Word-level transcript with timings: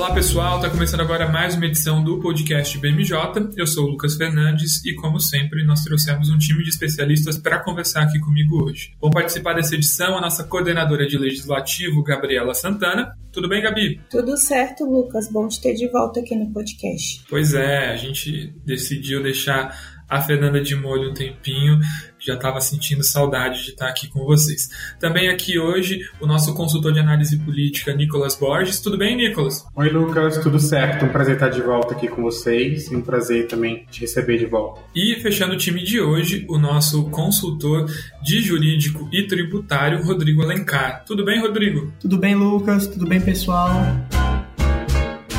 Olá 0.00 0.14
pessoal, 0.14 0.56
está 0.56 0.70
começando 0.70 1.00
agora 1.00 1.28
mais 1.28 1.54
uma 1.54 1.66
edição 1.66 2.02
do 2.02 2.18
podcast 2.20 2.78
BMJ. 2.78 3.50
Eu 3.54 3.66
sou 3.66 3.84
o 3.84 3.88
Lucas 3.90 4.16
Fernandes 4.16 4.82
e, 4.82 4.94
como 4.94 5.20
sempre, 5.20 5.62
nós 5.62 5.84
trouxemos 5.84 6.30
um 6.30 6.38
time 6.38 6.62
de 6.64 6.70
especialistas 6.70 7.36
para 7.36 7.62
conversar 7.62 8.04
aqui 8.04 8.18
comigo 8.18 8.64
hoje. 8.64 8.94
Vão 8.98 9.10
participar 9.10 9.52
dessa 9.52 9.74
edição 9.74 10.16
a 10.16 10.20
nossa 10.22 10.42
coordenadora 10.42 11.06
de 11.06 11.18
legislativo, 11.18 12.02
Gabriela 12.02 12.54
Santana. 12.54 13.14
Tudo 13.30 13.46
bem, 13.46 13.60
Gabi? 13.60 14.00
Tudo 14.08 14.38
certo, 14.38 14.90
Lucas. 14.90 15.30
Bom 15.30 15.46
te 15.46 15.60
ter 15.60 15.74
de 15.74 15.86
volta 15.88 16.20
aqui 16.20 16.34
no 16.34 16.50
podcast. 16.50 17.22
Pois 17.28 17.52
é, 17.52 17.90
a 17.90 17.96
gente 17.96 18.54
decidiu 18.64 19.22
deixar 19.22 20.00
a 20.08 20.22
Fernanda 20.22 20.62
de 20.62 20.74
molho 20.74 21.10
um 21.10 21.14
tempinho, 21.14 21.78
já 22.20 22.34
estava 22.34 22.60
sentindo 22.60 23.02
saudade 23.02 23.64
de 23.64 23.70
estar 23.70 23.88
aqui 23.88 24.08
com 24.08 24.24
vocês. 24.24 24.68
Também 24.98 25.28
aqui 25.28 25.58
hoje 25.58 26.00
o 26.20 26.26
nosso 26.26 26.54
consultor 26.54 26.92
de 26.92 27.00
análise 27.00 27.38
política, 27.38 27.92
Nicolas 27.94 28.36
Borges. 28.36 28.80
Tudo 28.80 28.98
bem, 28.98 29.16
Nicolas? 29.16 29.66
Oi, 29.74 29.88
Lucas, 29.88 30.38
tudo 30.38 30.58
certo? 30.58 31.04
Um 31.04 31.08
prazer 31.08 31.34
estar 31.34 31.48
de 31.48 31.62
volta 31.62 31.94
aqui 31.94 32.08
com 32.08 32.22
vocês 32.22 32.90
e 32.90 32.96
um 32.96 33.02
prazer 33.02 33.46
também 33.46 33.86
te 33.90 34.00
receber 34.00 34.38
de 34.38 34.46
volta. 34.46 34.80
E 34.94 35.16
fechando 35.16 35.54
o 35.54 35.58
time 35.58 35.82
de 35.82 36.00
hoje, 36.00 36.44
o 36.48 36.58
nosso 36.58 37.04
consultor 37.10 37.90
de 38.22 38.40
jurídico 38.42 39.08
e 39.12 39.26
tributário, 39.26 40.02
Rodrigo 40.02 40.42
Alencar. 40.42 41.04
Tudo 41.04 41.24
bem, 41.24 41.40
Rodrigo? 41.40 41.92
Tudo 42.00 42.18
bem, 42.18 42.34
Lucas? 42.34 42.86
Tudo 42.86 43.06
bem, 43.06 43.20
pessoal? 43.20 43.70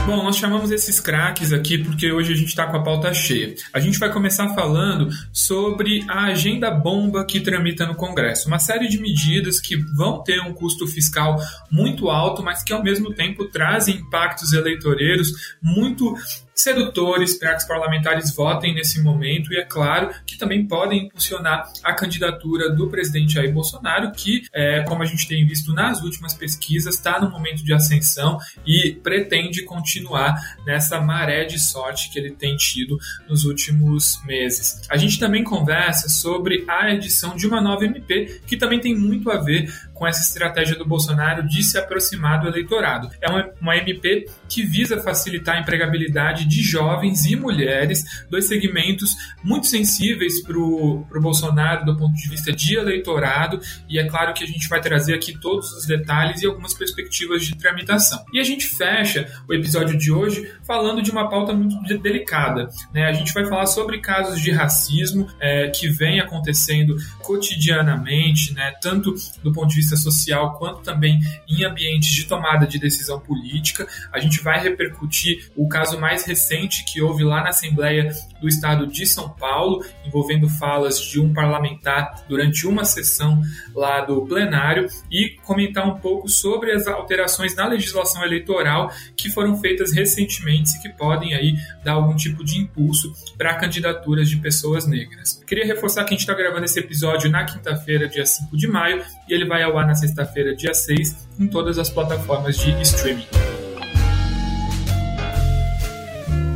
Bom, 0.04 0.24
nós 0.24 0.36
chamamos 0.36 0.72
esses 0.72 1.00
craques 1.00 1.54
aqui 1.54 1.78
porque 1.78 2.12
hoje 2.12 2.34
a 2.34 2.36
gente 2.36 2.48
está 2.48 2.66
com 2.66 2.76
a 2.76 2.84
pauta 2.84 3.14
cheia. 3.14 3.54
A 3.72 3.80
gente 3.80 4.00
vai 4.00 4.12
começar 4.12 4.50
falando 4.50 5.10
sobre 5.32 6.04
a 6.10 6.26
agenda 6.26 6.72
bomba 6.72 7.24
que 7.24 7.40
tramita 7.40 7.86
no 7.86 7.94
Congresso. 7.94 8.48
Uma 8.48 8.58
série 8.58 8.88
de 8.88 9.00
medidas 9.00 9.60
que 9.60 9.76
vão 9.96 10.24
ter 10.24 10.42
um 10.42 10.54
custo 10.54 10.88
fiscal 10.88 11.40
muito 11.70 12.10
alto, 12.10 12.42
mas 12.42 12.64
que 12.64 12.74
ao 12.74 12.84
mesmo 12.84 13.14
tempo 13.14 13.46
trazem 13.46 13.98
impactos 13.98 14.54
eleitoreiros 14.54 15.56
muito 15.62 16.16
sedutores 16.56 17.38
para 17.38 17.52
que 17.52 17.58
os 17.58 17.66
parlamentares 17.66 18.36
votem 18.36 18.74
nesse 18.74 19.02
momento 19.02 19.54
e 19.54 19.58
é 19.58 19.64
claro 19.64 20.10
que 20.26 20.38
também 20.38 20.68
podem 20.68 21.06
impulsionar 21.06 21.72
a 21.84 21.94
candidatura 21.94 22.70
do 22.70 22.90
presidente 22.90 23.34
Jair 23.34 23.54
Bolsonaro, 23.54 24.12
que, 24.12 24.44
é, 24.54 24.82
como 24.84 25.04
a 25.04 25.06
gente 25.06 25.28
tem 25.28 25.46
visto 25.46 25.74
nas 25.74 26.02
últimas 26.02 26.34
pesquisas, 26.34 26.96
está 26.96 27.20
no 27.20 27.30
momento 27.30 27.64
de 27.64 27.74
ascensão 27.74 28.38
e 28.66 29.00
pretende 29.04 29.64
continuar 29.64 30.36
nessa 30.66 31.00
maré 31.00 31.46
de 31.46 31.60
sorte 31.60 32.12
que 32.12 32.20
ele 32.20 32.32
tem 32.32 32.56
tido 32.56 32.98
nos 33.28 33.46
últimos 33.46 34.22
meses. 34.26 34.82
A 34.90 34.98
gente 34.98 35.20
também 35.20 35.44
conversa 35.44 36.10
sobre 36.10 36.66
a 36.68 36.92
edição 36.92 37.36
de 37.36 37.48
uma 37.48 37.62
nova 37.62 37.86
MP 37.86 38.42
que 38.46 38.58
também 38.58 38.80
tem 38.80 38.96
muito 38.96 39.32
a 39.32 39.38
ver 39.38 39.72
com 40.02 40.08
essa 40.08 40.24
estratégia 40.24 40.76
do 40.76 40.84
Bolsonaro 40.84 41.48
de 41.48 41.62
se 41.62 41.78
aproximar 41.78 42.42
do 42.42 42.48
eleitorado. 42.48 43.12
É 43.22 43.30
uma, 43.30 43.50
uma 43.62 43.78
MP 43.78 44.28
que 44.50 44.64
visa 44.64 45.00
facilitar 45.00 45.58
a 45.58 45.60
empregabilidade 45.60 46.46
de 46.46 46.64
jovens 46.64 47.28
e 47.28 47.36
mulheres, 47.36 48.04
dois 48.28 48.48
segmentos 48.48 49.12
muito 49.44 49.68
sensíveis 49.68 50.42
para 50.42 50.58
o 50.58 51.06
Bolsonaro 51.22 51.86
do 51.86 51.96
ponto 51.96 52.16
de 52.16 52.28
vista 52.28 52.52
de 52.52 52.78
eleitorado, 52.78 53.62
e 53.88 54.00
é 54.00 54.08
claro 54.08 54.34
que 54.34 54.44
a 54.44 54.48
gente 54.48 54.68
vai 54.68 54.82
trazer 54.82 55.14
aqui 55.14 55.40
todos 55.40 55.72
os 55.74 55.86
detalhes 55.86 56.42
e 56.42 56.48
algumas 56.48 56.74
perspectivas 56.74 57.46
de 57.46 57.56
tramitação. 57.56 58.26
E 58.34 58.40
a 58.40 58.44
gente 58.44 58.66
fecha 58.66 59.32
o 59.48 59.54
episódio 59.54 59.96
de 59.96 60.12
hoje 60.12 60.52
falando 60.66 61.04
de 61.04 61.12
uma 61.12 61.30
pauta 61.30 61.54
muito 61.54 61.96
delicada. 62.00 62.70
Né? 62.92 63.06
A 63.06 63.14
gente 63.14 63.32
vai 63.36 63.46
falar 63.46 63.68
sobre 63.68 64.00
casos 64.00 64.42
de 64.42 64.50
racismo 64.50 65.28
é, 65.40 65.70
que 65.70 65.90
vem 65.90 66.20
acontecendo 66.20 66.96
cotidianamente, 67.20 68.52
né? 68.56 68.74
tanto 68.82 69.14
do 69.44 69.54
ponto 69.54 69.70
de 69.70 69.76
vista 69.76 69.91
social 69.96 70.58
quanto 70.58 70.82
também 70.82 71.20
em 71.48 71.64
ambientes 71.64 72.14
de 72.14 72.26
tomada 72.26 72.66
de 72.66 72.80
decisão 72.80 73.20
política. 73.20 73.88
A 74.12 74.20
gente 74.20 74.42
vai 74.42 74.62
repercutir 74.62 75.50
o 75.56 75.68
caso 75.68 76.00
mais 76.00 76.26
recente 76.26 76.84
que 76.86 77.02
houve 77.02 77.24
lá 77.24 77.44
na 77.44 77.50
Assembleia 77.50 78.12
do 78.42 78.48
Estado 78.48 78.88
de 78.88 79.06
São 79.06 79.30
Paulo, 79.30 79.86
envolvendo 80.06 80.50
falas 80.50 81.00
de 81.00 81.20
um 81.20 81.34
parlamentar 81.34 82.26
durante 82.28 82.68
uma 82.68 82.84
sessão 82.84 83.42
lá 83.76 84.02
do 84.02 84.26
plenário 84.26 84.88
e 85.12 85.38
comentar 85.44 85.88
um 85.88 86.00
pouco 86.00 86.28
sobre 86.28 86.72
as 86.72 86.88
alterações 86.88 87.56
na 87.56 87.68
legislação 87.68 88.24
eleitoral 88.24 88.92
que 89.16 89.30
foram 89.30 89.58
feitas 89.58 89.94
recentemente 89.94 90.78
e 90.78 90.82
que 90.82 90.90
podem 90.90 91.34
aí 91.34 91.56
dar 91.84 91.94
algum 91.94 92.16
tipo 92.16 92.44
de 92.44 92.60
impulso 92.60 93.14
para 93.38 93.56
candidaturas 93.56 94.30
de 94.30 94.38
pessoas 94.38 94.88
negras. 94.88 95.42
Queria 95.46 95.66
reforçar 95.66 96.04
que 96.04 96.14
a 96.14 96.18
gente 96.18 96.22
está 96.22 96.34
gravando 96.34 96.66
esse 96.66 96.80
episódio 96.80 97.30
na 97.30 97.44
quinta-feira, 97.46 98.08
dia 98.08 98.26
5 98.26 98.56
de 98.58 98.68
maio, 98.68 99.04
e 99.32 99.34
ele 99.34 99.46
vai 99.46 99.64
ao 99.64 99.78
ar 99.78 99.88
na 99.88 99.96
sexta-feira, 99.96 100.54
dia 100.54 100.74
6, 100.74 101.30
em 101.40 101.48
todas 101.48 101.80
as 101.80 101.90
plataformas 101.90 102.58
de 102.58 102.70
streaming. 102.82 103.26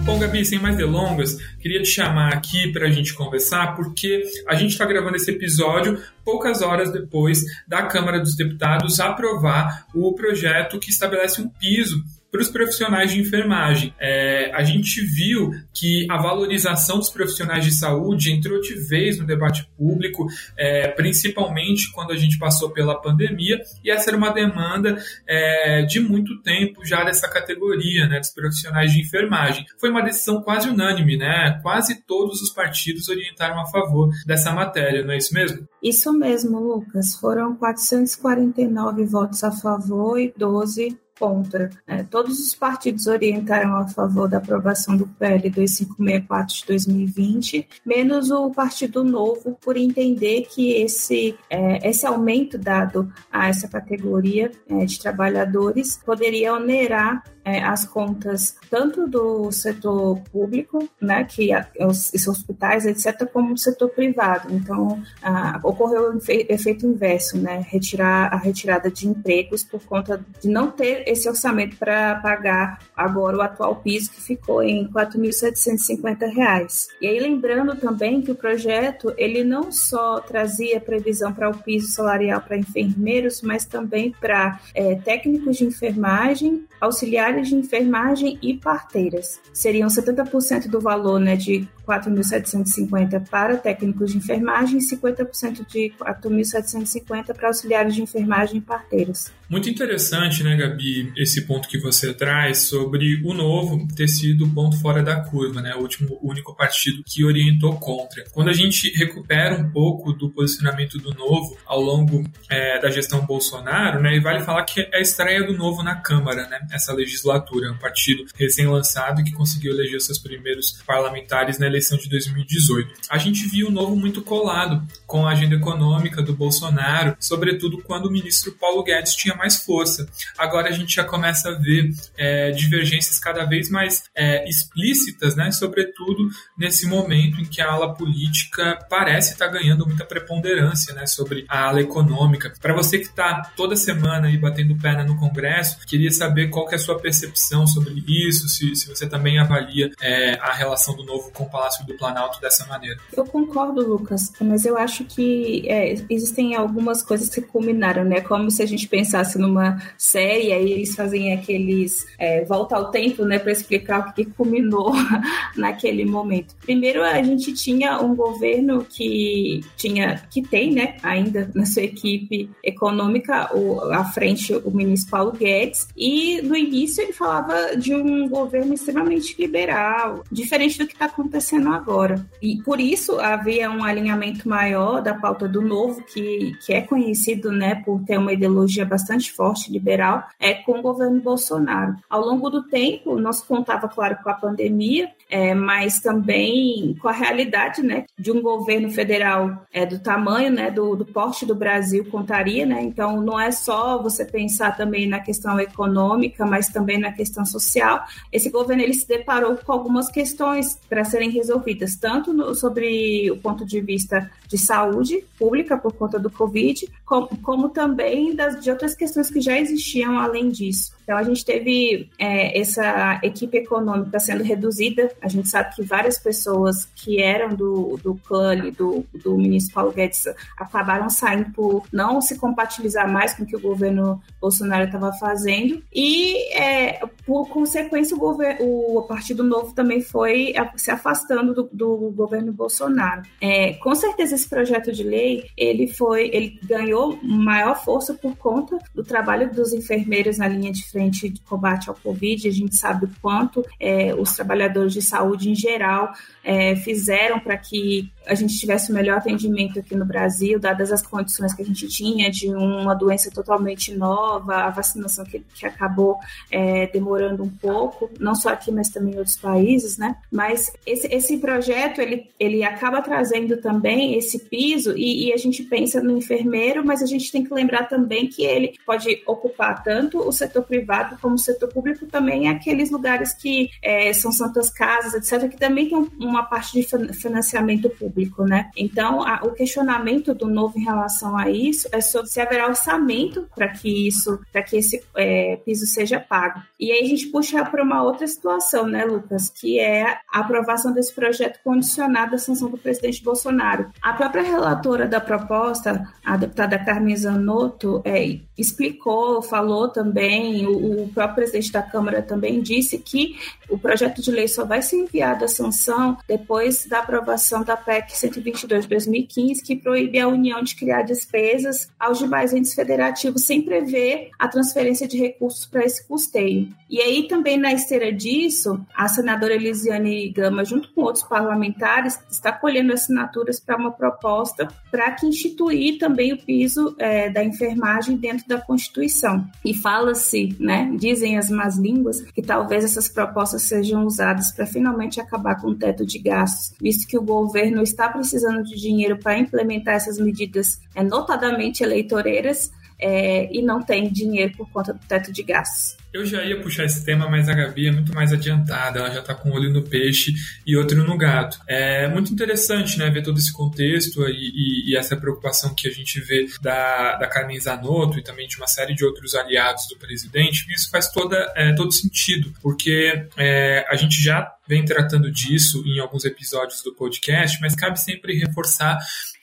Bom, 0.04 0.20
Gabi, 0.20 0.46
sem 0.46 0.60
mais 0.60 0.76
delongas, 0.76 1.38
queria 1.60 1.82
te 1.82 1.88
chamar 1.88 2.34
aqui 2.34 2.72
para 2.74 2.86
a 2.88 2.92
gente 2.92 3.14
conversar, 3.14 3.76
porque 3.76 4.24
a 4.48 4.56
gente 4.56 4.72
está 4.72 4.86
gravando 4.86 5.16
esse 5.16 5.32
episódio 5.32 6.00
poucas 6.24 6.62
horas 6.62 6.92
depois 6.92 7.44
da 7.66 7.84
Câmara 7.84 8.20
dos 8.20 8.36
Deputados 8.36 9.00
aprovar 9.00 9.88
o 9.96 10.14
projeto 10.14 10.78
que 10.78 10.90
estabelece 10.90 11.42
um 11.42 11.48
piso 11.48 12.04
para 12.36 12.42
os 12.42 12.50
profissionais 12.50 13.12
de 13.14 13.22
enfermagem. 13.22 13.94
É, 13.98 14.52
a 14.54 14.62
gente 14.64 15.02
viu 15.02 15.52
que 15.74 16.06
a 16.10 16.22
valorização 16.22 17.00
dos 17.00 17.10
profissionais 17.10 17.64
de 17.64 17.72
saúde 17.72 18.32
entrou 18.32 18.60
de 18.60 18.74
vez 18.76 19.18
no 19.18 19.26
debate 19.26 19.66
público, 19.78 20.28
é, 20.58 20.90
principalmente 20.90 21.92
quando 21.94 22.12
a 22.12 22.18
gente 22.18 22.38
passou 22.38 22.72
pela 22.72 23.02
pandemia, 23.02 23.62
e 23.84 23.90
essa 23.90 24.10
era 24.10 24.18
uma 24.18 24.32
demanda 24.32 24.98
é, 25.26 25.84
de 25.84 26.02
muito 26.02 26.42
tempo 26.42 26.86
já 26.86 27.06
dessa 27.06 27.30
categoria, 27.30 28.08
né, 28.08 28.20
dos 28.20 28.32
profissionais 28.32 28.92
de 28.92 29.00
enfermagem. 29.00 29.66
Foi 29.80 29.90
uma 29.90 30.02
decisão 30.02 30.42
quase 30.42 30.68
unânime, 30.68 31.18
né? 31.18 31.58
Quase 31.62 32.04
todos 32.06 32.42
os 32.42 32.50
partidos 32.50 33.08
orientaram 33.08 33.60
a 33.62 33.66
favor 33.68 34.10
dessa 34.26 34.52
matéria, 34.52 35.06
não 35.06 35.14
é 35.14 35.18
isso 35.18 35.34
mesmo? 35.34 35.66
Isso 35.82 36.12
mesmo, 36.12 36.60
Lucas. 36.60 37.16
Foram 37.16 37.56
449 37.56 39.06
votos 39.06 39.44
a 39.44 39.52
favor 39.52 40.20
e 40.20 40.34
12 40.36 40.98
contra. 41.20 41.70
É, 41.88 42.04
todos 42.04 42.40
os 42.40 42.54
partidos 42.54 43.08
orientaram 43.08 43.76
a 43.76 43.88
favor 43.88 44.28
da 44.28 44.38
aprovação 44.38 44.96
do 44.96 45.08
PL 45.08 45.50
2564 45.50 46.56
de 46.56 46.66
2020, 46.68 47.68
menos 47.86 48.32
o 48.32 48.50
Partido 48.52 49.04
Novo, 49.04 49.58
por 49.62 49.78
entender 49.78 50.48
que 50.50 50.74
esse, 50.74 51.36
é, 51.50 51.88
esse 51.88 52.06
aumento 52.06 52.58
dado 52.58 53.12
a 53.32 53.48
essa 53.48 53.68
categoria 53.68 54.52
é, 54.68 54.86
de 54.86 55.00
trabalhadores 55.00 56.00
poderia 56.06 56.54
onerar 56.54 57.24
é, 57.46 57.64
as 57.64 57.86
contas 57.86 58.58
tanto 58.70 59.08
do 59.08 59.52
setor 59.52 60.20
público, 60.32 60.90
né, 61.00 61.24
que 61.24 61.52
os, 61.80 62.12
os 62.12 62.28
hospitais, 62.28 62.86
etc., 62.86 63.30
como 63.32 63.54
do 63.54 63.60
setor 63.60 63.90
privado. 63.90 64.54
Então, 64.54 65.02
a, 65.22 65.60
ocorreu 65.64 66.12
o 66.12 66.18
efeito 66.28 66.88
inverso, 66.88 67.38
né, 67.38 67.64
retirar 67.70 68.34
a 68.34 68.38
retirada 68.38 68.90
de 68.90 69.08
empregos 69.08 69.64
por 69.64 69.84
conta 69.86 70.26
de 70.42 70.50
não 70.50 70.72
ter 70.72 71.04
esse 71.08 71.30
orçamento 71.30 71.78
para 71.78 72.16
pagar 72.16 72.80
agora 72.96 73.38
o 73.38 73.42
atual 73.42 73.76
piso 73.76 74.12
que 74.12 74.22
ficou 74.22 74.64
em 74.64 74.84
R$ 74.84 74.90
4.750. 74.90 76.88
E 77.00 77.08
aí 77.08 77.20
lembrando 77.20 77.76
também 77.76 78.22
que 78.22 78.32
o 78.32 78.36
projeto 78.36 79.14
ele 79.18 79.44
não 79.44 79.72
só 79.72 80.20
trazia 80.20 80.80
previsão 80.82 81.32
para 81.32 81.50
o 81.50 81.58
piso 81.58 81.90
salarial 81.90 82.42
para 82.42 82.58
enfermeiros, 82.58 83.42
mas 83.42 83.66
também 83.66 84.12
para 84.20 84.60
é, 84.74 84.96
técnicos 84.96 85.58
de 85.58 85.66
enfermagem, 85.66 86.66
auxiliares 86.80 87.35
de 87.42 87.56
enfermagem 87.56 88.38
e 88.42 88.56
parteiras. 88.56 89.40
Seriam 89.54 89.88
70% 89.88 90.68
do 90.68 90.80
valor 90.80 91.20
né, 91.20 91.36
de 91.36 91.68
4.750 91.88 93.28
para 93.30 93.58
técnicos 93.58 94.12
de 94.12 94.18
enfermagem 94.18 94.80
e 94.80 94.82
50% 94.82 95.66
de 95.68 95.94
4.750 96.00 97.34
para 97.34 97.48
auxiliares 97.48 97.96
de 97.96 98.02
enfermagem 98.02 98.58
e 98.58 98.62
parteiras. 98.62 99.32
Muito 99.48 99.70
interessante, 99.70 100.44
né, 100.44 100.56
Gabi, 100.56 101.14
esse 101.16 101.46
ponto 101.46 101.68
que 101.68 101.78
você 101.78 102.14
traz 102.14 102.60
sobre 102.60 103.22
o 103.24 103.34
novo 103.34 103.88
ter 103.96 104.08
sido 104.08 104.46
o 104.46 104.50
ponto 104.50 104.80
fora 104.82 105.04
da 105.04 105.22
curva, 105.22 105.62
né, 105.62 105.76
o 105.76 105.82
último 105.82 106.20
único 106.22 106.56
partido 106.56 107.04
que 107.06 107.24
orientou 107.24 107.78
contra. 107.78 108.24
Quando 108.32 108.50
a 108.50 108.54
gente 108.54 108.90
recupera 108.98 109.56
um 109.56 109.70
pouco 109.70 110.14
do 110.14 110.32
posicionamento 110.32 110.98
do 110.98 111.14
novo 111.14 111.56
ao 111.66 111.80
longo 111.80 112.24
é, 112.50 112.80
da 112.80 112.90
gestão 112.90 113.24
Bolsonaro, 113.24 114.02
né, 114.02 114.16
e 114.16 114.20
vale 114.20 114.44
falar 114.44 114.64
que 114.64 114.82
é 114.82 114.98
a 114.98 115.00
estreia 115.00 115.44
do 115.46 115.54
novo 115.54 115.84
na 115.84 115.96
Câmara, 115.96 116.48
né, 116.48 116.60
essa 116.72 116.92
legislatura, 116.92 117.72
um 117.72 117.78
partido 117.78 118.26
recém-lançado 118.36 119.24
que 119.24 119.32
conseguiu 119.32 119.74
eleger 119.74 120.02
seus 120.02 120.18
primeiros 120.18 120.82
parlamentares 120.88 121.60
na 121.60 121.68
eleição 121.68 121.98
de 121.98 122.10
2018. 122.10 122.94
A 123.10 123.20
gente 123.20 123.48
viu 123.48 123.68
o 123.68 123.72
novo 123.72 123.96
muito 123.96 124.24
colado 124.24 124.86
com 125.06 125.28
a 125.28 125.32
agenda 125.32 125.56
econômica 125.56 126.22
do 126.22 126.34
Bolsonaro, 126.34 127.16
sobretudo 127.20 127.78
quando 127.84 128.08
o 128.08 128.12
ministro 128.12 128.52
Paulo 128.54 128.84
Guedes 128.84 129.16
tinha 129.16 129.35
tinha 129.36 129.38
mais 129.38 129.58
força. 129.58 130.08
Agora 130.38 130.70
a 130.70 130.72
gente 130.72 130.96
já 130.96 131.04
começa 131.04 131.50
a 131.50 131.52
ver 131.54 131.92
é, 132.18 132.52
divergências 132.52 133.20
cada 133.20 133.46
vez 133.46 133.70
mais 133.70 134.04
é, 134.16 134.48
explícitas, 134.50 135.36
né, 135.36 135.52
sobretudo 135.52 136.30
nesse 136.58 136.88
momento 136.88 137.40
em 137.42 137.46
que 137.46 137.62
a 137.62 137.72
ala 137.72 137.94
política 137.94 138.80
parece 138.90 139.34
estar 139.34 139.48
ganhando 139.48 139.86
muita 139.86 140.06
preponderância 140.06 140.94
né, 140.94 141.06
sobre 141.06 141.46
a 141.48 141.68
ala 141.68 141.82
econômica. 141.82 142.54
Para 142.62 142.74
você 142.74 142.98
que 142.98 143.06
está 143.06 143.52
toda 143.56 143.76
semana 143.76 144.28
aí 144.28 144.38
batendo 144.38 144.76
perna 144.76 145.04
no 145.04 145.18
Congresso, 145.18 145.80
queria 145.86 146.12
saber 146.12 146.50
qual 146.50 146.66
que 146.66 146.76
é 146.76 146.78
a 146.78 146.80
sua 146.80 146.98
percepção 146.98 147.68
sobre 147.68 148.04
isso, 148.08 148.48
se, 148.48 148.76
se 148.76 148.88
você 148.88 149.08
também 149.08 149.40
avalia 149.40 149.92
é, 150.02 150.36
a 150.40 150.54
relação 150.54 150.96
do 150.96 151.04
novo 151.04 151.32
com 151.32 151.44
o 151.44 151.50
Palácio 151.50 151.86
do 151.86 151.96
Planalto 151.96 152.40
dessa 152.40 152.66
maneira. 152.66 153.00
Eu 153.16 153.26
concordo, 153.26 153.86
Lucas, 153.86 154.32
mas 154.40 154.66
eu 154.66 154.78
acho 154.78 155.04
que 155.04 155.68
é, 155.68 155.94
existem 156.10 156.56
algumas 156.56 157.04
coisas 157.04 157.30
que 157.30 157.42
culminaram, 157.42 158.04
né? 158.04 158.22
Como 158.22 158.50
se 158.50 158.62
a 158.62 158.66
gente 158.66 158.88
pensasse 158.88 159.25
numa 159.36 159.82
série, 159.98 160.52
aí 160.52 160.72
eles 160.72 160.96
fazem 160.96 161.34
aqueles 161.34 162.06
é, 162.18 162.44
volta 162.46 162.76
ao 162.76 162.92
tempo, 162.92 163.26
né, 163.26 163.40
para 163.40 163.52
explicar 163.52 164.10
o 164.10 164.14
que 164.14 164.26
culminou 164.26 164.94
naquele 165.56 166.06
momento. 166.06 166.56
Primeiro, 166.62 167.04
a 167.04 167.22
gente 167.22 167.54
tinha 167.54 168.00
um 168.00 168.16
governo 168.16 168.86
que 168.86 169.62
tinha, 169.76 170.22
que 170.30 170.42
tem, 170.42 170.72
né, 170.72 170.98
ainda 171.04 171.50
na 171.54 171.66
sua 171.66 171.84
equipe 171.84 172.50
econômica, 172.64 173.50
o, 173.56 173.82
à 173.92 174.06
frente 174.06 174.54
o 174.54 174.72
ministro 174.72 175.12
Paulo 175.12 175.32
Guedes, 175.32 175.88
e 175.96 176.42
no 176.42 176.56
início 176.56 177.04
ele 177.04 177.14
falava 177.14 177.76
de 177.76 177.94
um 177.94 178.28
governo 178.28 178.74
extremamente 178.74 179.36
liberal, 179.40 180.24
diferente 180.32 180.78
do 180.78 180.88
que 180.88 180.94
está 180.94 181.06
acontecendo 181.06 181.70
agora. 181.70 182.26
E 182.42 182.58
por 182.64 182.80
isso 182.80 183.20
havia 183.20 183.70
um 183.70 183.84
alinhamento 183.84 184.48
maior 184.48 185.02
da 185.02 185.14
pauta 185.14 185.48
do 185.48 185.62
novo, 185.62 186.04
que, 186.04 186.54
que 186.66 186.74
é 186.74 186.82
conhecido 186.82 187.52
né, 187.52 187.76
por 187.86 188.04
ter 188.04 188.18
uma 188.18 188.34
ideologia 188.34 188.86
bastante 188.86 189.15
forte 189.24 189.72
liberal, 189.72 190.24
é 190.40 190.54
com 190.54 190.80
o 190.80 190.82
governo 190.82 191.22
Bolsonaro. 191.22 191.96
Ao 192.10 192.22
longo 192.22 192.50
do 192.50 192.64
tempo, 192.64 193.20
nós 193.20 193.42
contava, 193.42 193.88
claro, 193.88 194.18
com 194.24 194.30
a 194.30 194.34
pandemia, 194.34 195.10
é, 195.30 195.54
mas 195.54 196.00
também 196.00 196.96
com 197.02 197.08
a 197.08 197.12
realidade 197.12 197.82
né, 197.82 198.06
de 198.18 198.32
um 198.32 198.42
governo 198.42 198.90
federal 198.90 199.66
é, 199.74 199.86
do 199.86 200.00
tamanho, 200.00 200.52
né, 200.52 200.70
do, 200.70 200.96
do 200.96 201.06
porte 201.06 201.46
do 201.46 201.56
Brasil 201.56 202.06
contaria, 202.06 202.66
né? 202.66 202.82
Então 202.84 203.22
não 203.22 203.40
é 203.40 203.52
só 203.52 204.02
você 204.02 204.24
pensar 204.24 204.78
também 204.78 205.08
na 205.08 205.20
questão 205.20 205.60
econômica, 205.60 206.46
mas 206.46 206.70
também 206.70 207.00
na 207.00 207.12
questão 207.12 207.46
social. 207.46 208.04
Esse 208.32 208.50
governo 208.50 208.84
ele 208.84 208.94
se 208.94 209.08
deparou 209.08 209.58
com 209.58 209.72
algumas 209.72 210.10
questões 210.10 210.80
para 210.88 211.04
serem 211.04 211.30
resolvidas, 211.30 211.96
tanto 211.96 212.34
no, 212.34 212.54
sobre 212.54 213.30
o 213.32 213.38
ponto 213.38 213.66
de 213.66 213.82
vista 213.82 214.30
de 214.48 214.58
saúde 214.58 215.24
pública 215.38 215.78
por 215.78 215.94
conta 215.94 216.20
do 216.20 216.30
Covid, 216.30 216.88
como, 217.06 217.28
como 217.42 217.70
também 217.70 218.36
das, 218.36 218.64
de 218.64 218.70
outras 218.70 218.96
questões 218.96 219.30
que 219.30 219.42
já 219.42 219.60
existiam 219.60 220.20
além 220.20 220.50
disso. 220.50 220.95
Então, 221.06 221.18
a 221.18 221.24
gente 221.24 221.46
teve 221.46 222.10
é, 222.18 222.60
essa 222.60 223.20
equipe 223.22 223.58
econômica 223.58 224.20
sendo 224.20 224.44
reduzida. 224.44 225.12
A 225.22 225.28
gente 225.28 225.48
sabe 225.48 225.76
que 225.76 225.84
várias 225.84 226.18
pessoas 226.18 226.90
que 226.96 227.22
eram 227.22 227.56
do, 227.56 227.98
do 228.02 228.16
clã 228.16 228.56
do, 228.72 229.06
do 229.14 229.38
ministro 229.38 229.76
Paulo 229.76 229.92
Guedes 229.92 230.26
acabaram 230.58 231.10
saindo 231.10 231.52
por 231.52 231.84
não 231.94 232.20
se 232.22 232.40
compatibilizar 232.40 233.12
mais 233.12 233.36
com 233.36 233.44
o 233.44 233.46
que 233.46 233.56
o 233.56 233.62
governo 233.62 234.20
Bolsonaro 234.42 234.86
estava 234.86 235.14
fazendo. 235.14 235.84
E, 235.94 236.54
é, 236.60 237.06
por 237.24 237.48
consequência, 237.50 238.16
o, 238.16 238.20
governo, 238.20 238.66
o 238.66 239.04
Partido 239.04 239.44
Novo 239.44 239.74
também 239.74 240.02
foi 240.02 240.54
se 240.76 240.90
afastando 240.90 241.54
do, 241.54 241.70
do 241.72 242.12
governo 242.12 242.52
Bolsonaro. 242.52 243.22
É, 243.40 243.74
com 243.74 243.94
certeza, 243.94 244.34
esse 244.34 244.50
projeto 244.50 244.92
de 244.92 245.04
lei 245.04 245.46
ele 245.56 245.88
foi, 245.88 246.30
ele 246.34 246.60
ganhou 246.64 247.20
maior 247.22 247.84
força 247.84 248.14
por 248.14 248.36
conta 248.38 248.78
do 248.94 249.04
trabalho 249.04 249.52
dos 249.54 249.74
enfermeiros 249.74 250.38
na 250.38 250.48
linha 250.48 250.72
de 250.72 250.84
frente 250.96 251.28
de 251.28 251.42
combate 251.42 251.90
ao 251.90 251.96
Covid. 251.96 252.48
A 252.48 252.52
gente 252.52 252.74
sabe 252.74 253.06
o 253.06 253.12
quanto 253.22 253.66
é, 253.78 254.16
os 254.16 254.32
trabalhadores 254.34 254.94
de 254.94 255.02
saúde 255.02 255.50
em 255.50 255.56
geral 255.56 256.14
é, 256.42 256.74
fizeram 256.78 257.38
para 257.38 257.58
que 257.58 258.10
a 258.28 258.34
gente 258.34 258.58
tivesse 258.58 258.92
o 258.92 258.94
melhor 258.94 259.18
atendimento 259.18 259.80
aqui 259.80 259.96
no 259.96 260.06
Brasil, 260.06 260.60
dadas 260.60 260.92
as 260.92 261.02
condições 261.02 261.54
que 261.54 261.62
a 261.62 261.66
gente 261.66 261.88
tinha 261.88 262.30
de 262.32 262.48
uma 262.50 262.94
doença 262.94 263.30
totalmente 263.32 263.94
nova, 263.94 264.56
a 264.64 264.70
vacinação 264.70 265.26
que, 265.26 265.44
que 265.54 265.66
acabou 265.66 266.18
é, 266.52 266.88
demorando 266.88 267.44
um 267.44 267.50
pouco, 267.50 268.10
não 268.20 268.34
só 268.34 268.50
aqui, 268.50 268.72
mas 268.72 268.90
também 268.90 269.14
em 269.14 269.18
outros 269.18 269.36
países, 269.36 269.98
né? 269.98 270.16
Mas 270.32 270.72
esse, 270.86 271.08
esse 271.14 271.38
projeto, 271.38 272.02
ele, 272.02 272.30
ele 272.40 272.64
acaba 272.64 273.02
trazendo 273.02 273.58
também 273.58 274.18
esse 274.18 274.40
piso 274.40 274.98
e, 274.98 275.28
e 275.28 275.34
a 275.34 275.38
gente 275.38 275.64
pensa 275.64 276.02
no 276.02 276.18
enfermeiro, 276.18 276.86
mas 276.86 277.02
a 277.02 277.06
gente 277.06 277.32
tem 277.32 277.44
que 277.44 277.54
lembrar 277.54 277.88
também 277.88 278.28
que 278.28 278.44
ele 278.44 278.74
pode 278.86 279.22
ocupar 279.26 279.84
tanto 279.84 280.20
o 280.20 280.32
setor 280.32 280.64
privado 280.64 281.18
como 281.22 281.36
o 281.36 281.40
setor 281.40 281.70
público, 281.72 282.06
também 282.06 282.50
aqueles 282.50 282.90
lugares 282.90 283.34
que 283.34 283.70
é, 283.82 284.12
são 284.14 284.32
santas 284.32 284.70
casas, 284.70 285.14
etc., 285.14 285.50
que 285.50 285.58
também 285.58 285.90
tem 285.90 286.10
uma 286.20 286.44
parte 286.44 286.74
de 286.74 287.14
financiamento 287.14 287.90
público 287.90 288.15
público, 288.16 288.46
né? 288.46 288.72
Então, 288.78 289.22
a, 289.22 289.42
o 289.44 289.52
questionamento 289.52 290.34
do 290.34 290.48
novo 290.48 290.80
em 290.80 290.84
relação 290.84 291.38
a 291.38 291.50
isso 291.50 291.88
é 291.92 292.00
sobre 292.00 292.30
se 292.30 292.40
haverá 292.40 292.68
orçamento 292.68 293.48
para 293.54 293.68
que 293.68 294.08
isso, 294.08 294.40
para 294.52 294.64
que 294.64 294.78
esse 294.78 295.04
é, 295.18 295.58
piso 295.58 295.86
seja 295.86 296.20
pago. 296.20 296.62
E 296.80 296.92
aí 296.92 297.02
a 297.02 297.08
gente 297.08 297.28
puxa 297.28 297.64
para 297.66 297.84
uma 297.84 298.02
outra 298.02 298.26
situação, 298.26 298.88
né, 298.88 299.04
Lucas, 299.04 299.50
que 299.50 299.80
é 299.80 300.04
a 300.32 300.40
aprovação 300.40 300.94
desse 300.94 301.14
projeto 301.14 301.60
condicionado 301.64 302.36
à 302.36 302.38
sanção 302.38 302.70
do 302.70 302.78
presidente 302.78 303.22
Bolsonaro. 303.22 303.92
A 304.02 304.14
própria 304.14 304.44
relatora 304.44 305.08
da 305.08 305.20
proposta, 305.20 306.08
a 306.24 306.38
deputada 306.38 306.80
Carmen 306.80 307.16
Zanotto, 307.16 308.02
é, 308.06 308.40
explicou, 308.58 309.42
falou 309.42 309.90
também, 309.90 310.66
o, 310.66 311.04
o 311.04 311.10
próprio 311.10 311.36
presidente 311.36 311.72
da 311.72 311.82
Câmara 311.82 312.22
também 312.22 312.62
disse 312.62 312.98
que 312.98 313.36
o 313.70 313.78
projeto 313.78 314.22
de 314.22 314.32
lei 314.32 314.48
só 314.48 314.64
vai 314.64 314.82
ser 314.82 314.98
enviado 314.98 315.44
à 315.44 315.48
sanção 315.48 316.18
depois 316.28 316.86
da 316.86 317.00
aprovação 317.00 317.64
da 317.64 317.76
PEC 317.76 318.05
PEC 318.06 318.18
122 318.18 318.84
de 318.84 318.90
2015, 318.90 319.64
que 319.64 319.76
proíbe 319.76 320.20
a 320.20 320.28
União 320.28 320.62
de 320.62 320.76
criar 320.76 321.02
despesas 321.02 321.90
aos 322.00 322.20
demais 322.20 322.54
entes 322.54 322.74
federativos 322.74 323.44
sem 323.44 323.62
prever 323.62 324.30
a 324.40 324.48
transferência 324.48 325.08
de 325.08 325.18
recursos 325.18 325.66
para 325.66 325.84
esse 325.84 326.06
custeio. 326.08 326.70
E 326.90 327.02
aí 327.02 327.28
também 327.28 327.58
na 327.58 327.74
esteira 327.74 328.12
disso, 328.12 328.80
a 328.96 329.08
senadora 329.08 329.56
Elisiane 329.56 330.30
Gama, 330.30 330.64
junto 330.64 330.92
com 330.94 331.02
outros 331.02 331.24
parlamentares, 331.24 332.20
está 332.30 332.52
colhendo 332.52 332.94
assinaturas 332.94 333.60
para 333.60 333.78
uma 333.78 333.92
proposta 333.92 334.68
para 334.92 335.12
que 335.12 335.26
instituir 335.26 335.98
também 335.98 336.34
o 336.34 336.38
piso 336.38 336.96
é, 337.00 337.30
da 337.30 337.44
enfermagem 337.44 338.18
dentro 338.18 338.48
da 338.48 338.62
Constituição. 338.62 339.46
E 339.64 339.74
fala-se, 339.74 340.56
né, 340.60 340.92
dizem 340.96 341.38
as 341.38 341.50
más 341.50 341.78
línguas, 341.78 342.22
que 342.22 342.42
talvez 342.42 342.84
essas 342.84 343.10
propostas 343.10 343.64
sejam 343.64 344.06
usadas 344.06 344.52
para 344.52 344.66
finalmente 344.66 345.20
acabar 345.20 345.60
com 345.60 345.70
o 345.70 345.76
teto 345.76 346.06
de 346.06 346.20
gastos, 346.20 346.74
visto 346.80 347.08
que 347.08 347.18
o 347.18 347.22
governo 347.22 347.82
está 347.96 348.10
precisando 348.10 348.64
de 348.64 348.76
dinheiro 348.76 349.18
para 349.18 349.38
implementar 349.38 349.96
essas 349.96 350.20
medidas, 350.20 350.80
é, 350.94 351.04
notadamente 351.04 351.84
eleitoreiras, 351.84 352.72
é, 353.00 353.50
e 353.52 353.62
não 353.62 353.82
tem 353.82 354.10
dinheiro 354.10 354.56
por 354.56 354.70
conta 354.70 354.94
do 354.94 355.00
teto 355.00 355.32
de 355.32 355.44
gastos. 355.44 355.98
Eu 356.16 356.26
já 356.26 356.46
ia 356.46 356.62
puxar 356.62 356.86
esse 356.86 357.04
tema, 357.04 357.30
mas 357.30 357.50
a 357.50 357.54
Gabi 357.54 357.88
é 357.88 357.92
muito 357.92 358.16
mais 358.16 358.32
adiantada, 358.32 359.00
ela 359.00 359.12
já 359.12 359.20
está 359.20 359.36
com 359.36 359.50
um 359.50 359.54
olho 359.54 359.70
no 359.70 359.82
peixe 359.82 360.34
e 360.66 360.74
outro 360.78 361.04
no 361.04 361.18
gato. 361.18 361.60
É 361.68 362.08
muito 362.08 362.32
interessante 362.32 362.98
né, 362.98 363.10
ver 363.10 363.22
todo 363.22 363.38
esse 363.38 363.52
contexto 363.52 364.26
e, 364.30 364.32
e, 364.32 364.92
e 364.92 364.96
essa 364.96 365.18
preocupação 365.18 365.76
que 365.76 365.90
a 365.90 365.92
gente 365.92 366.22
vê 366.22 366.48
da, 366.62 367.18
da 367.18 367.28
Carmen 367.28 367.60
Zanotto 367.60 368.18
e 368.18 368.24
também 368.24 368.48
de 368.48 368.56
uma 368.56 368.66
série 368.66 368.96
de 368.96 369.04
outros 369.04 369.36
aliados 369.36 369.90
do 369.90 369.98
presidente. 369.98 370.66
Isso 370.74 370.90
faz 370.90 371.12
toda, 371.12 371.52
é, 371.54 371.74
todo 371.74 371.92
sentido, 371.92 372.54
porque 372.62 373.28
é, 373.36 373.86
a 373.90 373.98
gente 373.98 374.16
já 374.24 374.50
vem 374.66 374.86
tratando 374.86 375.30
disso 375.30 375.84
em 375.86 376.00
alguns 376.00 376.24
episódios 376.24 376.82
do 376.82 376.94
podcast, 376.96 377.60
mas 377.60 377.76
cabe 377.76 378.00
sempre 378.00 378.40
reforçar 378.40 378.98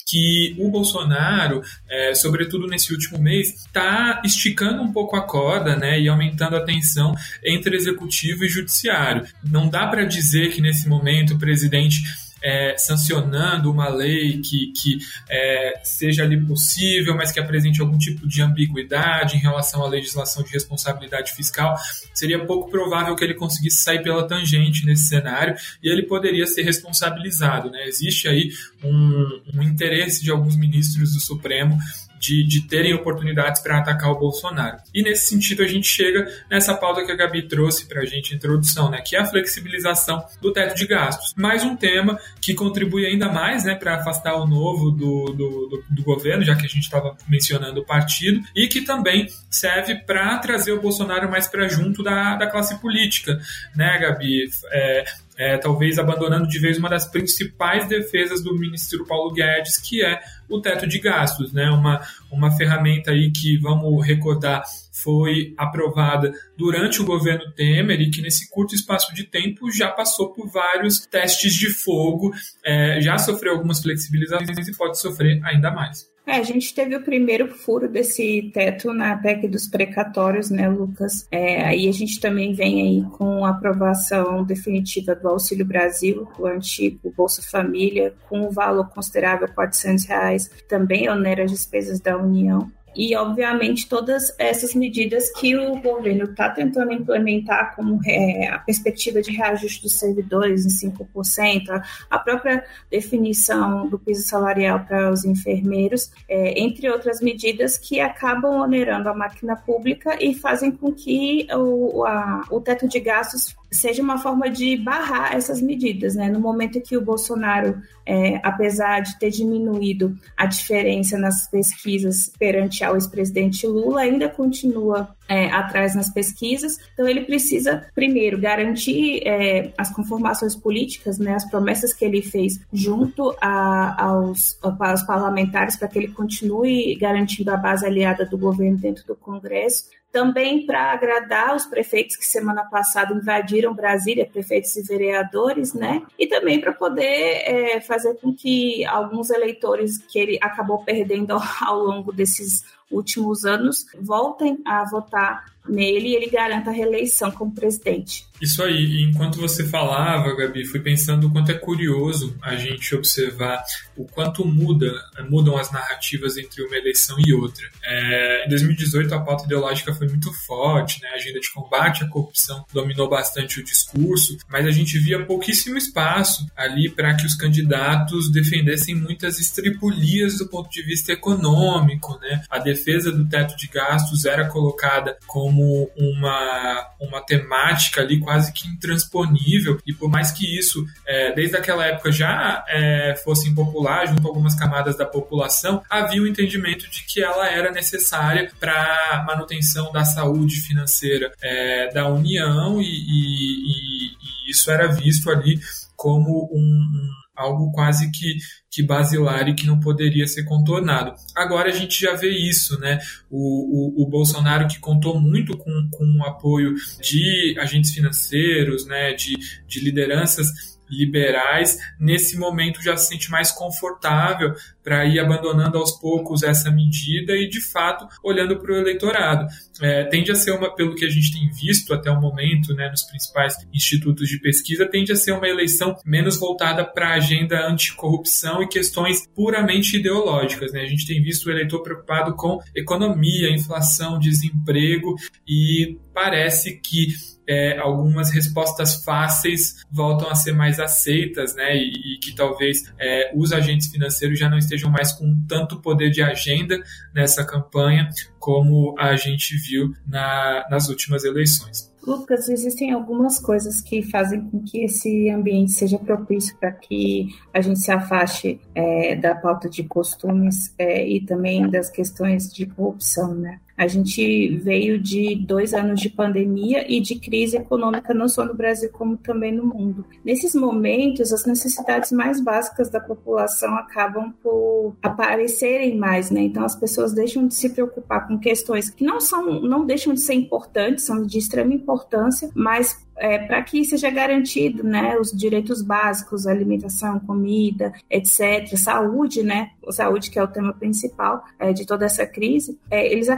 que 0.06 0.54
o 0.59 0.71
Bolsonaro, 0.71 1.62
é, 1.88 2.14
sobretudo 2.14 2.66
nesse 2.66 2.92
último 2.92 3.18
mês, 3.18 3.54
está 3.66 4.21
esticando 4.25 4.82
um 4.82 4.92
pouco 4.92 5.16
a 5.16 5.23
corda 5.23 5.76
né, 5.76 6.00
e 6.00 6.09
aumentando 6.09 6.56
a 6.56 6.64
tensão 6.64 7.14
entre 7.44 7.76
executivo 7.76 8.44
e 8.44 8.49
judiciário. 8.49 9.26
Não 9.42 9.68
dá 9.68 9.87
para 9.87 10.04
dizer 10.04 10.52
que 10.52 10.61
nesse 10.61 10.88
momento 10.88 11.35
o 11.35 11.38
presidente 11.38 12.00
é, 12.43 12.77
sancionando 12.77 13.71
uma 13.71 13.89
lei 13.89 14.41
que, 14.41 14.73
que 14.73 14.99
é, 15.31 15.81
seja 15.85 16.25
ali 16.25 16.41
possível, 16.45 17.17
mas 17.17 17.31
que 17.31 17.41
apresente 17.41 17.81
algum 17.81 17.97
tipo 17.97 18.27
de 18.27 18.43
ambiguidade 18.43 19.37
em 19.37 19.41
relação 19.41 19.85
à 19.85 19.89
legislação 19.89 20.43
de 20.43 20.51
responsabilidade 20.51 21.33
fiscal, 21.33 21.77
seria 22.13 22.45
pouco 22.45 22.71
provável 22.71 23.15
que 23.15 23.25
ele 23.25 23.35
conseguisse 23.35 23.83
sair 23.83 24.03
pela 24.03 24.27
tangente 24.27 24.85
nesse 24.85 25.09
cenário 25.09 25.55
e 25.83 25.89
ele 25.89 26.03
poderia 26.03 26.47
ser 26.47 26.63
responsabilizado. 26.63 27.71
Né? 27.71 27.87
Existe 27.87 28.29
aí 28.29 28.51
um, 28.83 29.43
um 29.55 29.63
interesse 29.63 30.23
de 30.23 30.31
alguns 30.31 30.57
ministros 30.57 31.13
do 31.13 31.21
Supremo 31.21 31.79
de, 32.23 32.47
de 32.47 32.61
terem 32.69 32.95
oportunidades 32.95 33.61
para 33.61 33.79
atacar 33.79 34.12
o 34.12 34.19
Bolsonaro. 34.19 34.79
E 34.95 35.02
nesse 35.02 35.26
sentido 35.26 35.61
a 35.62 35.67
gente 35.67 35.88
chega 35.88 36.25
nessa 36.49 36.73
pauta 36.73 37.05
que 37.05 37.11
a 37.11 37.17
Gabi 37.17 37.49
trouxe 37.49 37.87
para 37.87 38.00
a 38.00 38.05
gente, 38.05 38.33
introdução, 38.33 38.88
né, 38.88 39.02
que 39.05 39.17
é 39.17 39.21
a 39.21 39.25
flexibilização 39.25 40.25
do 40.41 40.52
teto 40.52 40.76
de 40.76 40.87
gastos. 40.87 41.35
Mais 41.37 41.64
um 41.64 41.75
tema 41.75 42.17
que 42.41 42.55
contribui 42.55 43.05
ainda 43.05 43.29
mais 43.29 43.64
né, 43.64 43.75
para 43.75 43.97
afastar 43.97 44.37
o 44.37 44.47
novo 44.47 44.93
do, 44.93 45.25
do, 45.33 45.67
do, 45.67 45.85
do 45.91 46.02
governo, 46.05 46.45
já 46.45 46.55
que 46.55 46.64
a 46.64 46.69
gente 46.69 46.85
estava 46.85 47.17
mencionando 47.29 47.81
o 47.81 47.85
partido, 47.85 48.41
e 48.55 48.69
que 48.69 48.83
também 48.83 49.26
serve 49.50 49.97
para 49.97 50.38
trazer 50.38 50.71
o 50.71 50.81
Bolsonaro 50.81 51.29
mais 51.29 51.49
para 51.49 51.67
junto 51.67 52.05
da, 52.05 52.37
da 52.37 52.47
classe 52.47 52.79
política, 52.81 53.41
né, 53.75 53.99
Gabi? 53.99 54.49
É, 54.71 55.05
é, 55.37 55.57
talvez 55.57 55.99
abandonando 55.99 56.47
de 56.47 56.59
vez 56.59 56.79
uma 56.79 56.89
das 56.89 57.07
principais 57.07 57.89
defesas 57.89 58.43
do 58.43 58.57
ministro 58.57 59.07
Paulo 59.07 59.33
Guedes, 59.33 59.79
que 59.79 60.05
é 60.05 60.21
o 60.49 60.61
teto 60.61 60.87
de 60.87 60.99
gastos, 60.99 61.53
né? 61.53 61.71
Uma, 61.71 62.01
uma 62.31 62.51
ferramenta 62.57 63.11
aí 63.11 63.31
que, 63.31 63.57
vamos 63.59 64.07
recordar, 64.07 64.62
foi 64.93 65.55
aprovada 65.57 66.33
durante 66.57 67.01
o 67.01 67.05
governo 67.05 67.51
Temer 67.53 68.01
e 68.01 68.11
que 68.11 68.21
nesse 68.21 68.51
curto 68.51 68.75
espaço 68.75 69.15
de 69.15 69.25
tempo 69.25 69.71
já 69.71 69.91
passou 69.91 70.33
por 70.33 70.49
vários 70.49 71.01
testes 71.07 71.55
de 71.55 71.71
fogo, 71.71 72.31
é, 72.65 73.01
já 73.01 73.17
sofreu 73.17 73.55
algumas 73.55 73.81
flexibilizações 73.81 74.69
e 74.69 74.77
pode 74.77 75.01
sofrer 75.01 75.41
ainda 75.45 75.71
mais. 75.71 76.12
É, 76.25 76.37
a 76.37 76.43
gente 76.43 76.73
teve 76.73 76.95
o 76.95 77.02
primeiro 77.02 77.49
furo 77.49 77.88
desse 77.88 78.50
teto 78.55 78.93
na 78.93 79.17
PEC 79.17 79.49
dos 79.49 79.67
precatórios, 79.67 80.50
né, 80.50 80.69
Lucas? 80.69 81.26
É, 81.33 81.64
aí 81.64 81.88
a 81.88 81.93
gente 81.93 82.21
também 82.21 82.55
vem 82.55 82.81
aí 82.81 83.11
com 83.17 83.45
a 83.45 83.50
aprovação 83.50 84.45
definitiva 84.45 85.17
do 85.17 85.29
Auxílio 85.29 85.67
Brasil, 85.67 86.29
o 86.38 86.47
antigo 86.47 87.12
Bolsa 87.17 87.43
Família, 87.43 88.14
com 88.29 88.41
um 88.41 88.50
valor 88.50 88.88
considerável 88.91 89.49
400 89.52 90.05
reais, 90.05 90.50
também 90.69 91.09
onera 91.09 91.43
as 91.43 91.50
despesas 91.50 91.99
da 91.99 92.17
União. 92.17 92.71
E, 92.95 93.17
obviamente, 93.17 93.89
todas 93.89 94.35
essas 94.39 94.75
medidas 94.75 95.31
que 95.33 95.57
o 95.57 95.81
governo 95.81 96.25
está 96.25 96.51
tentando 96.51 96.93
implementar, 96.93 97.75
como 97.75 98.01
é, 98.07 98.49
a 98.49 98.59
perspectiva 98.59 99.23
de 99.23 99.33
reajuste 99.33 99.83
dos 99.83 99.95
servidores 99.99 100.67
em 100.67 100.91
5%, 100.91 101.83
a 102.11 102.19
própria 102.19 102.65
definição 102.91 103.89
do 103.89 103.99
piso 103.99 104.27
salarial 104.27 104.81
para 104.81 105.11
os 105.11 105.25
enfermeiros, 105.25 106.11
é, 106.29 106.61
entre 106.61 106.89
outras 106.91 107.21
medidas 107.21 107.79
que 107.79 108.01
acabam 108.01 108.61
onerando 108.61 109.09
a 109.09 109.15
máquina 109.15 109.57
pública 109.57 110.17
e 110.21 110.35
fazem 110.35 110.71
com 110.71 110.93
que 110.93 111.47
o, 111.53 112.05
a, 112.05 112.43
o 112.51 112.61
teto 112.61 112.89
de 112.89 113.01
gastos 113.01 113.55
seja 113.73 114.02
uma 114.02 114.19
forma 114.19 114.50
de 114.50 114.76
barrar 114.76 115.35
essas 115.35 115.62
medidas, 115.62 116.14
né? 116.14 116.29
No 116.29 116.38
momento 116.38 116.81
que 116.81 116.97
o 116.97 117.00
Bolsonaro, 117.00 117.81
é, 118.05 118.38
apesar 118.43 119.00
de 119.00 119.19
ter 119.19 119.31
diminuído 119.31 120.17
a 120.37 120.45
diferença 120.47 121.19
nas 121.19 121.49
pesquisas 121.49 122.31
perante 122.38 122.85
ao 122.85 122.95
ex-presidente 122.95 123.67
Lula, 123.67 124.02
ainda 124.02 124.29
continua 124.29 125.17
é, 125.26 125.47
atrás 125.50 125.95
nas 125.95 126.11
pesquisas. 126.11 126.79
Então 126.93 127.09
ele 127.09 127.23
precisa 127.23 127.87
primeiro 127.95 128.38
garantir 128.38 129.26
é, 129.26 129.73
as 129.79 129.91
conformações 129.91 130.55
políticas, 130.55 131.19
né? 131.19 131.35
As 131.35 131.49
promessas 131.49 131.95
que 131.95 132.05
ele 132.05 132.21
fez 132.21 132.61
junto 132.73 133.35
a, 133.41 134.05
aos, 134.05 134.59
aos 134.61 135.02
parlamentares 135.02 135.76
para 135.76 135.88
que 135.88 135.99
ele 135.99 136.09
continue 136.09 136.95
garantindo 136.97 137.50
a 137.50 137.57
base 137.57 137.87
aliada 137.87 138.26
do 138.26 138.37
governo 138.37 138.76
dentro 138.76 139.07
do 139.07 139.17
Congresso 139.17 139.85
também 140.12 140.66
para 140.66 140.92
agradar 140.92 141.57
os 141.57 141.64
prefeitos 141.64 142.16
que 142.16 142.26
semana 142.26 142.64
passada 142.64 143.14
invadiram 143.14 143.75
Brasília, 143.75 144.28
prefeitos 144.31 144.76
e 144.76 144.83
vereadores, 144.83 145.73
né? 145.73 146.02
E 146.19 146.26
também 146.26 146.61
para 146.61 146.73
poder 146.73 147.02
é, 147.04 147.81
fazer 147.81 148.14
com 148.16 148.33
que 148.35 148.85
alguns 148.85 149.31
eleitores 149.31 149.97
que 149.97 150.19
ele 150.19 150.38
acabou 150.42 150.85
perdendo 150.85 151.33
ao, 151.33 151.40
ao 151.64 151.78
longo 151.78 152.12
desses 152.12 152.62
últimos 152.90 153.47
anos 153.47 153.87
voltem 153.99 154.61
a 154.66 154.85
votar 154.85 155.47
nele 155.69 156.09
e 156.09 156.16
ele 156.16 156.31
garanta 156.31 156.71
a 156.71 156.73
reeleição 156.73 157.31
como 157.31 157.54
presidente. 157.54 158.26
Isso 158.42 158.61
aí, 158.61 159.04
enquanto 159.04 159.38
você 159.40 159.69
falava, 159.69 160.35
Gabi, 160.35 160.64
fui 160.64 160.81
pensando 160.81 161.28
o 161.28 161.31
quanto 161.31 161.52
é 161.52 161.54
curioso 161.54 162.37
a 162.42 162.57
gente 162.57 162.92
observar 162.92 163.62
o 163.97 164.04
quanto 164.04 164.45
muda, 164.45 164.92
mudam 165.31 165.57
as 165.57 165.71
narrativas 165.71 166.37
entre 166.37 166.61
uma 166.64 166.76
eleição 166.76 167.16
e 167.25 167.33
outra. 167.33 167.64
É, 167.85 168.45
em 168.45 168.49
2018 168.49 169.14
a 169.14 169.21
pauta 169.21 169.45
ideológica 169.45 169.95
foi 169.95 170.09
muito 170.09 170.33
forte, 170.45 171.00
né? 171.00 171.09
a 171.11 171.14
agenda 171.14 171.38
de 171.38 171.52
combate 171.52 172.02
à 172.02 172.09
corrupção 172.09 172.64
dominou 172.73 173.09
bastante 173.09 173.61
o 173.61 173.64
discurso, 173.64 174.37
mas 174.49 174.66
a 174.66 174.73
gente 174.73 174.99
via 174.99 175.25
pouquíssimo 175.25 175.78
espaço 175.78 176.45
ali 176.57 176.90
para 176.90 177.14
que 177.14 177.25
os 177.25 177.37
candidatos 177.37 178.28
defendessem 178.33 178.97
muitas 178.97 179.38
estripulias 179.38 180.38
do 180.38 180.49
ponto 180.49 180.69
de 180.69 180.83
vista 180.83 181.12
econômico. 181.12 182.19
Né? 182.21 182.42
A 182.50 182.59
defesa 182.59 183.12
do 183.12 183.28
teto 183.28 183.57
de 183.57 183.69
gastos 183.69 184.25
era 184.25 184.49
colocada 184.49 185.16
como 185.28 185.51
uma, 185.59 186.87
uma 187.00 187.21
temática 187.21 188.00
ali 188.00 188.21
quase 188.21 188.52
que 188.52 188.68
intransponível, 188.68 189.78
e 189.87 189.92
por 189.92 190.09
mais 190.09 190.30
que 190.30 190.59
isso, 190.59 190.85
é, 191.06 191.32
desde 191.32 191.56
aquela 191.56 191.87
época, 191.87 192.11
já 192.12 192.64
é, 192.68 193.14
fosse 193.25 193.49
impopular 193.49 194.06
junto 194.06 194.26
a 194.26 194.30
algumas 194.30 194.54
camadas 194.54 194.97
da 194.97 195.06
população, 195.06 195.82
havia 195.88 196.21
o 196.21 196.25
um 196.25 196.28
entendimento 196.28 196.88
de 196.90 197.04
que 197.04 197.23
ela 197.23 197.49
era 197.49 197.71
necessária 197.71 198.50
para 198.59 199.25
manutenção 199.26 199.92
da 199.92 200.04
saúde 200.04 200.61
financeira 200.61 201.32
é, 201.42 201.92
da 201.92 202.09
União, 202.09 202.80
e, 202.80 202.85
e, 202.85 204.06
e, 204.47 204.50
isso 204.50 204.71
era 204.71 204.88
visto 204.88 205.30
ali 205.30 205.61
como 205.97 206.50
um, 206.52 207.11
algo 207.37 207.73
quase 207.73 208.11
que, 208.11 208.37
que 208.71 208.83
basilar 208.83 209.49
e 209.49 209.55
que 209.55 209.67
não 209.67 209.81
poderia 209.81 210.27
ser 210.27 210.45
contornado. 210.45 211.15
Agora 211.35 211.71
a 211.71 211.73
gente 211.73 212.01
já 212.01 212.15
vê 212.15 212.31
isso, 212.31 212.79
né? 212.79 212.99
O, 213.31 214.03
o, 214.03 214.05
o 214.05 214.09
Bolsonaro 214.09 214.69
que 214.69 214.79
contou 214.79 215.21
muito 215.21 215.57
com, 215.57 215.89
com 215.91 216.05
o 216.19 216.27
apoio 216.27 216.75
de 217.01 217.57
agentes 217.59 217.93
financeiros, 217.93 218.87
né? 218.87 219.15
De, 219.15 219.37
de 219.67 219.81
lideranças 219.81 220.49
liberais, 220.93 221.79
nesse 221.99 222.39
momento 222.39 222.83
já 222.83 222.97
se 222.97 223.09
sente 223.09 223.31
mais 223.31 223.51
confortável 223.51 224.55
para 224.85 225.05
ir 225.07 225.19
abandonando 225.19 225.79
aos 225.79 225.93
poucos 225.93 226.43
essa 226.43 226.71
medida 226.71 227.35
e, 227.35 227.49
de 227.49 227.61
fato, 227.61 228.07
olhando 228.23 228.59
para 228.59 228.73
o 228.73 228.77
eleitorado. 228.77 229.47
É, 229.81 230.05
tende 230.05 230.31
a 230.31 230.35
ser 230.35 230.53
uma, 230.53 230.75
pelo 230.75 230.95
que 230.95 231.05
a 231.05 231.09
gente 231.09 231.33
tem 231.33 231.49
visto 231.51 231.95
até 231.95 232.11
o 232.11 232.21
momento, 232.21 232.75
né, 232.75 232.89
nos 232.91 233.03
principais 233.03 233.55
institutos 233.73 234.29
de 234.29 234.39
pesquisa, 234.39 234.87
tende 234.87 235.13
a 235.13 235.17
ser 235.17 235.33
uma 235.33 235.49
eleição 235.49 235.97
menos 236.05 236.37
voltada 236.37 236.85
para 236.85 237.09
a 237.09 237.15
agenda 237.15 237.67
anticorrupção 237.67 238.63
e 238.63 238.69
questões 238.69 239.27
puramente 239.35 239.97
ideológicas. 239.97 240.73
Né? 240.73 240.83
A 240.83 240.87
gente 240.87 241.07
tem 241.07 241.23
visto 241.23 241.47
o 241.47 241.51
eleitor 241.51 241.83
preocupado 241.83 242.35
com 242.35 242.61
economia, 242.75 243.51
inflação, 243.51 244.19
desemprego 244.19 245.15
e 245.47 245.97
parece 246.13 246.77
que 246.81 247.09
é, 247.47 247.79
algumas 247.79 248.31
respostas 248.31 249.05
fáceis 249.05 249.85
voltam 249.91 250.31
a 250.31 250.35
ser 250.35 250.53
mais 250.53 250.79
aceitas, 250.79 251.55
né? 251.55 251.77
E, 251.77 252.15
e 252.15 252.19
que 252.19 252.35
talvez 252.35 252.93
é, 252.99 253.33
os 253.35 253.53
agentes 253.53 253.89
financeiros 253.89 254.39
já 254.39 254.49
não 254.49 254.59
estejam 254.59 254.91
mais 254.91 255.13
com 255.13 255.45
tanto 255.49 255.81
poder 255.81 256.11
de 256.11 256.23
agenda 256.23 256.81
nessa 257.15 257.45
campanha 257.45 258.09
como 258.39 258.95
a 258.99 259.15
gente 259.17 259.57
viu 259.57 259.93
na, 260.07 260.67
nas 260.71 260.89
últimas 260.89 261.25
eleições. 261.25 261.93
Lucas, 262.05 262.49
existem 262.49 262.91
algumas 262.91 263.39
coisas 263.39 263.81
que 263.81 264.03
fazem 264.03 264.41
com 264.51 264.61
que 264.65 264.85
esse 264.85 265.31
ambiente 265.31 265.71
seja 265.71 265.99
propício 265.99 266.57
para 266.59 266.73
que 266.73 267.29
a 267.55 267.61
gente 267.61 267.79
se 267.79 267.93
afaste 267.93 268.61
é, 268.75 269.15
da 269.15 269.37
pauta 269.37 269.71
de 269.71 269.85
costumes 269.85 270.75
é, 270.77 271.07
e 271.07 271.25
também 271.25 271.71
das 271.71 271.89
questões 271.89 272.53
de 272.53 272.67
corrupção, 272.67 273.35
né? 273.35 273.61
A 273.76 273.87
gente 273.87 274.57
veio 274.57 274.99
de 274.99 275.35
dois 275.35 275.73
anos 275.73 276.00
de 276.00 276.09
pandemia 276.09 276.85
e 276.91 277.00
de 277.00 277.19
crise 277.19 277.57
econômica, 277.57 278.12
não 278.12 278.29
só 278.29 278.45
no 278.45 278.55
Brasil, 278.55 278.91
como 278.93 279.17
também 279.17 279.52
no 279.52 279.64
mundo. 279.64 280.05
Nesses 280.25 280.55
momentos, 280.55 281.33
as 281.33 281.45
necessidades 281.47 282.12
mais 282.12 282.41
básicas 282.41 282.91
da 282.91 283.00
população 283.00 283.75
acabam 283.76 284.33
por 284.43 284.95
aparecerem 285.02 285.97
mais, 285.97 286.31
né? 286.31 286.43
Então, 286.43 286.64
as 286.64 286.76
pessoas 286.76 287.12
deixam 287.12 287.47
de 287.47 287.55
se 287.55 287.71
preocupar 287.71 288.29
com 288.29 288.38
questões 288.38 288.91
que 288.91 289.05
não 289.05 289.21
são, 289.21 289.61
não 289.61 289.87
deixam 289.87 290.12
de 290.14 290.21
ser 290.21 290.35
importantes, 290.35 291.05
são 291.05 291.25
de 291.25 291.38
extrema 291.38 291.75
importância, 291.75 292.50
mas 292.55 293.02
é, 293.23 293.38
para 293.38 293.62
que 293.62 293.85
seja 293.85 294.11
garantido 294.11 294.83
né, 294.83 295.17
os 295.17 295.31
direitos 295.31 295.81
básicos, 295.81 296.45
alimentação, 296.45 297.21
comida, 297.21 297.93
etc., 298.11 298.76
saúde, 298.76 299.45
né, 299.45 299.71
saúde 299.91 300.29
que 300.29 300.41
é 300.41 300.43
o 300.43 300.49
tema 300.49 300.73
principal 300.73 301.45
é, 301.57 301.73
de 301.73 301.87
toda 301.87 302.05
essa 302.05 302.26
crise, 302.26 302.76
é, 302.91 303.07
eles, 303.07 303.29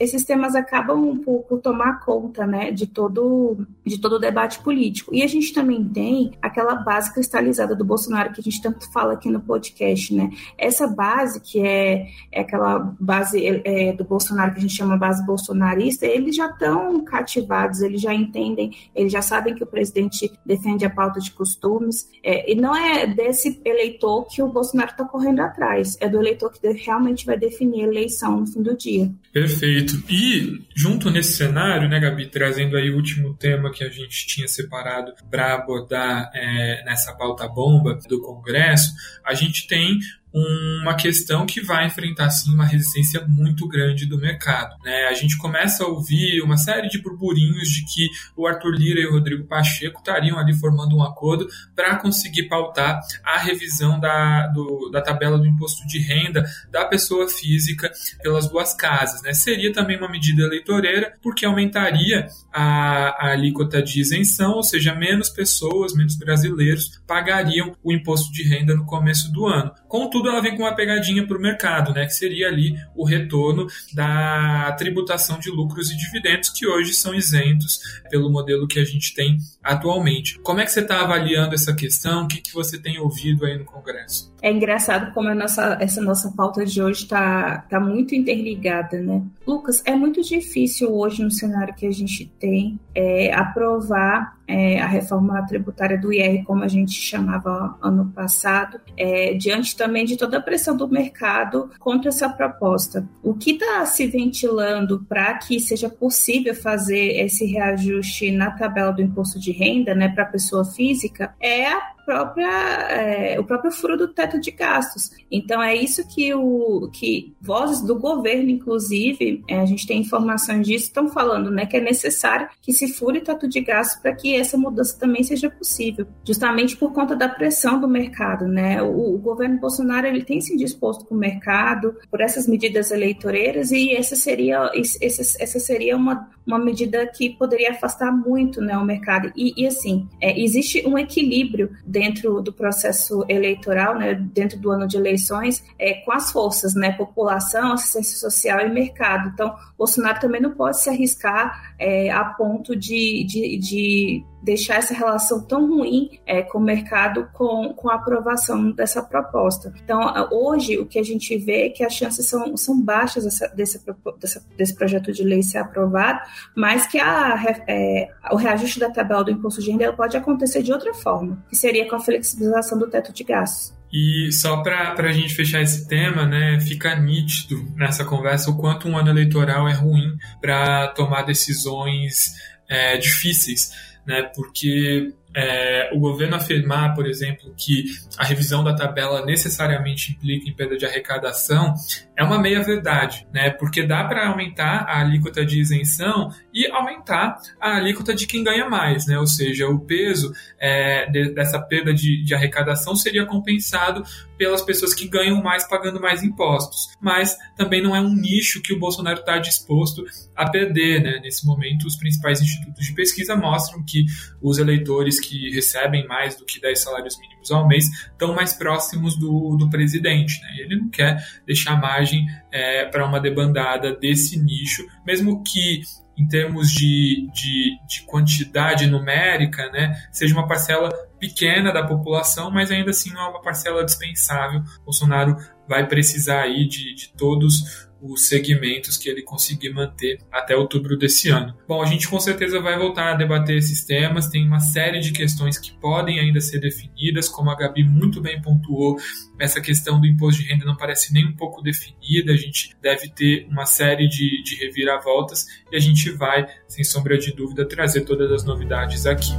esses 0.00 0.24
temas 0.24 0.54
acabam 0.54 1.18
por, 1.18 1.42
por, 1.42 1.60
tomar 1.60 2.00
conta 2.00 2.46
né, 2.46 2.70
de, 2.70 2.86
todo, 2.86 3.58
de 3.84 4.00
todo 4.00 4.14
o 4.14 4.18
debate 4.18 4.60
político. 4.60 5.14
E 5.14 5.22
a 5.22 5.26
gente 5.26 5.52
também 5.52 5.84
tem 5.84 6.32
aquela 6.40 6.76
base 6.76 7.12
cristalizada 7.12 7.76
do 7.76 7.84
Bolsonaro 7.84 8.32
que 8.32 8.40
a 8.40 8.42
gente 8.42 8.62
tanto 8.62 8.90
fala 8.92 9.12
aqui 9.12 9.28
no 9.28 9.40
podcast. 9.40 10.14
Né? 10.14 10.30
Essa 10.56 10.86
base, 10.86 11.38
que 11.38 11.60
é, 11.60 12.08
é 12.32 12.40
aquela 12.40 12.94
base 12.98 13.44
é, 13.46 13.92
do 13.92 14.04
Bolsonaro 14.04 14.52
que 14.52 14.58
a 14.58 14.62
gente 14.62 14.74
chama 14.74 14.96
base 14.96 15.24
bolsonarista, 15.26 16.06
eles 16.06 16.34
já 16.34 16.46
estão 16.46 17.04
cativados, 17.04 17.82
eles 17.82 18.00
já 18.00 18.14
entendem, 18.14 18.74
eles 18.94 19.12
já 19.12 19.20
sabem 19.20 19.33
sabem 19.34 19.54
que 19.56 19.64
o 19.64 19.66
presidente 19.66 20.30
defende 20.46 20.84
a 20.84 20.90
pauta 20.90 21.18
de 21.18 21.32
costumes, 21.32 22.08
é, 22.22 22.52
e 22.52 22.54
não 22.54 22.74
é 22.76 23.04
desse 23.04 23.60
eleitor 23.64 24.28
que 24.28 24.40
o 24.40 24.48
Bolsonaro 24.48 24.92
está 24.92 25.04
correndo 25.04 25.40
atrás, 25.40 25.96
é 26.00 26.08
do 26.08 26.20
eleitor 26.20 26.52
que 26.52 26.68
realmente 26.70 27.26
vai 27.26 27.36
definir 27.36 27.82
a 27.82 27.88
eleição 27.88 28.40
no 28.40 28.46
fim 28.46 28.62
do 28.62 28.76
dia. 28.76 29.10
Perfeito. 29.32 30.00
E 30.08 30.62
junto 30.76 31.10
nesse 31.10 31.32
cenário, 31.32 31.88
né, 31.88 31.98
Gabi, 31.98 32.26
trazendo 32.26 32.76
aí 32.76 32.90
o 32.90 32.96
último 32.96 33.34
tema 33.34 33.72
que 33.72 33.82
a 33.82 33.88
gente 33.88 34.24
tinha 34.28 34.46
separado 34.46 35.12
para 35.28 35.54
abordar 35.54 36.30
é, 36.32 36.84
nessa 36.84 37.12
pauta 37.14 37.48
bomba 37.48 37.98
do 38.08 38.20
Congresso, 38.20 38.92
a 39.24 39.34
gente 39.34 39.66
tem 39.66 39.98
uma 40.34 40.94
questão 40.94 41.46
que 41.46 41.60
vai 41.60 41.86
enfrentar 41.86 42.28
sim 42.30 42.52
uma 42.52 42.66
resistência 42.66 43.24
muito 43.26 43.68
grande 43.68 44.04
do 44.04 44.18
mercado. 44.18 44.76
Né? 44.82 45.06
A 45.06 45.14
gente 45.14 45.38
começa 45.38 45.84
a 45.84 45.86
ouvir 45.86 46.42
uma 46.42 46.56
série 46.56 46.88
de 46.88 47.00
burburinhos 47.00 47.68
de 47.68 47.84
que 47.84 48.08
o 48.36 48.44
Arthur 48.44 48.72
Lira 48.72 49.00
e 49.00 49.06
o 49.06 49.12
Rodrigo 49.12 49.44
Pacheco 49.44 50.00
estariam 50.00 50.36
ali 50.36 50.52
formando 50.52 50.96
um 50.96 51.02
acordo 51.02 51.46
para 51.76 51.96
conseguir 51.96 52.48
pautar 52.48 53.00
a 53.24 53.38
revisão 53.38 54.00
da, 54.00 54.48
do, 54.48 54.90
da 54.90 55.00
tabela 55.00 55.38
do 55.38 55.46
imposto 55.46 55.86
de 55.86 56.00
renda 56.00 56.44
da 56.68 56.84
pessoa 56.84 57.28
física 57.28 57.92
pelas 58.20 58.48
duas 58.48 58.74
casas. 58.74 59.22
Né? 59.22 59.32
Seria 59.32 59.72
também 59.72 59.96
uma 59.96 60.10
medida 60.10 60.42
eleitoreira, 60.42 61.14
porque 61.22 61.46
aumentaria 61.46 62.26
a, 62.52 63.26
a 63.26 63.32
alíquota 63.32 63.80
de 63.80 64.00
isenção, 64.00 64.54
ou 64.54 64.64
seja, 64.64 64.94
menos 64.94 65.28
pessoas, 65.28 65.94
menos 65.94 66.16
brasileiros 66.16 67.00
pagariam 67.06 67.76
o 67.84 67.92
imposto 67.92 68.32
de 68.32 68.42
renda 68.42 68.74
no 68.74 68.84
começo 68.84 69.30
do 69.32 69.46
ano. 69.46 69.72
Contudo, 69.88 70.23
tudo 70.24 70.30
ela 70.30 70.40
vem 70.40 70.56
com 70.56 70.62
uma 70.62 70.74
pegadinha 70.74 71.26
para 71.26 71.36
o 71.36 71.40
mercado, 71.40 71.92
né? 71.92 72.06
Que 72.06 72.14
seria 72.14 72.48
ali 72.48 72.78
o 72.96 73.04
retorno 73.04 73.66
da 73.92 74.72
tributação 74.72 75.38
de 75.38 75.50
lucros 75.50 75.90
e 75.90 75.96
dividendos 75.98 76.48
que 76.48 76.66
hoje 76.66 76.94
são 76.94 77.14
isentos 77.14 77.78
pelo 78.08 78.30
modelo 78.30 78.66
que 78.66 78.78
a 78.78 78.84
gente 78.84 79.12
tem 79.12 79.36
atualmente. 79.62 80.38
Como 80.38 80.60
é 80.60 80.64
que 80.64 80.72
você 80.72 80.80
está 80.80 81.02
avaliando 81.02 81.54
essa 81.54 81.74
questão? 81.74 82.24
O 82.24 82.28
que, 82.28 82.40
que 82.40 82.54
você 82.54 82.78
tem 82.78 82.98
ouvido 82.98 83.44
aí 83.44 83.58
no 83.58 83.66
Congresso? 83.66 84.33
É 84.44 84.52
engraçado 84.52 85.10
como 85.14 85.30
a 85.30 85.34
nossa, 85.34 85.78
essa 85.80 86.02
nossa 86.02 86.30
pauta 86.30 86.66
de 86.66 86.82
hoje 86.82 87.04
está 87.04 87.64
tá 87.70 87.80
muito 87.80 88.14
interligada, 88.14 89.00
né? 89.00 89.22
Lucas, 89.46 89.82
é 89.86 89.96
muito 89.96 90.20
difícil 90.20 90.94
hoje 90.94 91.24
no 91.24 91.30
cenário 91.30 91.72
que 91.74 91.86
a 91.86 91.90
gente 91.90 92.26
tem 92.38 92.78
é, 92.94 93.32
aprovar 93.32 94.36
é, 94.46 94.78
a 94.82 94.86
reforma 94.86 95.40
tributária 95.46 95.98
do 95.98 96.12
IR, 96.12 96.44
como 96.44 96.62
a 96.62 96.68
gente 96.68 96.92
chamava 96.92 97.78
ano 97.80 98.12
passado, 98.14 98.78
é, 98.98 99.32
diante 99.32 99.74
também 99.74 100.04
de 100.04 100.18
toda 100.18 100.36
a 100.36 100.42
pressão 100.42 100.76
do 100.76 100.86
mercado 100.86 101.70
contra 101.78 102.10
essa 102.10 102.28
proposta. 102.28 103.08
O 103.22 103.32
que 103.32 103.52
está 103.52 103.86
se 103.86 104.06
ventilando 104.06 105.06
para 105.08 105.32
que 105.38 105.58
seja 105.58 105.88
possível 105.88 106.54
fazer 106.54 107.18
esse 107.24 107.46
reajuste 107.46 108.30
na 108.30 108.50
tabela 108.50 108.92
do 108.92 109.00
imposto 109.00 109.40
de 109.40 109.52
renda, 109.52 109.94
né, 109.94 110.10
para 110.10 110.26
pessoa 110.26 110.66
física, 110.66 111.34
é 111.40 111.66
a 111.66 111.93
própria, 112.04 112.48
é, 112.90 113.38
o 113.38 113.44
próprio 113.44 113.70
furo 113.72 113.96
do 113.96 114.08
teto 114.08 114.40
de 114.40 114.50
gastos. 114.50 115.10
Então 115.30 115.62
é 115.62 115.74
isso 115.74 116.06
que 116.06 116.34
o 116.34 116.90
que 116.92 117.34
vozes 117.40 117.82
do 117.82 117.98
governo, 117.98 118.50
inclusive, 118.50 119.42
é, 119.48 119.60
a 119.60 119.66
gente 119.66 119.86
tem 119.86 120.00
informações 120.00 120.66
disso, 120.66 120.86
estão 120.86 121.08
falando, 121.08 121.50
né, 121.50 121.66
que 121.66 121.76
é 121.76 121.80
necessário 121.80 122.48
que 122.60 122.72
se 122.72 122.92
fure 122.92 123.18
o 123.18 123.22
teto 123.22 123.48
de 123.48 123.60
gastos 123.60 124.00
para 124.00 124.14
que 124.14 124.34
essa 124.34 124.56
mudança 124.56 124.98
também 124.98 125.22
seja 125.22 125.50
possível, 125.50 126.06
justamente 126.26 126.76
por 126.76 126.92
conta 126.92 127.14
da 127.16 127.28
pressão 127.28 127.80
do 127.80 127.88
mercado, 127.88 128.46
né? 128.46 128.82
O, 128.82 129.14
o 129.14 129.18
governo 129.18 129.58
Bolsonaro 129.58 130.06
ele 130.06 130.24
tem 130.24 130.40
se 130.40 130.56
disposto 130.56 131.04
com 131.04 131.14
o 131.14 131.18
mercado 131.18 131.96
por 132.10 132.20
essas 132.20 132.46
medidas 132.46 132.90
eleitoreiras 132.90 133.70
e 133.72 133.92
essa 133.92 134.16
seria 134.16 134.70
essa, 134.74 135.42
essa 135.42 135.58
seria 135.58 135.96
uma, 135.96 136.28
uma 136.46 136.58
medida 136.58 137.06
que 137.06 137.30
poderia 137.30 137.70
afastar 137.70 138.12
muito, 138.12 138.60
né, 138.60 138.76
o 138.76 138.84
mercado. 138.84 139.32
E, 139.36 139.62
e 139.62 139.66
assim, 139.66 140.08
é, 140.20 140.38
existe 140.40 140.86
um 140.86 140.98
equilíbrio 140.98 141.70
dentro 141.94 142.42
do 142.42 142.52
processo 142.52 143.24
eleitoral, 143.28 143.96
né, 143.96 144.14
dentro 144.14 144.58
do 144.58 144.68
ano 144.68 144.84
de 144.84 144.96
eleições, 144.96 145.64
é, 145.78 145.94
com 145.94 146.10
as 146.10 146.32
forças, 146.32 146.74
né, 146.74 146.90
população, 146.90 147.72
assistência 147.72 148.18
social 148.18 148.58
e 148.58 148.68
mercado. 148.68 149.30
Então, 149.32 149.54
Bolsonaro 149.78 150.18
também 150.18 150.40
não 150.40 150.50
pode 150.50 150.80
se 150.80 150.90
arriscar 150.90 151.72
é, 151.78 152.10
a 152.10 152.24
ponto 152.24 152.74
de, 152.74 153.24
de, 153.24 153.56
de 153.58 154.24
deixar 154.44 154.76
essa 154.76 154.92
relação 154.92 155.40
tão 155.40 155.66
ruim 155.66 156.20
é, 156.26 156.42
com 156.42 156.58
o 156.58 156.62
mercado 156.62 157.28
com, 157.32 157.72
com 157.72 157.88
a 157.88 157.94
aprovação 157.94 158.70
dessa 158.70 159.02
proposta. 159.02 159.72
Então, 159.82 160.00
hoje, 160.30 160.78
o 160.78 160.84
que 160.84 160.98
a 160.98 161.02
gente 161.02 161.36
vê 161.38 161.66
é 161.66 161.70
que 161.70 161.82
as 161.82 161.94
chances 161.94 162.26
são, 162.26 162.54
são 162.56 162.80
baixas 162.80 163.24
dessa, 163.24 163.48
desse, 163.48 163.80
dessa, 164.20 164.44
desse 164.56 164.74
projeto 164.74 165.10
de 165.12 165.22
lei 165.22 165.42
ser 165.42 165.58
aprovado, 165.58 166.20
mas 166.54 166.86
que 166.86 166.98
a, 166.98 167.42
é, 167.66 168.10
o 168.30 168.36
reajuste 168.36 168.78
da 168.78 168.90
tabela 168.90 169.24
do 169.24 169.30
imposto 169.30 169.62
de 169.62 169.70
renda 169.70 169.92
pode 169.94 170.16
acontecer 170.16 170.62
de 170.62 170.72
outra 170.72 170.92
forma, 170.92 171.42
que 171.48 171.56
seria 171.56 171.88
com 171.88 171.96
a 171.96 172.00
flexibilização 172.00 172.78
do 172.78 172.88
teto 172.88 173.12
de 173.12 173.24
gastos. 173.24 173.74
E 173.90 174.30
só 174.32 174.60
para 174.60 174.92
a 174.98 175.12
gente 175.12 175.34
fechar 175.34 175.62
esse 175.62 175.86
tema, 175.86 176.26
né, 176.26 176.58
fica 176.60 176.96
nítido 176.96 177.64
nessa 177.76 178.04
conversa 178.04 178.50
o 178.50 178.58
quanto 178.58 178.88
um 178.88 178.98
ano 178.98 179.08
eleitoral 179.08 179.68
é 179.68 179.72
ruim 179.72 180.16
para 180.40 180.88
tomar 180.88 181.22
decisões 181.22 182.34
é, 182.68 182.98
difíceis 182.98 183.93
né? 184.06 184.22
Porque 184.34 185.12
é, 185.34 185.90
o 185.92 185.98
governo 185.98 186.36
afirmar, 186.36 186.94
por 186.94 187.06
exemplo, 187.06 187.52
que 187.56 187.84
a 188.16 188.24
revisão 188.24 188.62
da 188.62 188.74
tabela 188.74 189.24
necessariamente 189.24 190.12
implica 190.12 190.48
em 190.48 190.54
perda 190.54 190.76
de 190.76 190.86
arrecadação 190.86 191.74
é 192.16 192.22
uma 192.22 192.38
meia-verdade, 192.38 193.26
né? 193.32 193.50
Porque 193.50 193.82
dá 193.82 194.04
para 194.04 194.28
aumentar 194.28 194.84
a 194.88 195.00
alíquota 195.00 195.44
de 195.44 195.60
isenção 195.60 196.30
e 196.52 196.66
aumentar 196.70 197.36
a 197.60 197.76
alíquota 197.76 198.14
de 198.14 198.26
quem 198.26 198.44
ganha 198.44 198.68
mais, 198.68 199.06
né? 199.06 199.18
Ou 199.18 199.26
seja, 199.26 199.66
o 199.68 199.80
peso 199.80 200.32
é, 200.58 201.10
de, 201.10 201.34
dessa 201.34 201.60
perda 201.60 201.92
de, 201.92 202.22
de 202.22 202.34
arrecadação 202.34 202.94
seria 202.94 203.26
compensado 203.26 204.04
pelas 204.38 204.62
pessoas 204.62 204.94
que 204.94 205.08
ganham 205.08 205.42
mais 205.42 205.68
pagando 205.68 206.00
mais 206.00 206.22
impostos. 206.22 206.88
Mas 207.00 207.36
também 207.56 207.82
não 207.82 207.94
é 207.94 208.00
um 208.00 208.14
nicho 208.14 208.62
que 208.62 208.72
o 208.72 208.78
Bolsonaro 208.78 209.20
está 209.20 209.38
disposto 209.38 210.04
a 210.36 210.48
perder, 210.48 211.02
né? 211.02 211.20
Nesse 211.20 211.44
momento, 211.44 211.86
os 211.86 211.96
principais 211.96 212.40
institutos 212.40 212.86
de 212.86 212.94
pesquisa 212.94 213.34
mostram 213.34 213.84
que 213.84 214.06
os 214.40 214.58
eleitores 214.58 215.18
que 215.24 215.50
recebem 215.50 216.06
mais 216.06 216.36
do 216.36 216.44
que 216.44 216.60
10 216.60 216.78
salários 216.78 217.18
mínimos 217.18 217.50
ao 217.50 217.66
mês 217.66 217.86
estão 217.86 218.34
mais 218.34 218.54
próximos 218.54 219.18
do, 219.18 219.56
do 219.56 219.68
presidente. 219.70 220.40
Né? 220.42 220.48
Ele 220.60 220.76
não 220.76 220.88
quer 220.88 221.16
deixar 221.46 221.80
margem 221.80 222.26
é, 222.52 222.84
para 222.86 223.06
uma 223.06 223.20
debandada 223.20 223.94
desse 223.94 224.38
nicho, 224.38 224.86
mesmo 225.06 225.42
que 225.42 225.82
em 226.16 226.28
termos 226.28 226.68
de, 226.68 227.28
de, 227.32 227.76
de, 227.88 228.02
quantidade 228.06 228.86
numérica, 228.86 229.68
né, 229.70 230.00
seja 230.12 230.32
uma 230.32 230.46
parcela 230.46 230.88
pequena 231.18 231.72
da 231.72 231.84
população, 231.84 232.50
mas 232.50 232.70
ainda 232.70 232.90
assim 232.90 233.10
é 233.12 233.18
uma 233.18 233.42
parcela 233.42 233.84
dispensável. 233.84 234.62
Bolsonaro 234.84 235.36
vai 235.68 235.86
precisar 235.88 236.42
aí 236.42 236.68
de, 236.68 236.94
de 236.94 237.12
todos 237.16 237.88
os 238.12 238.26
segmentos 238.28 238.98
que 238.98 239.08
ele 239.08 239.22
conseguir 239.22 239.70
manter 239.70 240.18
até 240.30 240.54
outubro 240.54 240.96
desse 240.96 241.30
ano. 241.30 241.54
Bom, 241.66 241.82
a 241.82 241.86
gente 241.86 242.06
com 242.06 242.20
certeza 242.20 242.60
vai 242.60 242.78
voltar 242.78 243.12
a 243.12 243.14
debater 243.14 243.56
esses 243.56 243.84
temas, 243.84 244.28
tem 244.28 244.46
uma 244.46 244.60
série 244.60 245.00
de 245.00 245.12
questões 245.12 245.58
que 245.58 245.72
podem 245.80 246.20
ainda 246.20 246.40
ser 246.40 246.60
definidas, 246.60 247.28
como 247.28 247.50
a 247.50 247.56
Gabi 247.56 247.82
muito 247.82 248.20
bem 248.20 248.40
pontuou, 248.42 248.96
essa 249.38 249.60
questão 249.60 250.00
do 250.00 250.06
imposto 250.06 250.42
de 250.42 250.48
renda 250.48 250.64
não 250.66 250.76
parece 250.76 251.12
nem 251.12 251.26
um 251.26 251.34
pouco 251.34 251.62
definida, 251.62 252.32
a 252.32 252.36
gente 252.36 252.76
deve 252.82 253.08
ter 253.08 253.46
uma 253.48 253.64
série 253.64 254.06
de, 254.06 254.42
de 254.42 254.56
reviravoltas 254.56 255.46
e 255.72 255.76
a 255.76 255.80
gente 255.80 256.10
vai, 256.10 256.46
sem 256.68 256.84
sombra 256.84 257.16
de 257.16 257.32
dúvida, 257.32 257.66
trazer 257.66 258.02
todas 258.02 258.30
as 258.30 258.44
novidades 258.44 259.06
aqui. 259.06 259.32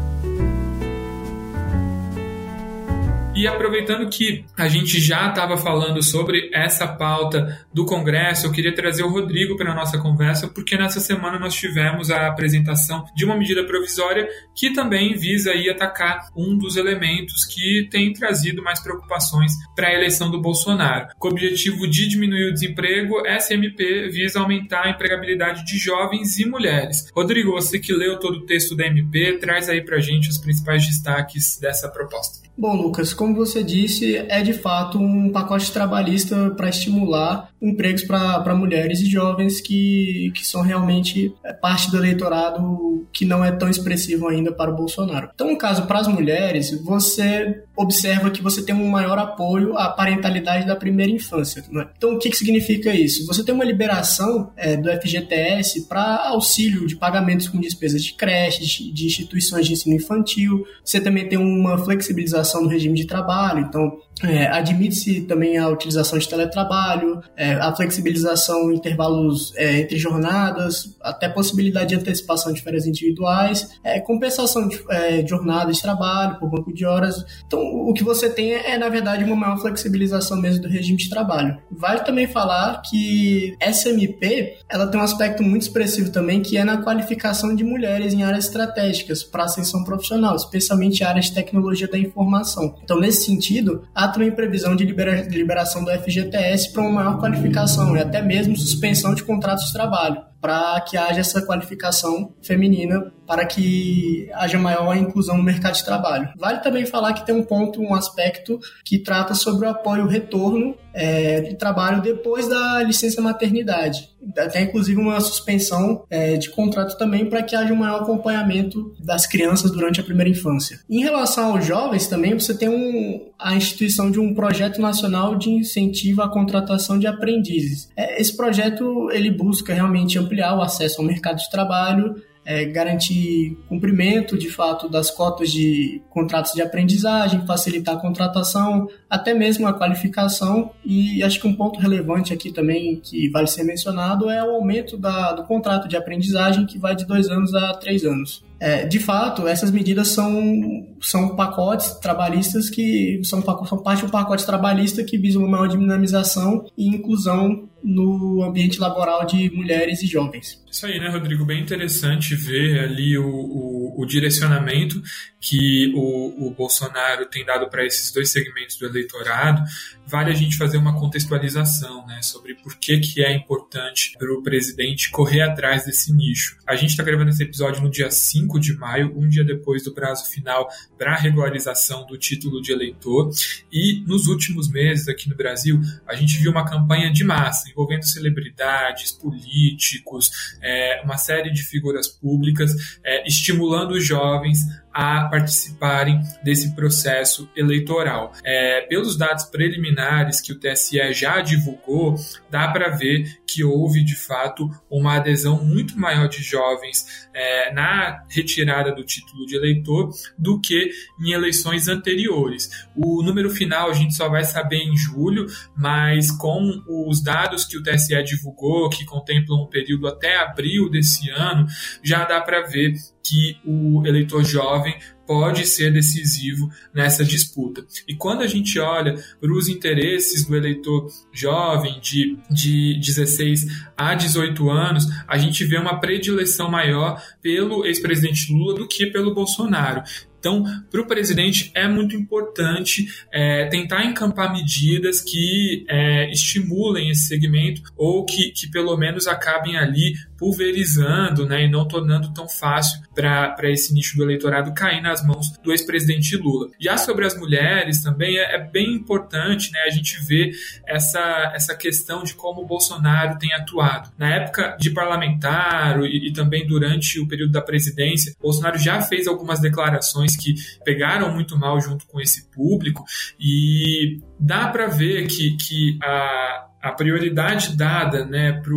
E 3.35 3.45
aproveitando 3.47 4.09
que 4.09 4.45
a 4.55 4.69
gente 4.69 4.97
já 4.97 5.27
estava 5.27 5.57
falando 5.57 6.01
sobre 6.01 6.49
essa 6.53 6.87
pauta 6.87 7.67
do 7.73 7.85
Congresso, 7.85 8.47
eu 8.47 8.51
queria 8.51 8.73
trazer 8.73 9.03
o 9.03 9.09
Rodrigo 9.09 9.57
para 9.57 9.73
a 9.73 9.75
nossa 9.75 9.97
conversa, 9.97 10.47
porque 10.47 10.77
nessa 10.77 11.01
semana 11.01 11.37
nós 11.37 11.53
tivemos 11.53 12.09
a 12.09 12.27
apresentação 12.27 13.05
de 13.13 13.25
uma 13.25 13.35
medida 13.35 13.65
provisória 13.65 14.25
que 14.55 14.71
também 14.71 15.15
visa 15.15 15.51
aí 15.51 15.69
atacar 15.69 16.29
um 16.33 16.57
dos 16.57 16.77
elementos 16.77 17.43
que 17.43 17.89
tem 17.91 18.13
trazido 18.13 18.63
mais 18.63 18.79
preocupações 18.79 19.51
para 19.75 19.89
a 19.89 19.93
eleição 19.93 20.31
do 20.31 20.41
Bolsonaro. 20.41 21.09
Com 21.19 21.27
o 21.27 21.31
objetivo 21.31 21.89
de 21.89 22.07
diminuir 22.07 22.51
o 22.51 22.53
desemprego, 22.53 23.27
essa 23.27 23.53
MP 23.53 24.07
visa 24.07 24.39
aumentar 24.39 24.85
a 24.85 24.91
empregabilidade 24.91 25.65
de 25.65 25.77
jovens 25.77 26.39
e 26.39 26.45
mulheres. 26.45 27.11
Rodrigo, 27.13 27.51
você 27.51 27.79
que 27.79 27.91
leu 27.91 28.17
todo 28.17 28.37
o 28.37 28.45
texto 28.45 28.77
da 28.77 28.87
MP, 28.87 29.39
traz 29.39 29.67
aí 29.67 29.83
para 29.83 29.97
a 29.97 30.01
gente 30.01 30.29
os 30.29 30.37
principais 30.37 30.87
destaques 30.87 31.59
dessa 31.59 31.89
proposta. 31.89 32.44
Bom, 32.57 32.73
Lucas, 32.73 33.13
como 33.13 33.35
você 33.35 33.63
disse, 33.63 34.15
é 34.15 34.41
de 34.41 34.53
fato 34.53 34.97
um 34.97 35.29
pacote 35.29 35.71
trabalhista 35.71 36.51
para 36.51 36.69
estimular 36.69 37.49
empregos 37.61 38.03
para 38.03 38.55
mulheres 38.55 39.01
e 39.01 39.05
jovens 39.07 39.59
que, 39.59 40.31
que 40.33 40.45
são 40.45 40.61
realmente 40.61 41.33
é, 41.43 41.51
parte 41.51 41.91
do 41.91 41.97
eleitorado 41.97 43.05
que 43.11 43.25
não 43.25 43.43
é 43.43 43.51
tão 43.51 43.69
expressivo 43.69 44.27
ainda 44.27 44.51
para 44.51 44.71
o 44.71 44.75
Bolsonaro. 44.75 45.29
Então, 45.33 45.49
no 45.49 45.57
caso, 45.57 45.85
para 45.85 45.99
as 45.99 46.07
mulheres, 46.07 46.71
você 46.81 47.63
observa 47.75 48.29
que 48.29 48.41
você 48.41 48.61
tem 48.61 48.73
um 48.73 48.87
maior 48.87 49.17
apoio 49.17 49.77
à 49.77 49.89
parentalidade 49.89 50.65
da 50.65 50.75
primeira 50.75 51.11
infância. 51.11 51.63
Né? 51.69 51.87
Então, 51.97 52.13
o 52.13 52.19
que, 52.19 52.29
que 52.29 52.37
significa 52.37 52.93
isso? 52.93 53.25
Você 53.27 53.43
tem 53.43 53.53
uma 53.53 53.65
liberação 53.65 54.51
é, 54.55 54.77
do 54.77 54.89
FGTS 54.89 55.87
para 55.87 56.27
auxílio 56.29 56.87
de 56.87 56.95
pagamentos 56.95 57.47
com 57.47 57.59
despesas 57.59 58.03
de 58.03 58.13
creches, 58.13 58.67
de 58.67 59.05
instituições 59.05 59.65
de 59.65 59.73
ensino 59.73 59.95
infantil. 59.95 60.65
Você 60.83 60.99
também 60.99 61.27
tem 61.27 61.37
uma 61.37 61.77
flexibilização 61.77 62.63
do 62.63 62.69
regime 62.69 62.95
de 62.95 63.05
trabalho. 63.05 63.59
Então, 63.59 63.97
é, 64.23 64.47
admite-se 64.47 65.21
também 65.21 65.57
a 65.57 65.67
utilização 65.67 66.17
de 66.17 66.27
teletrabalho, 66.27 67.21
é, 67.35 67.53
a 67.53 67.75
flexibilização 67.75 68.71
em 68.71 68.75
intervalos 68.75 69.53
é, 69.55 69.81
entre 69.81 69.97
jornadas, 69.97 70.95
até 71.01 71.27
possibilidade 71.27 71.89
de 71.89 71.95
antecipação 71.95 72.53
de 72.53 72.61
férias 72.61 72.85
individuais, 72.85 73.69
é, 73.83 73.99
compensação 73.99 74.67
de 74.67 74.81
é, 74.89 75.25
jornadas 75.25 75.77
de 75.77 75.81
trabalho 75.81 76.39
por 76.39 76.49
banco 76.49 76.73
de 76.73 76.85
horas. 76.85 77.23
Então, 77.45 77.59
o 77.59 77.93
que 77.93 78.03
você 78.03 78.29
tem 78.29 78.53
é, 78.53 78.77
na 78.77 78.89
verdade, 78.89 79.23
uma 79.23 79.35
maior 79.35 79.57
flexibilização 79.57 80.39
mesmo 80.39 80.61
do 80.61 80.67
regime 80.67 80.97
de 80.97 81.09
trabalho. 81.09 81.57
Vale 81.69 82.01
também 82.01 82.27
falar 82.27 82.81
que 82.81 83.55
SMP 83.61 84.57
ela 84.69 84.87
tem 84.87 84.99
um 84.99 85.03
aspecto 85.03 85.43
muito 85.43 85.63
expressivo 85.63 86.11
também, 86.11 86.41
que 86.41 86.57
é 86.57 86.63
na 86.63 86.81
qualificação 86.81 87.55
de 87.55 87.63
mulheres 87.63 88.13
em 88.13 88.23
áreas 88.23 88.45
estratégicas 88.45 89.23
para 89.23 89.43
ascensão 89.43 89.83
profissional, 89.83 90.35
especialmente 90.35 91.03
áreas 91.03 91.25
de 91.25 91.33
tecnologia 91.33 91.87
da 91.87 91.97
informação. 91.97 92.75
Então, 92.83 92.99
nesse 92.99 93.25
sentido, 93.25 93.83
a 93.93 94.04
há 94.05 94.07
também 94.09 94.31
previsão 94.31 94.75
de 94.75 94.85
liberação 94.85 95.83
do 95.83 95.91
FGTS 95.91 96.71
para 96.71 96.81
uma 96.81 96.91
maior 96.91 97.19
qualificação 97.19 97.95
e 97.97 97.99
até 97.99 98.21
mesmo 98.21 98.55
suspensão 98.55 99.13
de 99.13 99.23
contratos 99.23 99.65
de 99.65 99.73
trabalho 99.73 100.21
para 100.45 100.79
que 100.81 100.95
haja 100.95 101.21
essa 101.21 101.41
qualificação 101.41 102.31
feminina, 102.39 103.11
para 103.25 103.47
que 103.47 104.29
haja 104.35 104.59
maior 104.59 104.95
inclusão 104.95 105.37
no 105.37 105.43
mercado 105.43 105.73
de 105.73 105.83
trabalho. 105.83 106.29
Vale 106.37 106.59
também 106.59 106.85
falar 106.85 107.13
que 107.13 107.25
tem 107.25 107.33
um 107.33 107.43
ponto, 107.43 107.81
um 107.81 107.95
aspecto 107.95 108.59
que 108.83 108.99
trata 108.99 109.33
sobre 109.33 109.65
o 109.65 109.69
apoio 109.71 110.05
retorno 110.05 110.77
é, 110.93 111.41
de 111.41 111.55
trabalho 111.55 112.01
depois 112.01 112.47
da 112.47 112.83
licença 112.83 113.21
maternidade. 113.21 114.09
Até 114.37 114.61
inclusive 114.61 114.99
uma 114.99 115.19
suspensão 115.19 116.03
é, 116.09 116.37
de 116.37 116.49
contrato 116.49 116.97
também 116.97 117.25
para 117.25 117.43
que 117.43 117.55
haja 117.55 117.73
um 117.73 117.77
maior 117.77 118.01
acompanhamento 118.01 118.95
das 118.99 119.27
crianças 119.27 119.71
durante 119.71 119.99
a 119.99 120.03
primeira 120.03 120.29
infância. 120.29 120.79
Em 120.89 121.01
relação 121.01 121.53
aos 121.53 121.65
jovens 121.65 122.07
também, 122.07 122.33
você 122.33 122.57
tem 122.57 122.69
um, 122.69 123.29
a 123.37 123.55
instituição 123.55 124.09
de 124.09 124.19
um 124.19 124.33
projeto 124.33 124.79
nacional 124.79 125.35
de 125.35 125.49
incentivo 125.49 126.21
à 126.21 126.29
contratação 126.29 126.97
de 126.97 127.07
aprendizes. 127.07 127.89
É, 127.95 128.21
esse 128.21 128.35
projeto 128.35 129.09
ele 129.11 129.29
busca 129.29 129.73
realmente 129.73 130.17
ampliar 130.17 130.34
ampliar 130.35 130.57
o 130.57 130.61
acesso 130.61 131.01
ao 131.01 131.07
mercado 131.07 131.37
de 131.37 131.49
trabalho, 131.49 132.21
é, 132.45 132.65
garantir 132.65 133.57
cumprimento 133.67 134.37
de 134.37 134.49
fato 134.49 134.87
das 134.87 135.09
cotas 135.09 135.49
de 135.49 136.01
contratos 136.11 136.53
de 136.53 136.61
aprendizagem, 136.61 137.45
facilitar 137.47 137.95
a 137.95 137.99
contratação, 137.99 138.87
até 139.09 139.33
mesmo 139.33 139.67
a 139.67 139.73
qualificação. 139.73 140.71
E 140.85 141.23
acho 141.23 141.39
que 141.39 141.47
um 141.47 141.55
ponto 141.55 141.79
relevante 141.79 142.33
aqui 142.33 142.51
também 142.51 142.97
que 142.97 143.29
vale 143.29 143.47
ser 143.47 143.63
mencionado 143.63 144.29
é 144.29 144.43
o 144.43 144.55
aumento 144.55 144.95
da, 144.95 145.31
do 145.31 145.43
contrato 145.43 145.87
de 145.87 145.97
aprendizagem, 145.97 146.67
que 146.67 146.77
vai 146.77 146.95
de 146.95 147.05
dois 147.05 147.29
anos 147.29 147.53
a 147.55 147.73
três 147.73 148.03
anos. 148.03 148.43
É, 148.59 148.85
de 148.85 148.99
fato, 148.99 149.47
essas 149.47 149.69
medidas 149.69 150.09
são, 150.09 150.87
são 151.01 151.35
pacotes 151.35 151.95
trabalhistas 151.95 152.69
que 152.69 153.21
são, 153.23 153.41
são 153.65 153.77
parte 153.79 153.99
de 153.99 154.05
um 154.05 154.09
pacote 154.09 154.45
trabalhista 154.45 155.03
que 155.03 155.17
visa 155.17 155.39
uma 155.39 155.47
maior 155.47 155.67
dinamização 155.67 156.65
e 156.77 156.87
inclusão 156.87 157.67
no 157.85 158.43
ambiente 158.43 158.79
laboral 158.79 159.25
de 159.27 159.49
mulheres 159.51 160.01
e 160.01 160.07
jovens. 160.07 160.59
Isso 160.69 160.87
aí, 160.87 160.99
né, 160.99 161.07
Rodrigo? 161.07 161.45
Bem 161.45 161.61
interessante 161.61 162.35
ver 162.35 162.79
ali 162.79 163.17
o, 163.17 163.29
o, 163.29 164.01
o 164.01 164.05
direcionamento 164.05 165.01
que 165.39 165.93
o, 165.95 166.47
o 166.47 166.51
Bolsonaro 166.51 167.27
tem 167.27 167.45
dado 167.45 167.69
para 167.69 167.85
esses 167.85 168.11
dois 168.11 168.31
segmentos 168.31 168.75
do 168.77 168.87
eleitorado. 168.87 169.63
Vale 170.07 170.31
a 170.31 170.33
gente 170.33 170.57
fazer 170.57 170.77
uma 170.77 170.99
contextualização 170.99 172.05
né, 172.07 172.19
sobre 172.23 172.55
por 172.55 172.75
que, 172.77 172.99
que 172.99 173.23
é 173.23 173.31
importante 173.31 174.13
para 174.17 174.33
o 174.33 174.41
presidente 174.41 175.11
correr 175.11 175.41
atrás 175.41 175.85
desse 175.85 176.11
nicho. 176.11 176.57
A 176.65 176.75
gente 176.75 176.89
está 176.89 177.03
gravando 177.03 177.29
esse 177.29 177.43
episódio 177.43 177.83
no 177.83 177.89
dia 177.89 178.09
5 178.09 178.59
de 178.59 178.75
maio, 178.75 179.13
um 179.15 179.29
dia 179.29 179.43
depois 179.43 179.83
do 179.83 179.93
prazo 179.93 180.29
final 180.31 180.67
para 180.97 181.13
a 181.13 181.17
regularização 181.17 182.05
do 182.07 182.17
título 182.17 182.61
de 182.61 182.71
eleitor. 182.71 183.29
E 183.71 184.03
nos 184.07 184.27
últimos 184.27 184.69
meses 184.69 185.07
aqui 185.07 185.29
no 185.29 185.35
Brasil, 185.35 185.79
a 186.07 186.15
gente 186.15 186.37
viu 186.37 186.51
uma 186.51 186.65
campanha 186.65 187.13
de 187.13 187.23
massa 187.23 187.69
envolvendo 187.75 188.05
celebridades, 188.05 189.11
políticos, 189.11 190.31
é, 190.61 191.01
uma 191.03 191.17
série 191.17 191.51
de 191.51 191.61
figuras 191.61 192.07
públicas, 192.07 192.71
é, 193.03 193.27
estimulando 193.27 193.91
os 193.91 194.05
jovens 194.05 194.59
a 194.95 195.25
participarem 195.25 196.21
desse 196.41 196.73
processo 196.73 197.49
eleitoral. 197.53 198.31
É, 198.45 198.79
pelos 198.87 199.17
dados 199.17 199.43
preliminares 199.43 200.39
que 200.39 200.53
o 200.53 200.57
TSE 200.57 201.11
já 201.11 201.41
divulgou, 201.41 202.15
dá 202.49 202.69
para 202.69 202.95
ver 202.95 203.41
que 203.45 203.61
houve 203.61 204.05
de 204.05 204.15
fato 204.15 204.69
uma 204.89 205.15
adesão 205.15 205.61
muito 205.65 205.99
maior 205.99 206.29
de 206.29 206.41
jovens 206.41 207.27
é, 207.33 207.73
na 207.73 208.23
retirada 208.29 208.93
do 208.93 209.03
título 209.03 209.45
de 209.45 209.57
eleitor 209.57 210.11
do 210.37 210.61
que 210.61 210.89
em 211.19 211.31
eleições 211.31 211.89
anteriores. 211.89 212.87
O 212.95 213.21
número 213.21 213.49
final 213.49 213.89
a 213.89 213.93
gente 213.93 214.15
só 214.15 214.29
vai 214.29 214.45
saber 214.45 214.77
em 214.77 214.95
julho, 214.95 215.45
mas 215.75 216.31
com 216.31 216.81
os 216.87 217.21
dados 217.21 217.65
que 217.65 217.77
o 217.77 217.83
TSE 217.83 218.23
divulgou, 218.23 218.89
que 218.89 219.03
contemplam 219.03 219.63
um 219.63 219.67
período 219.67 220.07
até 220.07 220.37
abril 220.37 220.89
desse 220.89 221.29
ano, 221.31 221.67
já 222.01 222.23
dá 222.23 222.39
para 222.39 222.61
ver 222.61 222.93
que 223.25 223.57
o 223.65 224.05
eleitor 224.05 224.43
jovem 224.43 224.95
pode 225.25 225.65
ser 225.65 225.91
decisivo 225.91 226.69
nessa 226.93 227.23
disputa. 227.25 227.83
E 228.07 228.15
quando 228.15 228.41
a 228.41 228.47
gente 228.47 228.79
olha 228.79 229.15
para 229.41 229.51
os 229.51 229.67
interesses 229.67 230.45
do 230.45 230.55
eleitor 230.55 231.07
jovem 231.33 231.99
de, 231.99 232.37
de 232.49 232.99
16 232.99 233.65
a 233.97 234.13
18 234.13 234.69
anos, 234.69 235.07
a 235.27 235.37
gente 235.37 235.65
vê 235.65 235.77
uma 235.77 235.99
predileção 235.99 236.69
maior 236.69 237.19
pelo 237.41 237.85
ex-presidente 237.85 238.53
Lula 238.53 238.75
do 238.75 238.87
que 238.87 239.07
pelo 239.07 239.33
Bolsonaro. 239.33 240.03
Então, 240.45 240.63
para 240.91 241.01
o 241.01 241.07
presidente 241.07 241.71
é 241.73 241.87
muito 241.87 242.15
importante 242.15 243.07
é, 243.33 243.65
tentar 243.65 244.05
encampar 244.05 244.53
medidas 244.53 245.19
que 245.19 245.83
é, 245.89 246.31
estimulem 246.31 247.09
esse 247.09 247.25
segmento 247.25 247.81
ou 247.97 248.23
que, 248.23 248.51
que 248.51 248.69
pelo 248.69 248.95
menos 248.95 249.25
acabem 249.25 249.75
ali 249.75 250.13
pulverizando 250.37 251.45
né, 251.45 251.65
e 251.65 251.69
não 251.69 251.87
tornando 251.87 252.33
tão 252.33 252.47
fácil 252.47 253.01
para 253.13 253.71
esse 253.71 253.93
nicho 253.93 254.17
do 254.17 254.23
eleitorado 254.23 254.73
cair 254.73 255.01
nas 255.01 255.25
mãos 255.25 255.51
do 255.63 255.71
ex-presidente 255.71 256.35
Lula. 256.37 256.69
Já 256.79 256.97
sobre 256.97 257.25
as 257.25 257.37
mulheres 257.37 258.01
também 258.01 258.37
é, 258.37 258.55
é, 258.55 258.59
bem 258.59 258.93
importante 258.93 259.71
né, 259.71 259.79
a 259.85 259.89
gente 259.89 260.19
ver 260.25 260.51
essa, 260.85 261.51
essa 261.55 261.75
questão 261.75 262.23
de 262.23 262.33
como 262.33 262.61
o 262.61 262.65
Bolsonaro 262.65 263.37
tem 263.37 263.53
atuado. 263.53 264.11
Na 264.17 264.35
época 264.35 264.77
de 264.79 264.91
parlamentar 264.91 266.01
e, 266.03 266.29
e 266.29 266.33
também 266.33 266.67
durante 266.67 267.19
o 267.19 267.27
período 267.27 267.51
da 267.51 267.61
presidência, 267.61 268.33
Bolsonaro 268.41 268.77
já 268.77 269.01
fez 269.01 269.27
algumas 269.27 269.59
declarações 269.59 270.35
que 270.35 270.53
pegaram 270.83 271.33
muito 271.33 271.57
mal 271.57 271.79
junto 271.79 272.05
com 272.07 272.19
esse 272.19 272.49
público 272.51 273.03
e 273.39 274.19
dá 274.39 274.67
para 274.67 274.87
ver 274.87 275.27
que, 275.27 275.55
que 275.57 275.97
a, 276.03 276.67
a 276.81 276.91
prioridade 276.91 277.75
dada 277.75 278.25
né, 278.25 278.53
para 278.53 278.75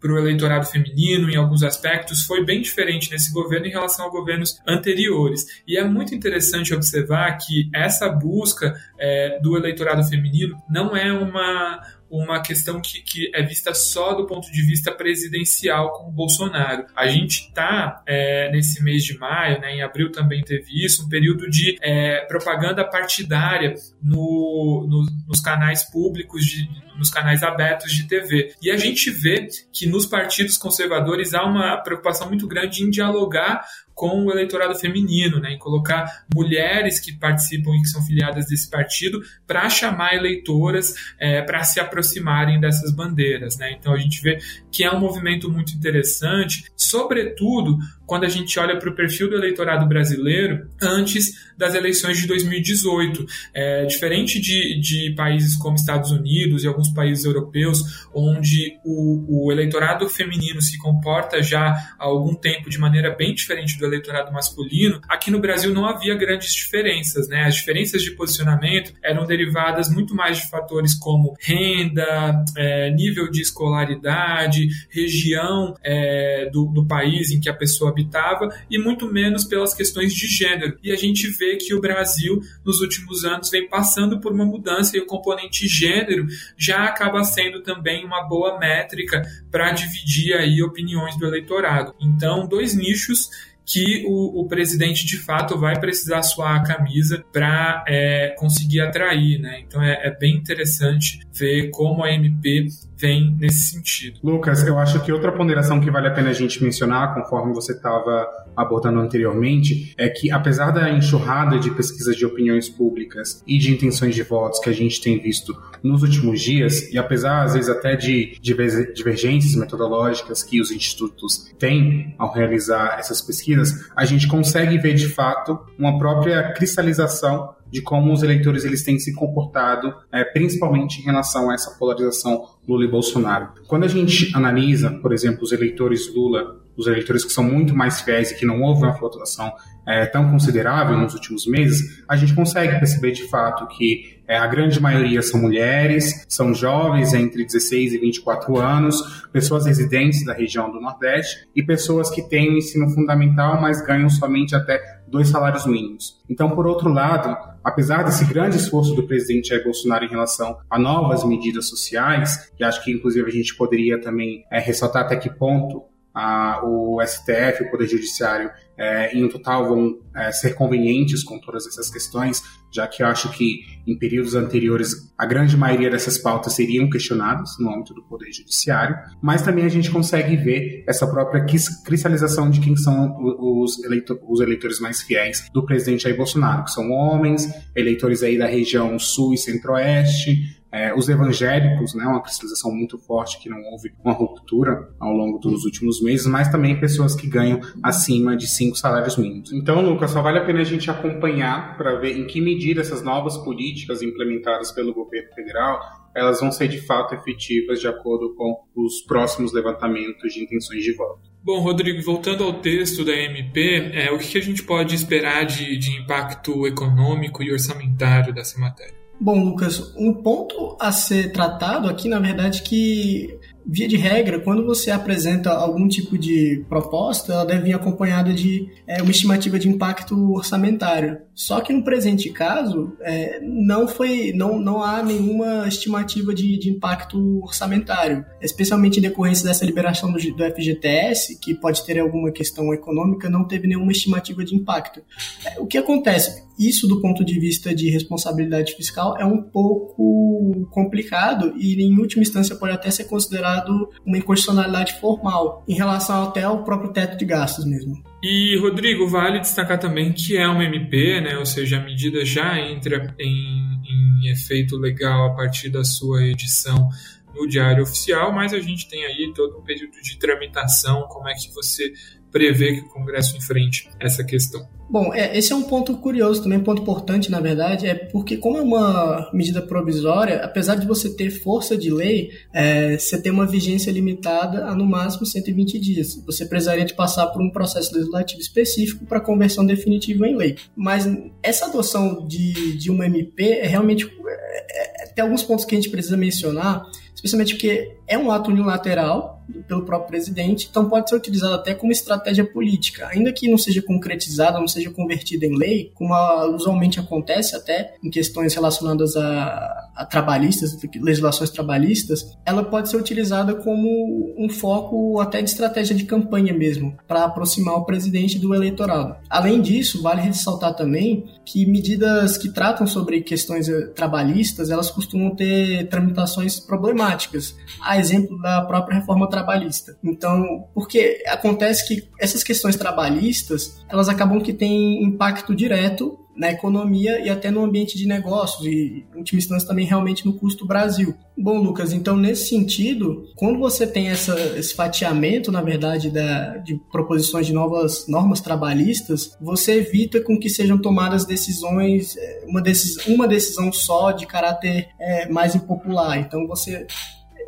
para 0.00 0.12
o 0.12 0.18
eleitorado 0.18 0.66
feminino 0.66 1.30
em 1.30 1.36
alguns 1.36 1.62
aspectos 1.62 2.22
foi 2.22 2.44
bem 2.44 2.60
diferente 2.60 3.10
nesse 3.10 3.32
governo 3.32 3.66
em 3.66 3.70
relação 3.70 4.06
a 4.06 4.10
governos 4.10 4.60
anteriores. 4.66 5.62
E 5.66 5.76
é 5.76 5.84
muito 5.84 6.14
interessante 6.14 6.74
observar 6.74 7.36
que 7.38 7.68
essa 7.74 8.08
busca 8.08 8.74
é, 8.98 9.38
do 9.40 9.56
eleitorado 9.56 10.04
feminino 10.04 10.60
não 10.68 10.96
é 10.96 11.12
uma, 11.12 11.80
uma 12.10 12.40
questão 12.40 12.80
que, 12.80 13.02
que 13.02 13.30
é 13.34 13.42
vista 13.42 13.74
só 13.74 14.14
do 14.14 14.26
ponto 14.26 14.50
de 14.50 14.62
vista 14.62 14.92
presidencial 14.92 15.92
com 15.92 16.08
o 16.08 16.12
Bolsonaro. 16.12 16.86
A 16.94 17.06
gente 17.06 17.48
está 17.48 18.02
é, 18.06 18.50
nesse 18.50 18.82
mês 18.82 19.04
de 19.04 19.18
maio, 19.18 19.60
né, 19.60 19.76
em 19.76 19.82
abril 19.82 20.10
também 20.10 20.42
teve 20.42 20.84
isso, 20.84 21.04
um 21.04 21.08
período 21.08 21.48
de 21.50 21.76
é, 21.80 22.24
propaganda 22.26 22.84
partidária 22.84 23.74
no, 24.02 24.86
no, 24.88 25.06
nos 25.28 25.40
canais 25.40 25.82
públicos, 25.90 26.44
de, 26.44 26.68
nos 26.96 27.10
canais 27.10 27.42
abertos 27.42 27.92
de 27.92 28.06
TV. 28.06 28.54
E 28.62 28.70
a 28.70 28.76
gente 28.76 29.10
vê 29.10 29.48
que 29.72 29.86
nos 29.86 30.06
partidos 30.06 30.56
conservadores 30.56 31.34
há 31.34 31.44
uma 31.44 31.76
preocupação 31.78 32.28
muito 32.28 32.46
grande 32.46 32.82
em 32.82 32.90
dialogar 32.90 33.64
com 33.96 34.26
o 34.26 34.30
eleitorado 34.30 34.78
feminino, 34.78 35.40
né, 35.40 35.52
em 35.52 35.58
colocar 35.58 36.26
mulheres 36.32 37.00
que 37.00 37.14
participam 37.14 37.70
e 37.74 37.80
que 37.80 37.88
são 37.88 38.02
filiadas 38.02 38.44
desse 38.46 38.68
partido 38.68 39.22
para 39.46 39.70
chamar 39.70 40.14
eleitoras 40.14 40.94
é, 41.18 41.40
para 41.40 41.64
se 41.64 41.80
aproximarem 41.80 42.60
dessas 42.60 42.94
bandeiras. 42.94 43.56
Né? 43.56 43.72
Então 43.72 43.94
a 43.94 43.96
gente 43.96 44.20
vê 44.20 44.38
que 44.70 44.84
é 44.84 44.92
um 44.92 45.00
movimento 45.00 45.50
muito 45.50 45.72
interessante, 45.72 46.64
sobretudo 46.76 47.78
quando 48.04 48.24
a 48.24 48.28
gente 48.28 48.58
olha 48.58 48.78
para 48.78 48.90
o 48.90 48.94
perfil 48.94 49.30
do 49.30 49.36
eleitorado 49.36 49.86
brasileiro 49.86 50.68
antes 50.80 51.50
das 51.56 51.74
eleições 51.74 52.18
de 52.18 52.26
2018. 52.26 53.26
É, 53.54 53.84
diferente 53.86 54.40
de, 54.40 54.80
de 54.80 55.14
países 55.14 55.56
como 55.56 55.76
Estados 55.76 56.10
Unidos 56.10 56.64
e 56.64 56.68
alguns 56.68 56.90
países 56.90 57.24
europeus, 57.24 58.06
onde 58.14 58.78
o, 58.84 59.46
o 59.46 59.52
eleitorado 59.52 60.08
feminino 60.08 60.60
se 60.60 60.78
comporta 60.78 61.42
já 61.42 61.68
há 61.98 62.04
algum 62.04 62.34
tempo 62.34 62.68
de 62.68 62.78
maneira 62.78 63.14
bem 63.14 63.34
diferente 63.34 63.78
do 63.78 63.84
eleitorado 63.84 64.32
masculino, 64.32 65.00
aqui 65.08 65.30
no 65.30 65.40
Brasil 65.40 65.72
não 65.72 65.86
havia 65.86 66.14
grandes 66.14 66.52
diferenças. 66.54 67.28
Né? 67.28 67.44
As 67.44 67.56
diferenças 67.56 68.02
de 68.02 68.12
posicionamento 68.12 68.92
eram 69.02 69.26
derivadas 69.26 69.88
muito 69.88 70.14
mais 70.14 70.38
de 70.38 70.50
fatores 70.50 70.94
como 70.94 71.36
renda, 71.40 72.44
é, 72.56 72.90
nível 72.90 73.30
de 73.30 73.40
escolaridade, 73.40 74.68
região 74.90 75.74
é, 75.82 76.48
do, 76.50 76.66
do 76.66 76.86
país 76.86 77.30
em 77.30 77.40
que 77.40 77.48
a 77.48 77.54
pessoa 77.54 77.90
habitava 77.90 78.48
e 78.70 78.78
muito 78.78 79.10
menos 79.12 79.44
pelas 79.44 79.74
questões 79.74 80.12
de 80.12 80.26
gênero. 80.26 80.78
E 80.82 80.92
a 80.92 80.96
gente 80.96 81.28
vê 81.28 81.45
que 81.54 81.72
o 81.74 81.80
Brasil, 81.80 82.40
nos 82.64 82.80
últimos 82.80 83.24
anos, 83.24 83.48
vem 83.48 83.68
passando 83.68 84.20
por 84.20 84.32
uma 84.32 84.44
mudança 84.44 84.96
e 84.96 85.00
o 85.00 85.06
componente 85.06 85.68
gênero 85.68 86.26
já 86.56 86.84
acaba 86.84 87.22
sendo 87.22 87.62
também 87.62 88.04
uma 88.04 88.22
boa 88.22 88.58
métrica 88.58 89.22
para 89.50 89.70
dividir 89.70 90.34
aí 90.34 90.60
opiniões 90.62 91.16
do 91.16 91.26
eleitorado. 91.26 91.94
Então, 92.00 92.46
dois 92.46 92.74
nichos 92.74 93.30
que 93.66 94.04
o, 94.06 94.42
o, 94.42 94.48
presidente 94.48 95.04
de 95.04 95.18
fato 95.18 95.58
vai 95.58 95.78
precisar 95.78 96.22
suar 96.22 96.54
a 96.54 96.62
camisa 96.62 97.24
para 97.32 97.84
é, 97.88 98.32
conseguir 98.38 98.80
atrair, 98.80 99.40
né? 99.40 99.60
Então 99.66 99.82
é, 99.82 100.06
é, 100.06 100.16
bem 100.16 100.36
interessante 100.36 101.18
ver 101.34 101.70
como 101.70 102.04
a 102.04 102.12
MP 102.12 102.68
vem 102.96 103.36
nesse 103.36 103.72
sentido. 103.72 104.20
Lucas, 104.22 104.64
eu 104.64 104.78
acho 104.78 105.02
que 105.04 105.10
outra 105.10 105.32
ponderação 105.32 105.80
que 105.80 105.90
vale 105.90 106.06
a 106.06 106.12
pena 106.12 106.30
a 106.30 106.32
gente 106.32 106.62
mencionar, 106.62 107.12
conforme 107.12 107.52
você 107.52 107.72
estava 107.72 108.45
abordando 108.56 109.00
anteriormente, 109.00 109.94
é 109.96 110.08
que 110.08 110.30
apesar 110.30 110.70
da 110.70 110.90
enxurrada 110.90 111.58
de 111.58 111.70
pesquisas 111.70 112.16
de 112.16 112.24
opiniões 112.24 112.68
públicas 112.68 113.42
e 113.46 113.58
de 113.58 113.72
intenções 113.72 114.14
de 114.14 114.22
votos 114.22 114.58
que 114.60 114.70
a 114.70 114.72
gente 114.72 115.00
tem 115.00 115.20
visto 115.20 115.56
nos 115.82 116.02
últimos 116.02 116.40
dias, 116.40 116.92
e 116.92 116.98
apesar 116.98 117.44
às 117.44 117.54
vezes 117.54 117.68
até 117.68 117.94
de 117.96 118.36
divergências 118.40 119.54
metodológicas 119.54 120.42
que 120.42 120.60
os 120.60 120.70
institutos 120.70 121.52
têm 121.58 122.14
ao 122.18 122.32
realizar 122.32 122.96
essas 122.98 123.20
pesquisas, 123.20 123.90
a 123.94 124.04
gente 124.04 124.26
consegue 124.26 124.78
ver 124.78 124.94
de 124.94 125.08
fato 125.08 125.58
uma 125.78 125.98
própria 125.98 126.52
cristalização 126.52 127.54
de 127.70 127.82
como 127.82 128.12
os 128.12 128.22
eleitores 128.22 128.64
eles 128.64 128.82
têm 128.84 128.98
se 128.98 129.14
comportado, 129.14 129.94
é, 130.12 130.24
principalmente 130.24 131.00
em 131.00 131.04
relação 131.04 131.50
a 131.50 131.54
essa 131.54 131.70
polarização 131.78 132.44
Lula 132.66 132.84
e 132.84 132.90
Bolsonaro. 132.90 133.48
Quando 133.66 133.84
a 133.84 133.88
gente 133.88 134.34
analisa, 134.34 134.90
por 134.90 135.12
exemplo, 135.12 135.42
os 135.42 135.52
eleitores 135.52 136.12
Lula, 136.14 136.60
os 136.76 136.86
eleitores 136.86 137.24
que 137.24 137.32
são 137.32 137.44
muito 137.44 137.74
mais 137.74 138.00
fiéis 138.00 138.30
e 138.30 138.36
que 138.36 138.44
não 138.44 138.60
houve 138.62 138.82
uma 138.82 138.94
flutuação 138.94 139.52
é, 139.86 140.04
tão 140.06 140.30
considerável 140.30 140.96
nos 140.96 141.14
últimos 141.14 141.46
meses, 141.46 142.02
a 142.08 142.16
gente 142.16 142.34
consegue 142.34 142.78
perceber 142.78 143.12
de 143.12 143.28
fato 143.28 143.66
que 143.68 144.16
é, 144.28 144.36
a 144.36 144.46
grande 144.46 144.80
maioria 144.80 145.22
são 145.22 145.40
mulheres, 145.40 146.24
são 146.28 146.52
jovens 146.52 147.14
entre 147.14 147.44
16 147.44 147.94
e 147.94 147.98
24 147.98 148.58
anos, 148.58 149.28
pessoas 149.32 149.66
residentes 149.66 150.24
da 150.24 150.32
região 150.32 150.70
do 150.70 150.80
Nordeste 150.80 151.46
e 151.54 151.62
pessoas 151.62 152.10
que 152.10 152.22
têm 152.28 152.50
o 152.50 152.58
ensino 152.58 152.90
fundamental, 152.90 153.60
mas 153.60 153.80
ganham 153.86 154.10
somente 154.10 154.54
até 154.54 154.95
dois 155.06 155.28
salários 155.28 155.66
mínimos. 155.66 156.20
Então, 156.28 156.50
por 156.50 156.66
outro 156.66 156.88
lado, 156.90 157.36
apesar 157.62 158.02
desse 158.02 158.24
grande 158.24 158.56
esforço 158.56 158.94
do 158.94 159.06
presidente 159.06 159.48
Jair 159.48 159.64
Bolsonaro 159.64 160.04
em 160.04 160.08
relação 160.08 160.58
a 160.70 160.78
novas 160.78 161.24
medidas 161.24 161.68
sociais, 161.68 162.50
que 162.56 162.64
acho 162.64 162.82
que 162.84 162.92
inclusive 162.92 163.28
a 163.28 163.32
gente 163.32 163.56
poderia 163.56 164.00
também 164.00 164.44
é, 164.50 164.58
ressaltar 164.58 165.02
até 165.04 165.16
que 165.16 165.30
ponto 165.30 165.84
a, 166.16 166.62
o 166.64 166.98
STF, 167.06 167.64
o 167.64 167.70
Poder 167.70 167.86
Judiciário, 167.86 168.50
é, 168.78 169.14
em 169.14 169.28
total 169.28 169.68
vão 169.68 169.98
é, 170.14 170.32
ser 170.32 170.54
convenientes 170.54 171.22
com 171.22 171.38
todas 171.38 171.66
essas 171.66 171.90
questões, 171.90 172.42
já 172.72 172.86
que 172.86 173.02
eu 173.02 173.06
acho 173.06 173.30
que 173.32 173.60
em 173.86 173.98
períodos 173.98 174.34
anteriores 174.34 175.12
a 175.16 175.26
grande 175.26 175.56
maioria 175.56 175.90
dessas 175.90 176.16
pautas 176.16 176.54
seriam 176.54 176.88
questionadas 176.88 177.50
no 177.58 177.70
âmbito 177.70 177.92
do 177.92 178.02
Poder 178.02 178.32
Judiciário, 178.32 178.96
mas 179.22 179.42
também 179.42 179.66
a 179.66 179.68
gente 179.68 179.90
consegue 179.90 180.36
ver 180.36 180.84
essa 180.88 181.06
própria 181.06 181.44
cristalização 181.84 182.48
de 182.48 182.60
quem 182.60 182.76
são 182.76 183.14
os, 183.38 183.82
eleitor, 183.84 184.18
os 184.26 184.40
eleitores 184.40 184.80
mais 184.80 185.02
fiéis 185.02 185.48
do 185.52 185.64
presidente 185.66 186.04
Jair 186.04 186.16
Bolsonaro, 186.16 186.64
que 186.64 186.70
são 186.70 186.90
homens, 186.90 187.46
eleitores 187.74 188.22
aí 188.22 188.38
da 188.38 188.46
região 188.46 188.98
sul 188.98 189.34
e 189.34 189.38
centro-oeste, 189.38 190.56
é, 190.76 190.94
os 190.94 191.08
evangélicos, 191.08 191.94
né, 191.94 192.04
uma 192.04 192.22
cristalização 192.22 192.70
muito 192.70 192.98
forte, 192.98 193.38
que 193.38 193.48
não 193.48 193.62
houve 193.70 193.92
uma 194.04 194.12
ruptura 194.12 194.90
ao 195.00 195.12
longo 195.12 195.38
dos 195.38 195.64
últimos 195.64 196.02
meses, 196.02 196.26
mas 196.26 196.48
também 196.48 196.78
pessoas 196.78 197.14
que 197.14 197.26
ganham 197.26 197.60
acima 197.82 198.36
de 198.36 198.46
cinco 198.46 198.76
salários 198.76 199.16
mínimos. 199.16 199.52
Então, 199.52 199.80
Lucas, 199.80 200.10
só 200.10 200.20
vale 200.20 200.38
a 200.38 200.44
pena 200.44 200.60
a 200.60 200.64
gente 200.64 200.90
acompanhar 200.90 201.76
para 201.78 201.98
ver 201.98 202.18
em 202.18 202.26
que 202.26 202.40
medida 202.40 202.82
essas 202.82 203.02
novas 203.02 203.38
políticas 203.38 204.02
implementadas 204.02 204.70
pelo 204.70 204.92
governo 204.92 205.32
federal 205.34 205.80
elas 206.16 206.40
vão 206.40 206.50
ser 206.50 206.66
de 206.68 206.80
fato 206.80 207.14
efetivas 207.14 207.78
de 207.78 207.86
acordo 207.86 208.34
com 208.34 208.64
os 208.74 209.02
próximos 209.02 209.52
levantamentos 209.52 210.32
de 210.32 210.42
intenções 210.42 210.82
de 210.82 210.94
voto. 210.94 211.20
Bom, 211.44 211.60
Rodrigo, 211.60 212.02
voltando 212.02 212.42
ao 212.42 212.54
texto 212.54 213.04
da 213.04 213.12
MP, 213.12 213.92
é, 213.92 214.10
o 214.10 214.18
que 214.18 214.38
a 214.38 214.40
gente 214.40 214.62
pode 214.62 214.94
esperar 214.94 215.44
de, 215.44 215.76
de 215.76 215.90
impacto 216.00 216.66
econômico 216.66 217.42
e 217.42 217.52
orçamentário 217.52 218.32
dessa 218.32 218.58
matéria? 218.58 218.95
Bom, 219.18 219.44
Lucas, 219.44 219.94
um 219.96 220.12
ponto 220.12 220.76
a 220.78 220.92
ser 220.92 221.32
tratado 221.32 221.88
aqui, 221.88 222.08
na 222.08 222.18
verdade, 222.18 222.62
que 222.62 223.38
via 223.66 223.88
de 223.88 223.96
regra, 223.96 224.38
quando 224.38 224.64
você 224.64 224.90
apresenta 224.90 225.50
algum 225.50 225.88
tipo 225.88 226.16
de 226.16 226.64
proposta, 226.68 227.32
ela 227.32 227.44
deve 227.44 227.64
vir 227.64 227.74
acompanhada 227.74 228.32
de 228.32 228.68
é, 228.86 229.02
uma 229.02 229.10
estimativa 229.10 229.58
de 229.58 229.68
impacto 229.68 230.32
orçamentário. 230.32 231.18
Só 231.34 231.60
que 231.60 231.72
no 231.72 231.82
presente 231.82 232.30
caso, 232.30 232.96
é, 233.00 233.40
não 233.42 233.88
foi, 233.88 234.32
não, 234.32 234.58
não 234.58 234.82
há 234.82 235.02
nenhuma 235.02 235.66
estimativa 235.66 236.32
de, 236.32 236.58
de, 236.58 236.70
impacto 236.70 237.42
orçamentário, 237.42 238.24
especialmente 238.40 238.98
em 238.98 239.02
decorrência 239.02 239.44
dessa 239.44 239.64
liberação 239.64 240.12
do, 240.12 240.18
do, 240.18 240.44
FGTS, 240.44 241.38
que 241.40 241.54
pode 241.54 241.84
ter 241.84 241.98
alguma 241.98 242.30
questão 242.30 242.72
econômica, 242.72 243.28
não 243.28 243.44
teve 243.44 243.66
nenhuma 243.66 243.92
estimativa 243.92 244.44
de 244.44 244.54
impacto. 244.54 245.02
É, 245.44 245.60
o 245.60 245.66
que 245.66 245.76
acontece? 245.76 246.46
Isso, 246.58 246.88
do 246.88 247.02
ponto 247.02 247.22
de 247.22 247.38
vista 247.38 247.74
de 247.74 247.90
responsabilidade 247.90 248.74
fiscal, 248.74 249.16
é 249.18 249.24
um 249.24 249.42
pouco 249.42 250.66
complicado 250.70 251.52
e, 251.58 251.74
em 251.82 251.98
última 251.98 252.22
instância, 252.22 252.56
pode 252.56 252.72
até 252.72 252.90
ser 252.90 253.04
considerado 253.04 253.55
uma 254.04 254.18
inconstitucionalidade 254.18 255.00
formal 255.00 255.64
em 255.68 255.74
relação 255.74 256.24
até 256.24 256.42
ao 256.42 256.64
próprio 256.64 256.92
teto 256.92 257.16
de 257.16 257.24
gastos 257.24 257.64
mesmo. 257.64 258.02
E, 258.22 258.58
Rodrigo, 258.58 259.08
vale 259.08 259.40
destacar 259.40 259.78
também 259.78 260.12
que 260.12 260.36
é 260.36 260.46
uma 260.48 260.64
MP, 260.64 261.20
né, 261.20 261.38
ou 261.38 261.46
seja, 261.46 261.78
a 261.78 261.84
medida 261.84 262.24
já 262.24 262.58
entra 262.58 263.14
em, 263.18 263.80
em 263.88 264.30
efeito 264.30 264.76
legal 264.76 265.26
a 265.26 265.34
partir 265.34 265.68
da 265.68 265.84
sua 265.84 266.24
edição 266.24 266.88
no 267.34 267.46
Diário 267.46 267.82
Oficial, 267.82 268.32
mas 268.32 268.54
a 268.54 268.60
gente 268.60 268.88
tem 268.88 269.04
aí 269.04 269.32
todo 269.34 269.58
um 269.58 269.62
período 269.62 270.00
de 270.02 270.18
tramitação, 270.18 271.02
como 271.08 271.28
é 271.28 271.34
que 271.34 271.52
você 271.52 271.92
prevê 272.36 272.74
que 272.74 272.80
o 272.80 272.88
Congresso 272.90 273.34
enfrente 273.34 273.88
essa 273.98 274.22
questão. 274.22 274.68
Bom, 274.90 275.12
é, 275.12 275.36
esse 275.36 275.52
é 275.52 275.56
um 275.56 275.62
ponto 275.62 275.96
curioso, 275.96 276.42
também 276.42 276.58
um 276.58 276.62
ponto 276.62 276.82
importante, 276.82 277.30
na 277.30 277.40
verdade, 277.40 277.86
é 277.86 277.94
porque 277.94 278.36
como 278.36 278.58
é 278.58 278.60
uma 278.60 279.30
medida 279.32 279.62
provisória, 279.62 280.44
apesar 280.44 280.76
de 280.76 280.86
você 280.86 281.08
ter 281.16 281.30
força 281.30 281.76
de 281.76 281.90
lei, 281.90 282.30
é, 282.52 282.98
você 282.98 283.20
tem 283.20 283.32
uma 283.32 283.46
vigência 283.46 283.90
limitada 283.90 284.66
a 284.66 284.74
no 284.74 284.84
máximo 284.84 285.24
120 285.24 285.80
dias. 285.80 286.22
Você 286.26 286.44
precisaria 286.44 286.84
de 286.84 286.92
passar 286.92 287.26
por 287.28 287.40
um 287.40 287.50
processo 287.50 287.94
legislativo 287.94 288.40
específico 288.40 289.06
para 289.06 289.18
conversão 289.18 289.64
definitiva 289.64 290.28
em 290.28 290.36
lei. 290.36 290.56
Mas 290.76 291.08
essa 291.42 291.66
adoção 291.66 292.26
de, 292.28 292.76
de 292.76 292.90
uma 292.90 293.06
MP 293.06 293.44
é 293.44 293.66
realmente... 293.66 294.06
É, 294.28 295.04
é, 295.04 295.06
tem 295.06 295.24
alguns 295.24 295.42
pontos 295.42 295.64
que 295.64 295.74
a 295.74 295.78
gente 295.78 295.88
precisa 295.88 296.16
mencionar, 296.16 296.82
especialmente 297.14 297.54
porque 297.54 297.95
é 298.06 298.18
um 298.18 298.30
ato 298.30 298.50
unilateral, 298.50 299.36
pelo 299.68 299.84
próprio 299.84 300.08
presidente, 300.08 300.68
então 300.70 300.88
pode 300.88 301.08
ser 301.08 301.16
utilizado 301.16 301.54
até 301.54 301.74
como 301.74 301.92
estratégia 301.92 302.44
política, 302.44 303.08
ainda 303.08 303.32
que 303.32 303.48
não 303.48 303.58
seja 303.58 303.80
concretizada, 303.80 304.58
não 304.58 304.68
seja 304.68 304.90
convertida 304.90 305.46
em 305.46 305.56
lei, 305.56 305.92
como 305.94 306.14
usualmente 306.54 306.98
acontece 306.98 307.54
até 307.54 307.94
em 308.02 308.10
questões 308.10 308.54
relacionadas 308.54 309.16
a, 309.16 309.90
a 309.94 310.04
trabalhistas, 310.04 310.76
legislações 310.96 311.50
trabalhistas, 311.50 312.36
ela 312.44 312.64
pode 312.64 312.90
ser 312.90 312.96
utilizada 312.96 313.54
como 313.54 314.34
um 314.36 314.48
foco 314.48 315.20
até 315.20 315.40
de 315.40 315.50
estratégia 315.50 315.94
de 315.94 316.04
campanha 316.04 316.52
mesmo, 316.52 316.96
para 317.06 317.24
aproximar 317.24 317.76
o 317.76 317.84
presidente 317.84 318.38
do 318.38 318.54
eleitorado. 318.54 319.16
Além 319.30 319.60
disso, 319.60 320.02
vale 320.02 320.22
ressaltar 320.22 320.74
também 320.74 321.24
que 321.44 321.64
medidas 321.64 322.36
que 322.36 322.48
tratam 322.48 322.86
sobre 322.86 323.20
questões 323.20 323.68
eh, 323.68 323.86
trabalhistas, 323.94 324.70
elas 324.70 324.90
costumam 324.90 325.34
ter 325.34 325.88
tramitações 325.88 326.58
problemáticas, 326.58 327.54
a 327.80 327.95
exemplo 327.98 328.40
da 328.40 328.62
própria 328.62 328.98
reforma 328.98 329.28
trabalhista. 329.28 329.96
Então, 330.02 330.68
porque 330.74 331.22
acontece 331.26 331.86
que 331.86 332.08
essas 332.20 332.42
questões 332.42 332.76
trabalhistas, 332.76 333.84
elas 333.88 334.08
acabam 334.08 334.40
que 334.40 334.52
têm 334.52 335.02
impacto 335.02 335.54
direto 335.54 336.18
na 336.36 336.50
economia 336.50 337.18
e 337.24 337.30
até 337.30 337.50
no 337.50 337.64
ambiente 337.64 337.96
de 337.96 338.06
negócios 338.06 338.64
e, 338.66 339.06
em 339.14 339.18
última 339.18 339.38
instância, 339.38 339.66
também 339.66 339.86
realmente 339.86 340.26
no 340.26 340.34
custo 340.34 340.66
Brasil. 340.66 341.14
Bom, 341.36 341.58
Lucas, 341.58 341.92
então 341.92 342.16
nesse 342.16 342.48
sentido, 342.48 343.24
quando 343.34 343.58
você 343.58 343.86
tem 343.86 344.08
essa, 344.08 344.38
esse 344.56 344.74
fatiamento, 344.74 345.50
na 345.50 345.62
verdade, 345.62 346.10
da, 346.10 346.58
de 346.58 346.78
proposições 346.92 347.46
de 347.46 347.52
novas 347.52 348.06
normas 348.06 348.40
trabalhistas, 348.40 349.36
você 349.40 349.78
evita 349.78 350.20
com 350.20 350.38
que 350.38 350.50
sejam 350.50 350.78
tomadas 350.78 351.24
decisões, 351.24 352.16
é, 352.16 352.44
uma, 352.46 352.60
decis, 352.60 353.06
uma 353.06 353.26
decisão 353.26 353.72
só 353.72 354.12
de 354.12 354.26
caráter 354.26 354.88
é, 355.00 355.28
mais 355.28 355.54
impopular. 355.54 356.18
Então 356.18 356.46
você 356.46 356.86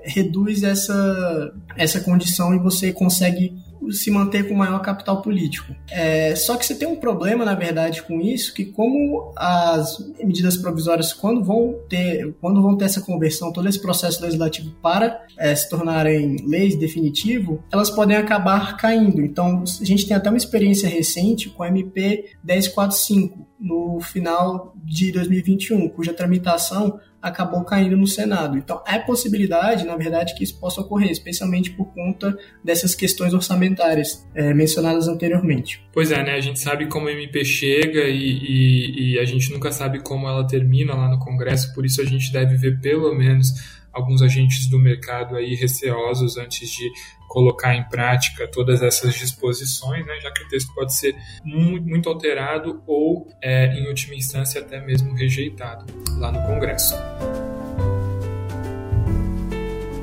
reduz 0.03 0.63
essa, 0.63 1.53
essa 1.77 2.01
condição 2.01 2.55
e 2.55 2.59
você 2.59 2.93
consegue 2.93 3.55
se 3.91 4.11
manter 4.11 4.49
com 4.49 4.55
maior 4.55 4.81
capital 4.81 5.23
político. 5.23 5.75
É, 5.91 6.35
só 6.35 6.57
que 6.57 6.67
você 6.67 6.75
tem 6.75 6.89
um 6.89 6.97
problema, 6.97 7.45
na 7.45 7.55
verdade, 7.55 8.03
com 8.03 8.21
isso, 8.21 8.53
que 8.53 8.65
como 8.65 9.33
as 9.37 9.99
medidas 10.19 10.57
provisórias, 10.57 11.13
quando 11.13 11.45
vão 11.45 11.75
ter, 11.89 12.35
quando 12.41 12.63
vão 12.63 12.77
ter 12.77 12.87
essa 12.87 13.01
conversão, 13.01 13.53
todo 13.53 13.69
esse 13.69 13.81
processo 13.81 14.23
legislativo 14.23 14.71
para 14.83 15.25
é, 15.39 15.55
se 15.55 15.69
tornarem 15.69 16.37
leis 16.47 16.77
definitivo, 16.77 17.63
elas 17.73 17.91
podem 17.91 18.17
acabar 18.17 18.77
caindo. 18.77 19.23
Então, 19.23 19.63
a 19.63 19.85
gente 19.85 20.07
tem 20.07 20.17
até 20.17 20.29
uma 20.29 20.37
experiência 20.37 20.89
recente 20.89 21.49
com 21.49 21.63
a 21.63 21.69
MP 21.69 22.33
1045, 22.45 23.47
no 23.59 24.01
final 24.01 24.75
de 24.85 25.11
2021, 25.13 25.89
cuja 25.89 26.13
tramitação 26.13 27.01
acabou 27.21 27.65
caindo 27.65 27.97
no 27.97 28.07
Senado. 28.07 28.57
Então, 28.57 28.83
é 28.87 28.99
possibilidade, 28.99 29.85
na 29.85 29.97
verdade, 29.97 30.35
que 30.35 30.45
isso 30.45 30.59
possa 30.59 30.81
ocorrer, 30.81 31.11
especialmente 31.11 31.71
por 31.73 31.93
conta 31.93 32.37
dessas 32.65 32.95
questões 32.95 33.35
orçamentárias 33.35 34.27
é, 34.35 34.55
mencionadas 34.55 35.09
anteriormente. 35.09 35.83
Pois 35.93 36.13
é, 36.13 36.23
né? 36.23 36.35
A 36.35 36.41
gente 36.41 36.61
sabe 36.61 36.87
como 36.87 37.09
a 37.09 37.13
MP 37.13 37.45
chega 37.45 38.05
e, 38.05 38.15
e, 38.17 39.13
e 39.15 39.19
a 39.19 39.25
gente 39.25 39.53
nunca 39.53 39.73
sabe 39.73 40.01
como 40.01 40.29
ela 40.29 40.47
termina 40.47 40.95
lá 40.95 41.09
no 41.09 41.19
Congresso, 41.19 41.75
por 41.75 41.85
isso 41.85 42.01
a 42.01 42.05
gente 42.05 42.33
deve 42.33 42.57
ver 42.57 42.81
pelo 42.81 43.15
menos 43.15 43.78
alguns 43.93 44.23
agentes 44.23 44.67
do 44.69 44.79
mercado 44.79 45.37
aí 45.37 45.55
receosos 45.55 46.37
antes 46.37 46.69
de 46.69 46.91
colocar 47.29 47.75
em 47.75 47.87
prática 47.89 48.49
todas 48.49 48.83
essas 48.83 49.15
disposições, 49.15 50.05
né, 50.07 50.19
já 50.21 50.33
que 50.33 50.43
o 50.43 50.49
texto 50.49 50.73
pode 50.75 50.95
ser 50.95 51.15
muito, 51.45 52.09
alterado 52.09 52.83
ou, 52.87 53.29
é, 53.43 53.67
em 53.79 53.87
última 53.87 54.15
instância, 54.15 54.61
até 54.61 54.81
mesmo 54.81 55.15
rejeitado 55.15 55.85
lá 56.19 56.33
no 56.33 56.41
Congresso. 56.47 56.95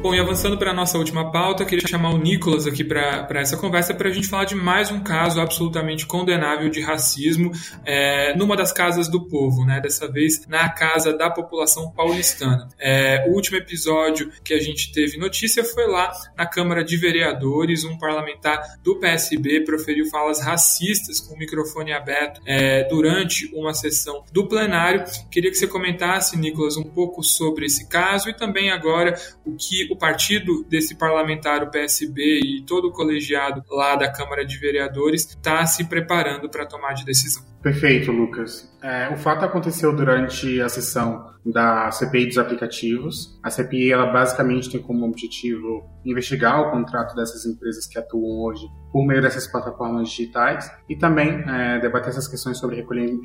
Bom, 0.06 0.14
e 0.14 0.20
avançando 0.20 0.56
para 0.56 0.70
a 0.70 0.74
nossa 0.74 1.00
última 1.00 1.32
pauta, 1.32 1.66
queria 1.66 1.88
chamar 1.88 2.12
o 2.12 2.18
Nicolas 2.20 2.68
aqui 2.68 2.84
para 2.84 3.28
essa 3.42 3.58
conversa 3.58 3.92
para 3.92 4.08
a 4.08 4.12
gente 4.12 4.28
falar 4.28 4.46
de 4.46 4.54
mais 4.54 4.92
um 4.92 5.00
caso 5.00 5.42
absolutamente 5.42 6.06
condenável 6.06 6.70
de 6.70 6.80
racismo 6.80 7.52
é, 7.84 8.32
numa 8.38 8.56
das 8.56 8.72
casas 8.72 9.08
do 9.08 9.28
povo, 9.28 9.66
né? 9.66 9.82
Dessa 9.82 10.08
vez 10.08 10.46
na 10.48 10.70
casa 10.70 11.12
da 11.12 11.32
população 11.32 11.90
paulistana. 11.90 12.70
É, 12.80 13.26
o 13.28 13.32
último 13.34 13.58
episódio 13.58 14.32
que 14.44 14.54
a 14.54 14.60
gente 14.60 14.92
teve 14.92 15.18
notícia 15.18 15.64
foi 15.64 15.88
lá 15.88 16.12
na 16.38 16.46
Câmara 16.46 16.84
de 16.84 16.98
Vereadores, 16.98 17.84
um 17.84 17.98
parlamentar 17.98 18.62
do 18.84 19.00
PSB 19.00 19.62
proferiu 19.62 20.06
falas 20.12 20.40
racistas 20.40 21.20
com 21.20 21.34
o 21.34 21.38
microfone 21.40 21.92
aberto 21.92 22.42
é, 22.46 22.84
durante 22.84 23.48
uma 23.56 23.74
sessão 23.74 24.24
do 24.32 24.48
plenário. 24.48 25.04
Queria 25.32 25.50
que 25.50 25.58
você 25.58 25.66
comentasse, 25.66 26.38
Nicolas, 26.38 26.78
um 26.78 26.84
pouco 26.84 27.24
sobre 27.24 27.66
esse 27.66 27.88
caso 27.88 28.30
e 28.30 28.36
também 28.36 28.70
agora 28.70 29.20
o 29.44 29.56
que 29.56 29.95
o 29.96 29.98
partido 29.98 30.64
desse 30.70 30.96
parlamentar, 30.96 31.64
o 31.64 31.72
PSB 31.72 32.22
e 32.44 32.66
todo 32.66 32.90
o 32.90 32.92
colegiado 32.92 33.64
lá 33.70 33.96
da 33.96 34.12
Câmara 34.12 34.46
de 34.46 34.58
Vereadores 34.58 35.26
está 35.26 35.66
se 35.66 35.86
preparando 35.86 36.50
para 36.50 36.66
tomar 36.66 36.94
de 36.94 37.06
decisão. 37.06 37.44
Perfeito, 37.62 38.12
Lucas. 38.12 38.72
É, 38.84 39.10
o 39.12 39.18
fato 39.18 39.44
aconteceu 39.44 39.96
durante 39.96 40.62
a 40.62 40.70
sessão 40.70 41.34
da 41.44 41.90
CPI 41.92 42.28
dos 42.28 42.38
aplicativos. 42.38 43.40
A 43.42 43.50
CPI, 43.50 43.92
ela 43.92 44.12
basicamente 44.12 44.70
tem 44.70 44.82
como 44.82 45.06
objetivo 45.06 45.84
investigar 46.06 46.62
o 46.62 46.72
contrato 46.72 47.16
dessas 47.16 47.46
empresas 47.46 47.88
que 47.88 47.98
atuam 47.98 48.44
hoje 48.44 48.68
por 48.92 49.06
meio 49.06 49.22
dessas 49.22 49.48
plataformas 49.48 50.10
digitais 50.10 50.70
e 50.88 50.96
também 50.96 51.44
é, 51.48 51.80
debater 51.80 52.10
essas 52.10 52.28
questões 52.28 52.58
sobre 52.60 52.76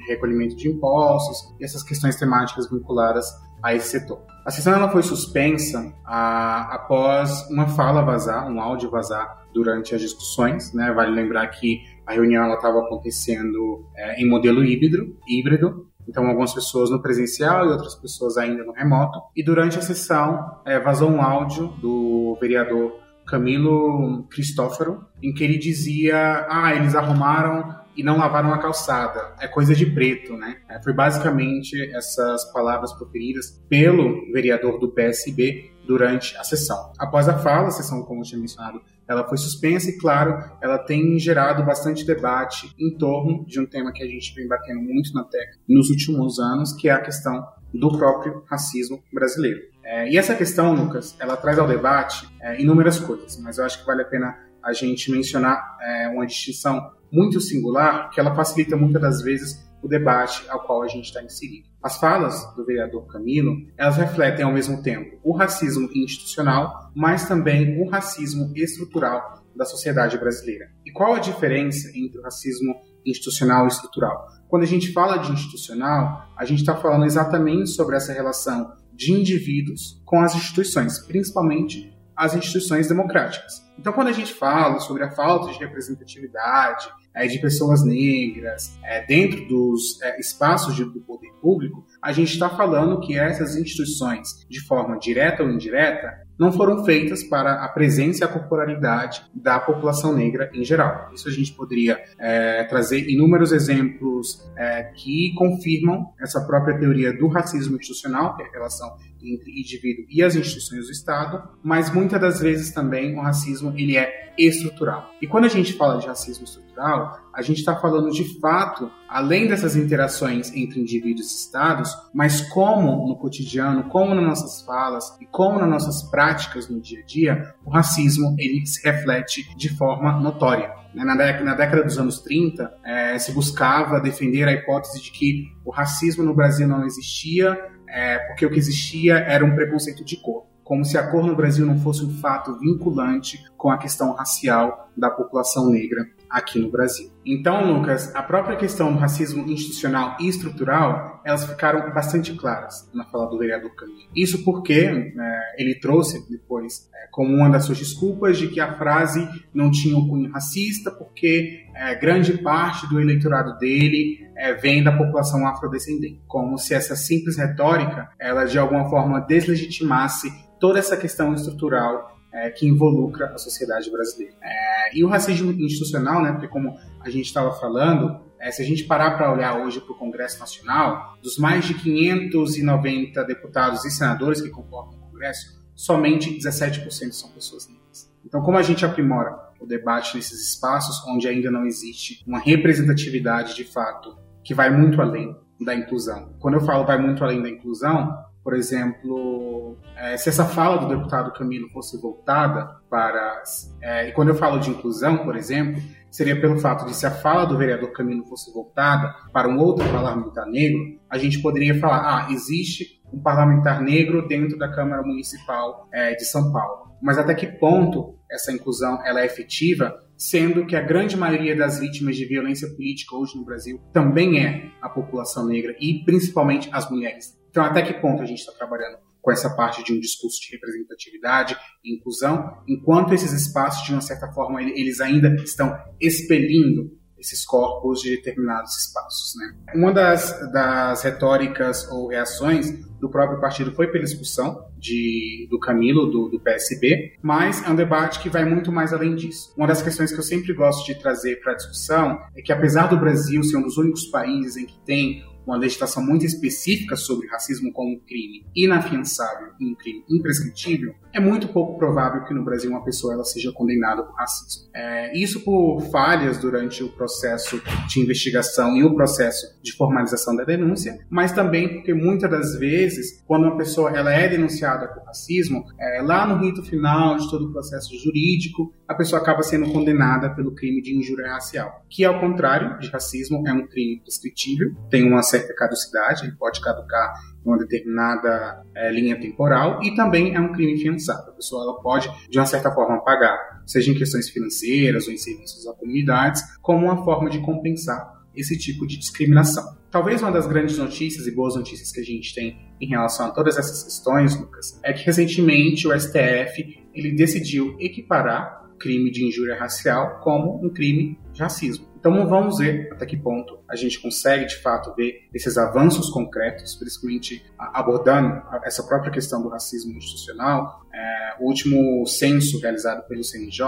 recolhimento 0.09 0.57
de 0.57 0.69
impostos 0.69 1.55
e 1.61 1.65
essas 1.65 1.83
questões 1.83 2.17
temáticas 2.17 2.71
vinculadas 2.71 3.27
a 3.63 3.75
esse 3.75 3.89
setor. 3.89 4.23
A 4.45 4.51
sessão 4.51 4.75
ela 4.75 4.91
foi 4.91 5.03
suspensa 5.03 5.93
a, 6.05 6.75
após 6.75 7.49
uma 7.51 7.69
fala 7.69 8.03
vazar, 8.03 8.51
um 8.51 8.61
áudio 8.61 8.91
vazar 8.91 9.47
durante 9.53 9.95
as 9.95 10.01
discussões. 10.01 10.73
Né? 10.73 10.93
Vale 10.93 11.11
lembrar 11.11 11.47
que 11.49 11.81
a 12.07 12.13
reunião 12.13 12.53
estava 12.55 12.81
acontecendo 12.81 13.85
é, 13.97 14.21
em 14.23 14.29
modelo 14.29 14.65
híbrido, 14.65 15.17
híbrido, 15.29 15.87
então 16.09 16.27
algumas 16.27 16.53
pessoas 16.53 16.91
no 16.91 17.01
presencial 17.01 17.67
e 17.67 17.69
outras 17.69 17.95
pessoas 17.95 18.37
ainda 18.37 18.65
no 18.65 18.73
remoto. 18.73 19.21
E 19.37 19.45
durante 19.45 19.79
a 19.79 19.83
sessão 19.83 20.61
é, 20.65 20.81
vazou 20.81 21.11
um 21.11 21.23
áudio 21.23 21.69
do 21.81 22.37
vereador 22.41 22.99
Camilo 23.27 24.25
Cristófaro, 24.29 25.05
em 25.23 25.33
que 25.33 25.45
ele 25.45 25.57
dizia: 25.57 26.47
Ah, 26.51 26.75
eles 26.75 26.97
arrumaram 26.97 27.80
e 28.01 28.03
não 28.03 28.17
lavaram 28.17 28.53
a 28.55 28.59
calçada. 28.59 29.35
É 29.39 29.47
coisa 29.47 29.75
de 29.75 29.85
preto, 29.85 30.35
né? 30.35 30.57
É, 30.71 30.83
foi 30.83 30.95
basicamente 30.95 31.79
essas 31.95 32.51
palavras 32.51 32.95
proferidas 32.95 33.63
pelo 33.69 34.33
vereador 34.33 34.79
do 34.79 34.91
PSB 34.91 35.71
durante 35.87 36.35
a 36.39 36.45
sessão. 36.45 36.93
Após 36.99 37.29
a 37.29 37.37
fala, 37.39 37.69
a 37.69 37.71
sessão, 37.71 38.03
como 38.03 38.21
eu 38.21 38.25
tinha 38.25 38.41
mencionado, 38.41 38.81
ela 39.07 39.29
foi 39.29 39.37
suspensa 39.37 39.91
e, 39.91 39.99
claro, 39.99 40.43
ela 40.63 40.79
tem 40.79 41.19
gerado 41.19 41.63
bastante 41.63 42.07
debate 42.07 42.73
em 42.79 42.97
torno 42.97 43.45
de 43.45 43.61
um 43.61 43.67
tema 43.67 43.93
que 43.93 44.03
a 44.03 44.07
gente 44.07 44.35
vem 44.35 44.49
batendo 44.49 44.81
muito 44.81 45.13
na 45.13 45.25
tecla 45.25 45.61
nos 45.69 45.91
últimos 45.91 46.39
anos, 46.39 46.73
que 46.73 46.89
é 46.89 46.93
a 46.93 47.03
questão 47.03 47.45
do 47.75 47.99
próprio 47.99 48.45
racismo 48.49 49.03
brasileiro. 49.13 49.61
É, 49.85 50.09
e 50.11 50.17
essa 50.17 50.35
questão, 50.35 50.73
Lucas, 50.73 51.17
ela 51.21 51.37
traz 51.37 51.59
ao 51.59 51.67
debate 51.67 52.27
é, 52.41 52.61
inúmeras 52.61 52.99
coisas, 52.99 53.39
mas 53.43 53.59
eu 53.59 53.65
acho 53.65 53.81
que 53.81 53.87
vale 53.87 54.03
a 54.03 54.07
pena 54.07 54.39
a 54.63 54.73
gente 54.73 55.11
mencionar 55.11 55.77
é, 55.83 56.09
uma 56.09 56.27
distinção 56.27 56.93
muito 57.13 57.41
singular, 57.41 58.11
que 58.11 58.21
ela 58.21 58.35
facilita 58.35 58.77
muitas 58.77 59.01
das 59.01 59.23
vezes 59.23 59.71
o 59.83 59.89
debate 59.89 60.45
ao 60.49 60.61
qual 60.61 60.83
a 60.83 60.89
gente 60.89 61.07
está 61.07 61.23
inserido. 61.23 61.69
As 61.83 61.99
falas 61.99 62.55
do 62.55 62.65
vereador 62.65 63.07
Camilo, 63.07 63.57
elas 63.77 63.97
refletem 63.97 64.45
ao 64.45 64.53
mesmo 64.53 64.83
tempo 64.83 65.19
o 65.23 65.33
racismo 65.33 65.89
institucional, 65.95 66.91
mas 66.95 67.27
também 67.27 67.83
o 67.83 67.89
racismo 67.89 68.53
estrutural 68.55 69.43
da 69.57 69.65
sociedade 69.65 70.19
brasileira. 70.19 70.71
E 70.85 70.93
qual 70.93 71.15
a 71.15 71.19
diferença 71.19 71.89
entre 71.95 72.19
o 72.19 72.23
racismo 72.23 72.75
institucional 73.05 73.65
e 73.65 73.69
estrutural? 73.69 74.29
Quando 74.49 74.63
a 74.63 74.67
gente 74.67 74.93
fala 74.93 75.17
de 75.17 75.33
institucional, 75.33 76.29
a 76.37 76.45
gente 76.45 76.61
está 76.61 76.77
falando 76.77 77.05
exatamente 77.05 77.71
sobre 77.71 77.97
essa 77.97 78.13
relação 78.13 78.73
de 78.93 79.13
indivíduos 79.13 80.01
com 80.05 80.21
as 80.21 80.35
instituições, 80.35 80.99
principalmente 80.99 81.90
as 82.21 82.35
instituições 82.35 82.87
democráticas. 82.87 83.67
Então, 83.79 83.95
quando 83.95 84.09
a 84.09 84.13
gente 84.13 84.35
fala 84.35 84.79
sobre 84.79 85.03
a 85.03 85.11
falta 85.11 85.51
de 85.51 85.59
representatividade 85.59 86.87
é, 87.15 87.27
de 87.27 87.39
pessoas 87.39 87.83
negras 87.83 88.79
é, 88.85 89.07
dentro 89.07 89.49
dos 89.49 89.99
é, 90.03 90.21
espaços 90.21 90.77
de, 90.77 90.85
do 90.85 91.01
poder 91.01 91.33
público, 91.41 91.83
a 92.03 92.13
gente 92.13 92.35
está 92.35 92.51
falando 92.51 93.01
que 93.01 93.19
essas 93.19 93.57
instituições, 93.57 94.47
de 94.51 94.61
forma 94.67 94.99
direta 94.99 95.43
ou 95.43 95.51
indireta, 95.51 96.13
não 96.41 96.51
foram 96.51 96.83
feitas 96.87 97.23
para 97.23 97.63
a 97.63 97.69
presença 97.69 98.25
e 98.25 98.27
a 98.27 98.29
corporalidade 98.29 99.23
da 99.35 99.61
população 99.61 100.15
negra 100.15 100.51
em 100.55 100.65
geral. 100.65 101.11
Isso 101.13 101.29
a 101.29 101.31
gente 101.31 101.53
poderia 101.53 102.03
é, 102.19 102.65
trazer 102.65 103.11
inúmeros 103.11 103.53
exemplos 103.53 104.51
é, 104.57 104.85
que 104.85 105.35
confirmam 105.37 106.15
essa 106.19 106.41
própria 106.47 106.79
teoria 106.79 107.13
do 107.13 107.29
racismo 107.29 107.77
institucional, 107.77 108.35
que 108.37 108.43
é 108.43 108.47
a 108.47 108.51
relação 108.53 108.97
entre 109.23 109.51
indivíduo 109.51 110.07
e 110.09 110.23
as 110.23 110.35
instituições 110.35 110.87
do 110.87 110.93
Estado, 110.93 111.47
mas 111.63 111.93
muitas 111.93 112.19
das 112.19 112.41
vezes 112.41 112.73
também 112.73 113.15
o 113.19 113.21
racismo 113.21 113.75
ele 113.77 113.99
é 113.99 114.30
estrutural. 114.47 115.11
E 115.21 115.27
quando 115.27 115.45
a 115.45 115.49
gente 115.49 115.73
fala 115.75 115.99
de 115.99 116.07
racismo 116.07 116.45
estrutural, 116.45 117.19
a 117.33 117.43
gente 117.43 117.59
está 117.59 117.77
falando 117.77 118.11
de 118.11 118.41
fato, 118.41 118.91
além 119.09 119.47
dessas 119.47 119.77
interações 119.77 120.53
entre 120.55 120.81
indivíduos 120.81 121.31
e 121.31 121.37
estados, 121.37 121.95
mas 122.13 122.41
como 122.41 123.07
no 123.07 123.17
cotidiano, 123.17 123.85
como 123.85 124.15
nas 124.15 124.25
nossas 124.25 124.63
falas 124.63 125.17
e 125.21 125.27
como 125.27 125.59
nas 125.59 125.69
nossas 125.69 126.03
práticas 126.11 126.69
no 126.69 126.81
dia 126.81 127.01
a 127.01 127.05
dia, 127.05 127.55
o 127.65 127.71
racismo 127.71 128.35
ele 128.39 128.65
se 128.67 128.83
reflete 128.87 129.55
de 129.57 129.69
forma 129.77 130.19
notória. 130.21 130.81
Né, 130.95 131.05
na 131.05 131.15
década, 131.15 131.45
na 131.45 131.55
década 131.55 131.85
dos 131.85 131.99
anos 131.99 132.21
30, 132.21 132.73
é, 132.85 133.19
se 133.19 133.33
buscava 133.33 134.01
defender 134.01 134.49
a 134.49 134.53
hipótese 134.53 135.01
de 135.01 135.13
que 135.13 135.45
o 135.65 135.71
racismo 135.71 136.25
no 136.25 136.35
Brasil 136.35 136.67
não 136.67 136.85
existia, 136.85 137.57
é, 137.89 138.19
porque 138.19 138.45
o 138.45 138.51
que 138.51 138.59
existia 138.59 139.19
era 139.19 139.45
um 139.45 139.55
preconceito 139.55 140.05
de 140.05 140.17
cor, 140.17 140.47
como 140.71 140.85
se 140.85 140.97
a 140.97 141.11
cor 141.11 141.27
no 141.27 141.35
Brasil 141.35 141.67
não 141.67 141.81
fosse 141.81 142.05
um 142.05 142.11
fato 142.21 142.57
vinculante 142.61 143.43
com 143.57 143.73
a 143.73 143.77
questão 143.77 144.13
racial 144.13 144.89
da 144.97 145.11
população 145.11 145.69
negra 145.69 146.07
aqui 146.31 146.61
no 146.61 146.71
Brasil. 146.71 147.11
Então, 147.27 147.73
Lucas, 147.73 148.15
a 148.15 148.23
própria 148.23 148.57
questão 148.57 148.93
do 148.93 148.99
racismo 149.01 149.51
institucional 149.51 150.17
e 150.21 150.29
estrutural 150.29 151.21
elas 151.25 151.45
ficaram 151.45 151.93
bastante 151.93 152.33
claras 152.37 152.89
na 152.95 153.05
fala 153.05 153.29
do 153.29 153.37
vereador 153.37 153.75
Camilo. 153.75 153.99
Isso 154.15 154.45
porque 154.45 154.75
é, 154.75 155.61
ele 155.61 155.75
trouxe 155.75 156.25
depois 156.31 156.89
é, 156.95 157.09
como 157.11 157.35
uma 157.35 157.51
das 157.51 157.65
suas 157.65 157.79
desculpas 157.79 158.39
de 158.39 158.47
que 158.47 158.61
a 158.61 158.79
frase 158.79 159.29
não 159.53 159.73
tinha 159.73 159.99
um 159.99 160.09
cunho 160.09 160.31
racista, 160.31 160.93
porque 160.93 161.67
é, 161.75 161.97
grande 161.97 162.39
parte 162.39 162.89
do 162.89 163.01
eleitorado 163.01 163.59
dele 163.59 164.25
é, 164.37 164.55
vem 164.55 164.85
da 164.85 164.93
população 164.93 165.45
afrodescendente, 165.49 166.23
como 166.29 166.57
se 166.59 166.75
essa 166.75 166.95
simples 166.95 167.37
retórica 167.37 168.09
ela 168.21 168.45
de 168.45 168.57
alguma 168.57 168.89
forma 168.89 169.21
deslegitimasse 169.21 170.49
toda 170.61 170.79
essa 170.79 170.97
questão 170.97 171.35
estrutural 171.35 172.17
é, 172.33 172.51
que 172.51 172.67
involucra 172.67 173.27
a 173.27 173.39
sociedade 173.39 173.91
brasileira. 173.91 174.35
É, 174.41 174.97
e 174.97 175.05
o 175.05 175.09
racismo 175.09 175.51
institucional, 175.51 176.23
né, 176.23 176.33
porque 176.33 176.49
como 176.49 176.79
a 177.01 177.11
gente 177.11 177.27
estava 177.27 177.53
falando, 177.53 178.21
é, 178.39 178.51
se 178.51 178.63
a 178.63 178.65
gente 178.65 178.85
parar 178.85 179.17
para 179.17 179.33
olhar 179.33 179.59
hoje 179.59 179.81
para 179.81 179.93
o 179.93 179.97
Congresso 179.97 180.39
Nacional, 180.39 181.17
dos 181.23 181.39
mais 181.39 181.65
de 181.65 181.75
590 181.75 183.25
deputados 183.25 183.85
e 183.85 183.91
senadores 183.91 184.41
que 184.41 184.49
comportam 184.49 184.99
o 184.99 185.11
Congresso, 185.11 185.61
somente 185.75 186.31
17% 186.31 187.13
são 187.13 187.31
pessoas 187.31 187.69
negras. 187.69 188.11
Então, 188.25 188.43
como 188.43 188.59
a 188.59 188.63
gente 188.63 188.85
aprimora 188.85 189.37
o 189.59 189.67
debate 189.67 190.17
nesses 190.17 190.53
espaços 190.53 191.03
onde 191.07 191.27
ainda 191.27 191.51
não 191.51 191.65
existe 191.65 192.23
uma 192.27 192.39
representatividade 192.39 193.57
de 193.57 193.65
fato 193.65 194.17
que 194.45 194.55
vai 194.55 194.71
muito 194.71 195.01
além 195.01 195.35
da 195.61 195.75
inclusão? 195.75 196.35
Quando 196.39 196.55
eu 196.55 196.61
falo 196.61 196.87
vai 196.87 196.99
muito 196.99 197.25
além 197.25 197.43
da 197.43 197.49
inclusão, 197.49 198.15
por 198.51 198.57
exemplo, 198.57 199.79
é, 199.97 200.17
se 200.17 200.29
essa 200.29 200.45
fala 200.45 200.79
do 200.79 200.89
deputado 200.89 201.33
Camilo 201.33 201.69
fosse 201.69 201.97
voltada 202.01 202.69
para. 202.91 203.41
É, 203.81 204.09
e 204.09 204.13
quando 204.13 204.31
eu 204.31 204.35
falo 204.35 204.59
de 204.59 204.71
inclusão, 204.71 205.19
por 205.19 205.37
exemplo, 205.37 205.81
seria 206.11 206.41
pelo 206.41 206.59
fato 206.59 206.85
de 206.85 206.97
se 206.97 207.07
a 207.07 207.13
fala 207.13 207.45
do 207.45 207.57
vereador 207.57 207.93
Camilo 207.93 208.25
fosse 208.25 208.53
voltada 208.53 209.15
para 209.33 209.49
um 209.49 209.57
outro 209.57 209.89
parlamentar 209.89 210.47
negro, 210.47 210.99
a 211.09 211.17
gente 211.17 211.41
poderia 211.41 211.79
falar: 211.79 212.01
ah, 212.03 212.33
existe 212.33 213.01
um 213.13 213.21
parlamentar 213.21 213.81
negro 213.81 214.27
dentro 214.27 214.59
da 214.59 214.69
Câmara 214.69 215.03
Municipal 215.05 215.89
é, 215.93 216.17
de 216.17 216.25
São 216.25 216.51
Paulo. 216.51 216.91
Mas 217.01 217.19
até 217.19 217.33
que 217.33 217.47
ponto 217.47 218.19
essa 218.29 218.51
inclusão 218.51 219.01
ela 219.07 219.21
é 219.21 219.27
efetiva, 219.27 219.95
sendo 220.17 220.67
que 220.67 220.75
a 220.75 220.83
grande 220.83 221.17
maioria 221.17 221.55
das 221.55 221.79
vítimas 221.79 222.17
de 222.17 222.25
violência 222.25 222.69
política 222.71 223.15
hoje 223.15 223.39
no 223.39 223.45
Brasil 223.45 223.81
também 223.93 224.45
é 224.45 224.73
a 224.83 224.89
população 224.89 225.47
negra 225.47 225.73
e 225.79 226.03
principalmente 226.05 226.69
as 226.73 226.91
mulheres. 226.91 227.39
Então, 227.51 227.65
até 227.65 227.83
que 227.83 227.95
ponto 227.95 228.23
a 228.23 228.27
gente 228.27 228.39
está 228.39 228.53
trabalhando 228.53 228.99
com 229.21 229.31
essa 229.31 229.51
parte 229.55 229.85
de 229.85 229.93
um 229.93 230.01
discurso 230.01 230.41
de 230.41 230.53
representatividade 230.53 231.57
e 231.85 231.95
inclusão, 231.97 232.63
enquanto 232.67 233.13
esses 233.13 233.33
espaços, 233.33 233.85
de 233.85 233.93
uma 233.93 234.01
certa 234.01 234.29
forma, 234.33 234.63
eles 234.63 235.01
ainda 235.01 235.29
estão 235.43 235.77
expelindo 236.01 236.99
esses 237.21 237.45
corpos 237.45 238.01
de 238.01 238.17
determinados 238.17 238.77
espaços. 238.79 239.35
Né? 239.37 239.55
Uma 239.75 239.93
das, 239.93 240.51
das 240.51 241.03
retóricas 241.03 241.87
ou 241.91 242.09
reações 242.09 242.73
do 242.99 243.11
próprio 243.11 243.41
partido 243.41 243.73
foi 243.73 243.89
pela 243.89 244.05
expulsão 244.05 244.67
de, 244.79 245.47
do 245.51 245.59
Camilo, 245.59 246.07
do, 246.07 246.29
do, 246.29 246.41
PSB, 246.41 247.19
mas 247.23 247.63
é 247.65 247.69
um 247.69 247.77
debate 247.77 248.21
que 248.21 248.29
vai 248.29 248.45
muito 248.45 248.73
mais 248.73 248.93
além 248.93 249.15
disso. 249.15 249.53
Uma 249.57 249.67
das 249.67 249.83
questões 249.83 250.13
que 250.13 250.19
eu 250.19 250.23
sempre 250.23 250.53
gosto 250.53 250.87
de 250.87 250.99
trazer 250.99 251.41
para 251.41 251.53
a 251.53 251.57
discussão 251.57 252.19
é 252.35 252.43
que, 252.43 252.53
apesar 252.53 252.87
do 252.87 252.99
Brasil 252.99 253.43
ser 253.43 253.59
um 253.59 253.63
dos 253.63 253.77
únicos 253.77 254.07
países 254.07 254.57
em 254.57 254.67
que 254.67 254.79
tem 254.85 255.25
uma 255.47 255.57
legislação 255.57 256.05
muito 256.05 256.25
específica 256.25 256.97
sobre 256.97 257.27
racismo 257.29 257.73
como 257.73 258.01
crime 258.01 258.47
inafiançável 258.55 259.49
e 259.59 259.67
um 259.67 259.75
crime 259.75 260.05
imprescritível, 260.09 260.95
é 261.13 261.21
muito 261.21 261.49
pouco 261.49 261.77
provável 261.77 262.25
que 262.25 262.35
no 262.35 262.45
Brasil 262.45 262.71
uma 262.71 262.85
pessoa 262.85 263.15
ela 263.15 263.25
seja 263.25 263.53
condenada 263.53 264.03
por 264.03 264.15
racismo. 264.15 264.69
É, 264.75 265.19
isso 265.19 265.41
por 265.41 265.81
falhas 265.91 266.39
durante 266.39 266.85
o 266.85 266.89
processo 266.91 267.61
de 267.89 268.01
investigação 268.01 268.77
e 268.77 268.85
o 268.85 268.95
processo 268.95 269.59
de 269.63 269.73
formalização 269.73 270.37
da 270.37 270.45
denúncia, 270.45 270.99
mas 271.11 271.33
também 271.33 271.69
porque 271.75 271.93
muitas 271.93 272.31
das 272.31 272.59
vezes, 272.59 273.23
quando 273.27 273.45
uma 273.45 273.57
pessoa 273.57 273.91
ela 273.91 274.13
é 274.13 274.29
denunciada 274.29 274.89
por 274.89 275.05
racismo, 275.05 275.65
é, 275.79 276.03
lá 276.03 276.27
no 276.27 276.43
rito 276.43 276.63
final 276.63 277.17
de 277.17 277.29
todo 277.29 277.47
o 277.47 277.53
processo 277.53 277.97
jurídico, 277.99 278.73
a 278.87 278.95
pessoa 278.95 279.21
acaba 279.21 279.43
sendo 279.43 279.73
condenada 279.73 280.31
pelo 280.35 280.55
crime 280.55 280.83
de 280.83 280.97
injúria 280.97 281.33
racial, 281.33 281.85
que 281.89 282.05
ao 282.05 282.21
contrário 282.21 282.79
de 282.79 282.89
racismo 282.89 283.47
é 283.47 283.53
um 283.53 283.67
crime 283.67 284.01
prescritível, 284.01 284.75
tem 284.91 285.07
uma 285.07 285.23
certa 285.31 285.55
caducidade, 285.55 286.25
ele 286.25 286.37
pode 286.37 286.61
caducar 286.61 287.15
em 287.45 287.49
uma 287.49 287.59
determinada 287.59 288.65
é, 288.75 288.91
linha 288.91 289.19
temporal 289.19 289.83
e 289.83 289.95
também 289.95 290.35
é 290.35 290.41
um 290.41 290.53
crime 290.53 290.79
fiançado. 290.79 291.31
A 291.31 291.35
pessoa 291.35 291.63
ela 291.63 291.81
pode, 291.81 292.11
de 292.29 292.39
uma 292.39 292.47
certa 292.47 292.71
forma, 292.71 293.03
pagar, 293.03 293.63
seja 293.67 293.91
em 293.91 293.95
questões 293.95 294.29
financeiras 294.29 295.07
ou 295.07 295.13
em 295.13 295.17
serviços 295.17 295.67
a 295.67 295.75
comunidades, 295.75 296.43
como 296.61 296.87
uma 296.87 297.05
forma 297.05 297.31
de 297.31 297.41
compensar 297.41 298.21
esse 298.35 298.59
tipo 298.59 298.87
de 298.87 298.99
discriminação. 298.99 299.77
Talvez 299.91 300.23
uma 300.23 300.31
das 300.31 300.47
grandes 300.47 300.79
notícias 300.79 301.27
e 301.27 301.35
boas 301.35 301.57
notícias 301.57 301.91
que 301.91 302.01
a 302.01 302.05
gente 302.05 302.35
tem 302.35 302.57
em 302.81 302.87
relação 302.87 303.27
a 303.27 303.31
todas 303.31 303.59
essas 303.59 303.83
questões, 303.83 304.39
Lucas, 304.39 304.79
é 304.85 304.93
que 304.93 305.05
recentemente 305.05 305.89
o 305.89 305.99
STF 305.99 306.81
ele 306.95 307.13
decidiu 307.13 307.77
equiparar 307.81 308.61
crime 308.79 309.11
de 309.11 309.27
injúria 309.27 309.59
racial 309.59 310.21
como 310.21 310.65
um 310.65 310.71
crime 310.71 311.19
de 311.33 311.43
racismo. 311.43 311.90
Então 312.01 312.27
vamos 312.27 312.59
ver 312.59 312.91
até 312.93 313.05
que 313.05 313.17
ponto 313.17 313.59
a 313.69 313.77
gente 313.77 314.01
consegue 314.01 314.47
de 314.47 314.57
fato 314.57 314.95
ver 314.95 315.29
esses 315.35 315.59
avanços 315.59 316.09
concretos, 316.09 316.75
principalmente 316.75 317.45
abordando 317.59 318.43
essa 318.65 318.83
própria 318.83 319.13
questão 319.13 319.43
do 319.43 319.51
racismo 319.51 319.93
institucional. 319.93 320.81
É, 320.93 321.37
o 321.41 321.47
último 321.47 322.07
censo 322.07 322.59
realizado 322.59 323.07
pelo 323.07 323.23
CNJ 323.23 323.67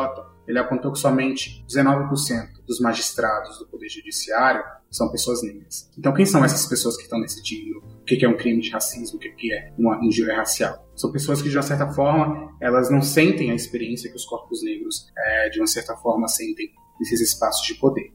ele 0.48 0.58
apontou 0.58 0.92
que 0.92 0.98
somente 0.98 1.64
19% 1.68 2.64
dos 2.66 2.80
magistrados 2.80 3.58
do 3.58 3.66
Poder 3.66 3.88
Judiciário 3.88 4.64
são 4.90 5.10
pessoas 5.10 5.42
negras. 5.42 5.90
Então, 5.96 6.12
quem 6.12 6.26
são 6.26 6.44
essas 6.44 6.66
pessoas 6.66 6.96
que 6.96 7.04
estão 7.04 7.20
decidindo 7.20 7.78
o 7.78 8.04
que 8.04 8.24
é 8.24 8.28
um 8.28 8.36
crime 8.36 8.60
de 8.60 8.70
racismo, 8.70 9.16
o 9.16 9.20
que 9.20 9.52
é 9.52 9.72
uma 9.78 10.04
injúria 10.04 10.36
racial? 10.36 10.86
São 10.94 11.10
pessoas 11.10 11.40
que, 11.40 11.48
de 11.48 11.56
uma 11.56 11.62
certa 11.62 11.86
forma, 11.88 12.54
elas 12.60 12.90
não 12.90 13.00
sentem 13.00 13.50
a 13.50 13.54
experiência 13.54 14.10
que 14.10 14.16
os 14.16 14.24
corpos 14.24 14.62
negros, 14.62 15.06
é, 15.16 15.48
de 15.48 15.60
uma 15.60 15.66
certa 15.66 15.96
forma, 15.96 16.28
sentem 16.28 16.70
nesses 17.00 17.20
espaços 17.20 17.66
de 17.66 17.74
poder. 17.74 18.11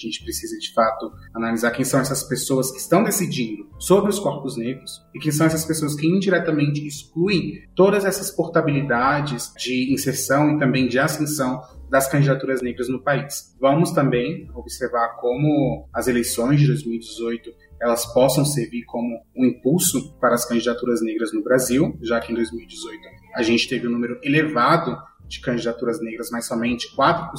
Gente 0.00 0.22
precisa 0.22 0.58
de 0.58 0.72
fato 0.72 1.12
analisar 1.34 1.70
quem 1.72 1.84
são 1.84 2.00
essas 2.00 2.22
pessoas 2.22 2.70
que 2.70 2.78
estão 2.78 3.04
decidindo 3.04 3.68
sobre 3.78 4.10
os 4.10 4.18
corpos 4.18 4.56
negros 4.56 5.02
e 5.14 5.18
quem 5.18 5.30
são 5.30 5.46
essas 5.46 5.64
pessoas 5.64 5.94
que 5.94 6.06
indiretamente 6.06 6.86
excluem 6.86 7.62
todas 7.74 8.04
essas 8.04 8.30
portabilidades 8.30 9.52
de 9.58 9.92
inserção 9.92 10.56
e 10.56 10.58
também 10.58 10.88
de 10.88 10.98
ascensão 10.98 11.60
das 11.90 12.08
candidaturas 12.08 12.62
negras 12.62 12.88
no 12.88 13.02
país. 13.02 13.54
Vamos 13.60 13.90
também 13.90 14.48
observar 14.54 15.16
como 15.20 15.88
as 15.92 16.06
eleições 16.06 16.60
de 16.60 16.68
2018 16.68 17.50
elas 17.80 18.04
possam 18.12 18.44
servir 18.44 18.84
como 18.84 19.22
um 19.34 19.46
impulso 19.46 20.14
para 20.20 20.34
as 20.34 20.46
candidaturas 20.46 21.00
negras 21.02 21.32
no 21.32 21.42
Brasil, 21.42 21.98
já 22.02 22.20
que 22.20 22.30
em 22.30 22.34
2018 22.34 23.00
a 23.34 23.42
gente 23.42 23.68
teve 23.68 23.88
um 23.88 23.90
número 23.90 24.20
elevado 24.22 24.96
de 25.30 25.40
candidaturas 25.40 26.02
negras, 26.02 26.28
mas 26.32 26.46
somente 26.46 26.88
4% 26.96 27.30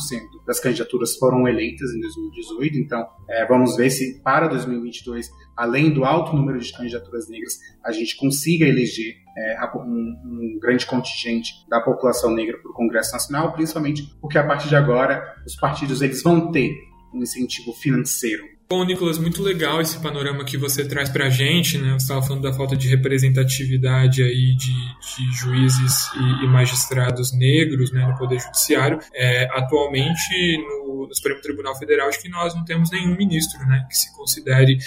das 0.48 0.62
candidaturas 0.62 1.18
foram 1.18 1.46
eleitas 1.46 1.92
em 1.94 2.00
2018. 2.00 2.78
Então, 2.78 3.06
é, 3.30 3.46
vamos 3.46 3.76
ver 3.76 3.90
se 3.90 4.22
para 4.24 4.48
2022, 4.48 5.30
além 5.58 5.94
do 5.94 6.06
alto 6.06 6.34
número 6.34 6.58
de 6.58 6.72
candidaturas 6.72 7.28
negras, 7.28 7.60
a 7.84 7.92
gente 7.92 8.16
consiga 8.16 8.66
eleger 8.66 9.16
é, 9.38 9.58
um, 9.76 9.82
um, 9.82 10.60
grande 10.62 10.86
contingente 10.86 11.52
da 11.70 11.82
população 11.82 12.34
negra 12.34 12.58
para 12.60 12.72
o 12.72 12.74
Congresso 12.74 13.12
Nacional, 13.12 13.52
principalmente 13.52 14.04
porque 14.22 14.38
a 14.38 14.48
partir 14.48 14.70
de 14.70 14.76
agora 14.78 15.36
os 15.46 15.56
partidos 15.58 16.02
eles 16.02 16.24
vão 16.24 16.50
ter 16.50 16.74
um 17.14 17.22
incentivo 17.22 17.74
financeiro 17.74 18.46
Bom, 18.72 18.86
Nicolas, 18.86 19.18
muito 19.18 19.44
legal 19.44 19.82
esse 19.82 20.00
panorama 20.00 20.46
que 20.46 20.58
você 20.58 20.88
traz 20.88 21.10
para 21.10 21.26
a 21.26 21.30
gente, 21.30 21.78
né? 21.78 21.92
Você 21.92 22.06
estava 22.06 22.22
falando 22.22 22.44
da 22.44 22.54
falta 22.54 22.74
de 22.74 22.88
representatividade 22.88 24.24
aí 24.24 24.56
de, 24.56 24.72
de 24.72 25.34
juízes 25.34 26.08
e, 26.16 26.46
e, 26.46 26.48
magistrados 26.48 27.38
negros 27.38 27.92
né, 27.92 28.08
no 28.08 28.18
Poder 28.18 28.40
Judiciário. 28.40 28.98
É, 29.14 29.44
atualmente, 29.58 30.58
no, 30.58 31.06
no, 31.06 31.14
Supremo 31.14 31.42
Tribunal 31.42 31.78
Federal, 31.78 32.08
acho 32.08 32.22
que 32.22 32.30
nós 32.30 32.56
não 32.56 32.64
temos 32.64 32.90
nenhum 32.92 33.14
ministro 33.18 33.60
né, 33.68 33.86
que 33.90 33.98
se 33.98 34.16
considere 34.16 34.78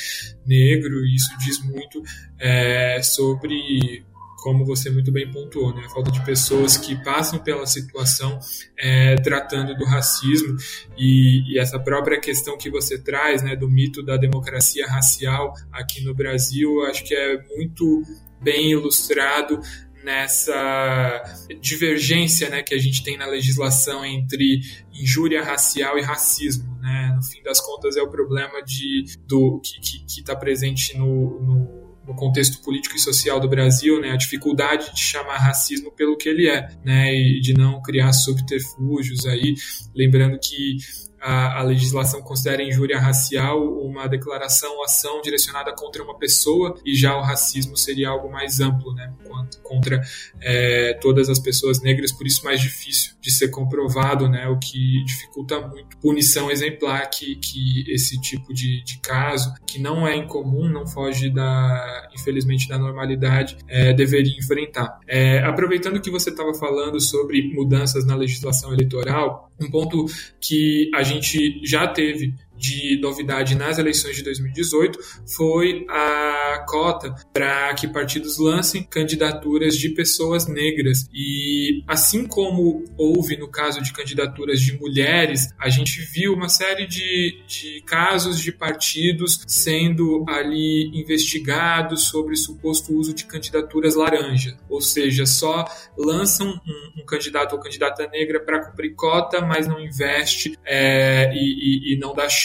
negro, 0.46 1.04
e 1.04 1.16
isso 1.16 1.36
diz 1.44 1.62
muito 1.62 2.02
é, 2.38 3.02
sobre 3.02 4.02
como 4.44 4.62
você 4.62 4.90
muito 4.90 5.10
bem 5.10 5.30
pontuou, 5.30 5.74
né? 5.74 5.84
a 5.86 5.88
falta 5.88 6.10
de 6.10 6.22
pessoas 6.22 6.76
que 6.76 7.02
passam 7.02 7.38
pela 7.38 7.64
situação 7.64 8.38
é, 8.76 9.14
tratando 9.14 9.74
do 9.74 9.86
racismo 9.86 10.54
e, 10.98 11.54
e, 11.54 11.58
essa 11.58 11.78
própria 11.78 12.20
questão 12.20 12.58
que 12.58 12.68
você 12.68 13.02
traz 13.02 13.42
né, 13.42 13.56
do 13.56 13.70
mito 13.70 14.02
da 14.02 14.18
democracia 14.18 14.86
racial 14.86 15.54
aqui 15.72 16.04
no 16.04 16.14
Brasil, 16.14 16.84
acho 16.84 17.02
que 17.04 17.14
é 17.14 17.42
muito 17.56 18.02
bem 18.42 18.72
ilustrado 18.72 19.58
nessa 20.04 21.24
divergência 21.62 22.50
né, 22.50 22.62
que 22.62 22.74
a 22.74 22.78
gente 22.78 23.02
tem 23.02 23.16
na 23.16 23.24
legislação 23.24 24.04
entre 24.04 24.60
injúria 24.92 25.42
racial 25.42 25.98
e 25.98 26.02
racismo. 26.02 26.78
Né? 26.82 27.14
No 27.16 27.22
fim 27.22 27.42
das 27.42 27.62
contas, 27.62 27.96
é 27.96 28.02
o 28.02 28.10
problema 28.10 28.62
de, 28.62 29.06
do, 29.26 29.58
que 29.62 30.20
está 30.20 30.36
presente 30.36 30.98
no, 30.98 31.40
no 31.40 31.83
no 32.06 32.14
contexto 32.14 32.62
político 32.62 32.96
e 32.96 33.00
social 33.00 33.40
do 33.40 33.48
Brasil, 33.48 34.00
né, 34.00 34.10
a 34.10 34.16
dificuldade 34.16 34.94
de 34.94 35.00
chamar 35.00 35.38
racismo 35.38 35.90
pelo 35.90 36.16
que 36.16 36.28
ele 36.28 36.48
é, 36.48 36.68
né, 36.84 37.14
e 37.14 37.40
de 37.40 37.54
não 37.54 37.80
criar 37.80 38.12
subterfúgios 38.12 39.26
aí, 39.26 39.54
lembrando 39.94 40.38
que 40.38 40.76
a, 41.24 41.60
a 41.60 41.62
legislação 41.62 42.20
considera 42.20 42.62
injúria 42.62 43.00
racial 43.00 43.64
uma 43.80 44.06
declaração 44.06 44.76
ou 44.76 44.84
ação 44.84 45.22
direcionada 45.22 45.74
contra 45.74 46.02
uma 46.02 46.18
pessoa 46.18 46.78
e 46.84 46.94
já 46.94 47.16
o 47.16 47.22
racismo 47.22 47.78
seria 47.78 48.10
algo 48.10 48.30
mais 48.30 48.60
amplo, 48.60 48.92
né, 48.92 49.10
contra 49.62 50.02
é, 50.42 50.92
todas 51.00 51.30
as 51.30 51.38
pessoas 51.38 51.80
negras, 51.80 52.12
por 52.12 52.26
isso 52.26 52.44
mais 52.44 52.60
difícil 52.60 53.14
de 53.22 53.32
ser 53.32 53.48
comprovado, 53.48 54.28
né, 54.28 54.46
o 54.48 54.58
que 54.58 55.02
dificulta 55.04 55.58
muito 55.66 55.96
punição 55.96 56.50
exemplar 56.50 57.08
que, 57.08 57.36
que 57.36 57.84
esse 57.88 58.20
tipo 58.20 58.52
de, 58.52 58.84
de 58.84 58.98
caso, 59.00 59.54
que 59.66 59.78
não 59.78 60.06
é 60.06 60.14
incomum, 60.14 60.68
não 60.68 60.86
foge 60.86 61.30
da, 61.30 62.08
infelizmente, 62.14 62.68
da 62.68 62.78
normalidade, 62.78 63.56
é, 63.66 63.94
deveria 63.94 64.36
enfrentar. 64.36 64.98
É, 65.08 65.38
aproveitando 65.38 66.00
que 66.00 66.10
você 66.10 66.28
estava 66.28 66.52
falando 66.52 67.00
sobre 67.00 67.42
mudanças 67.54 68.04
na 68.04 68.14
legislação 68.14 68.74
eleitoral, 68.74 69.50
um 69.60 69.70
ponto 69.70 70.06
que 70.40 70.90
a 70.94 71.02
gente 71.02 71.13
já 71.64 71.86
teve 71.86 72.34
de 72.56 72.98
novidade 73.00 73.54
nas 73.54 73.78
eleições 73.78 74.16
de 74.16 74.22
2018 74.22 74.98
foi 75.26 75.84
a 75.88 76.64
cota 76.68 77.14
para 77.32 77.72
que 77.74 77.88
partidos 77.88 78.38
lancem 78.38 78.82
candidaturas 78.82 79.76
de 79.76 79.90
pessoas 79.90 80.46
negras. 80.46 81.08
E 81.12 81.82
assim 81.86 82.26
como 82.26 82.84
houve 82.96 83.36
no 83.36 83.48
caso 83.48 83.82
de 83.82 83.92
candidaturas 83.92 84.60
de 84.60 84.78
mulheres, 84.78 85.48
a 85.58 85.68
gente 85.68 86.00
viu 86.12 86.34
uma 86.34 86.48
série 86.48 86.86
de, 86.86 87.42
de 87.46 87.82
casos 87.82 88.38
de 88.40 88.52
partidos 88.52 89.40
sendo 89.46 90.24
ali 90.28 90.90
investigados 90.94 92.04
sobre 92.04 92.36
suposto 92.36 92.94
uso 92.94 93.14
de 93.14 93.24
candidaturas 93.24 93.94
laranja, 93.94 94.56
ou 94.68 94.80
seja, 94.80 95.26
só 95.26 95.64
lançam 95.96 96.48
um, 96.48 97.02
um 97.02 97.04
candidato 97.04 97.54
ou 97.54 97.60
candidata 97.60 98.06
negra 98.08 98.40
para 98.40 98.64
cumprir 98.66 98.94
cota, 98.94 99.40
mas 99.40 99.66
não 99.66 99.80
investe 99.80 100.58
é, 100.64 101.32
e, 101.34 101.38
e, 101.38 101.94
e 101.94 101.98
não 101.98 102.14
dá 102.14 102.28
chance, 102.28 102.43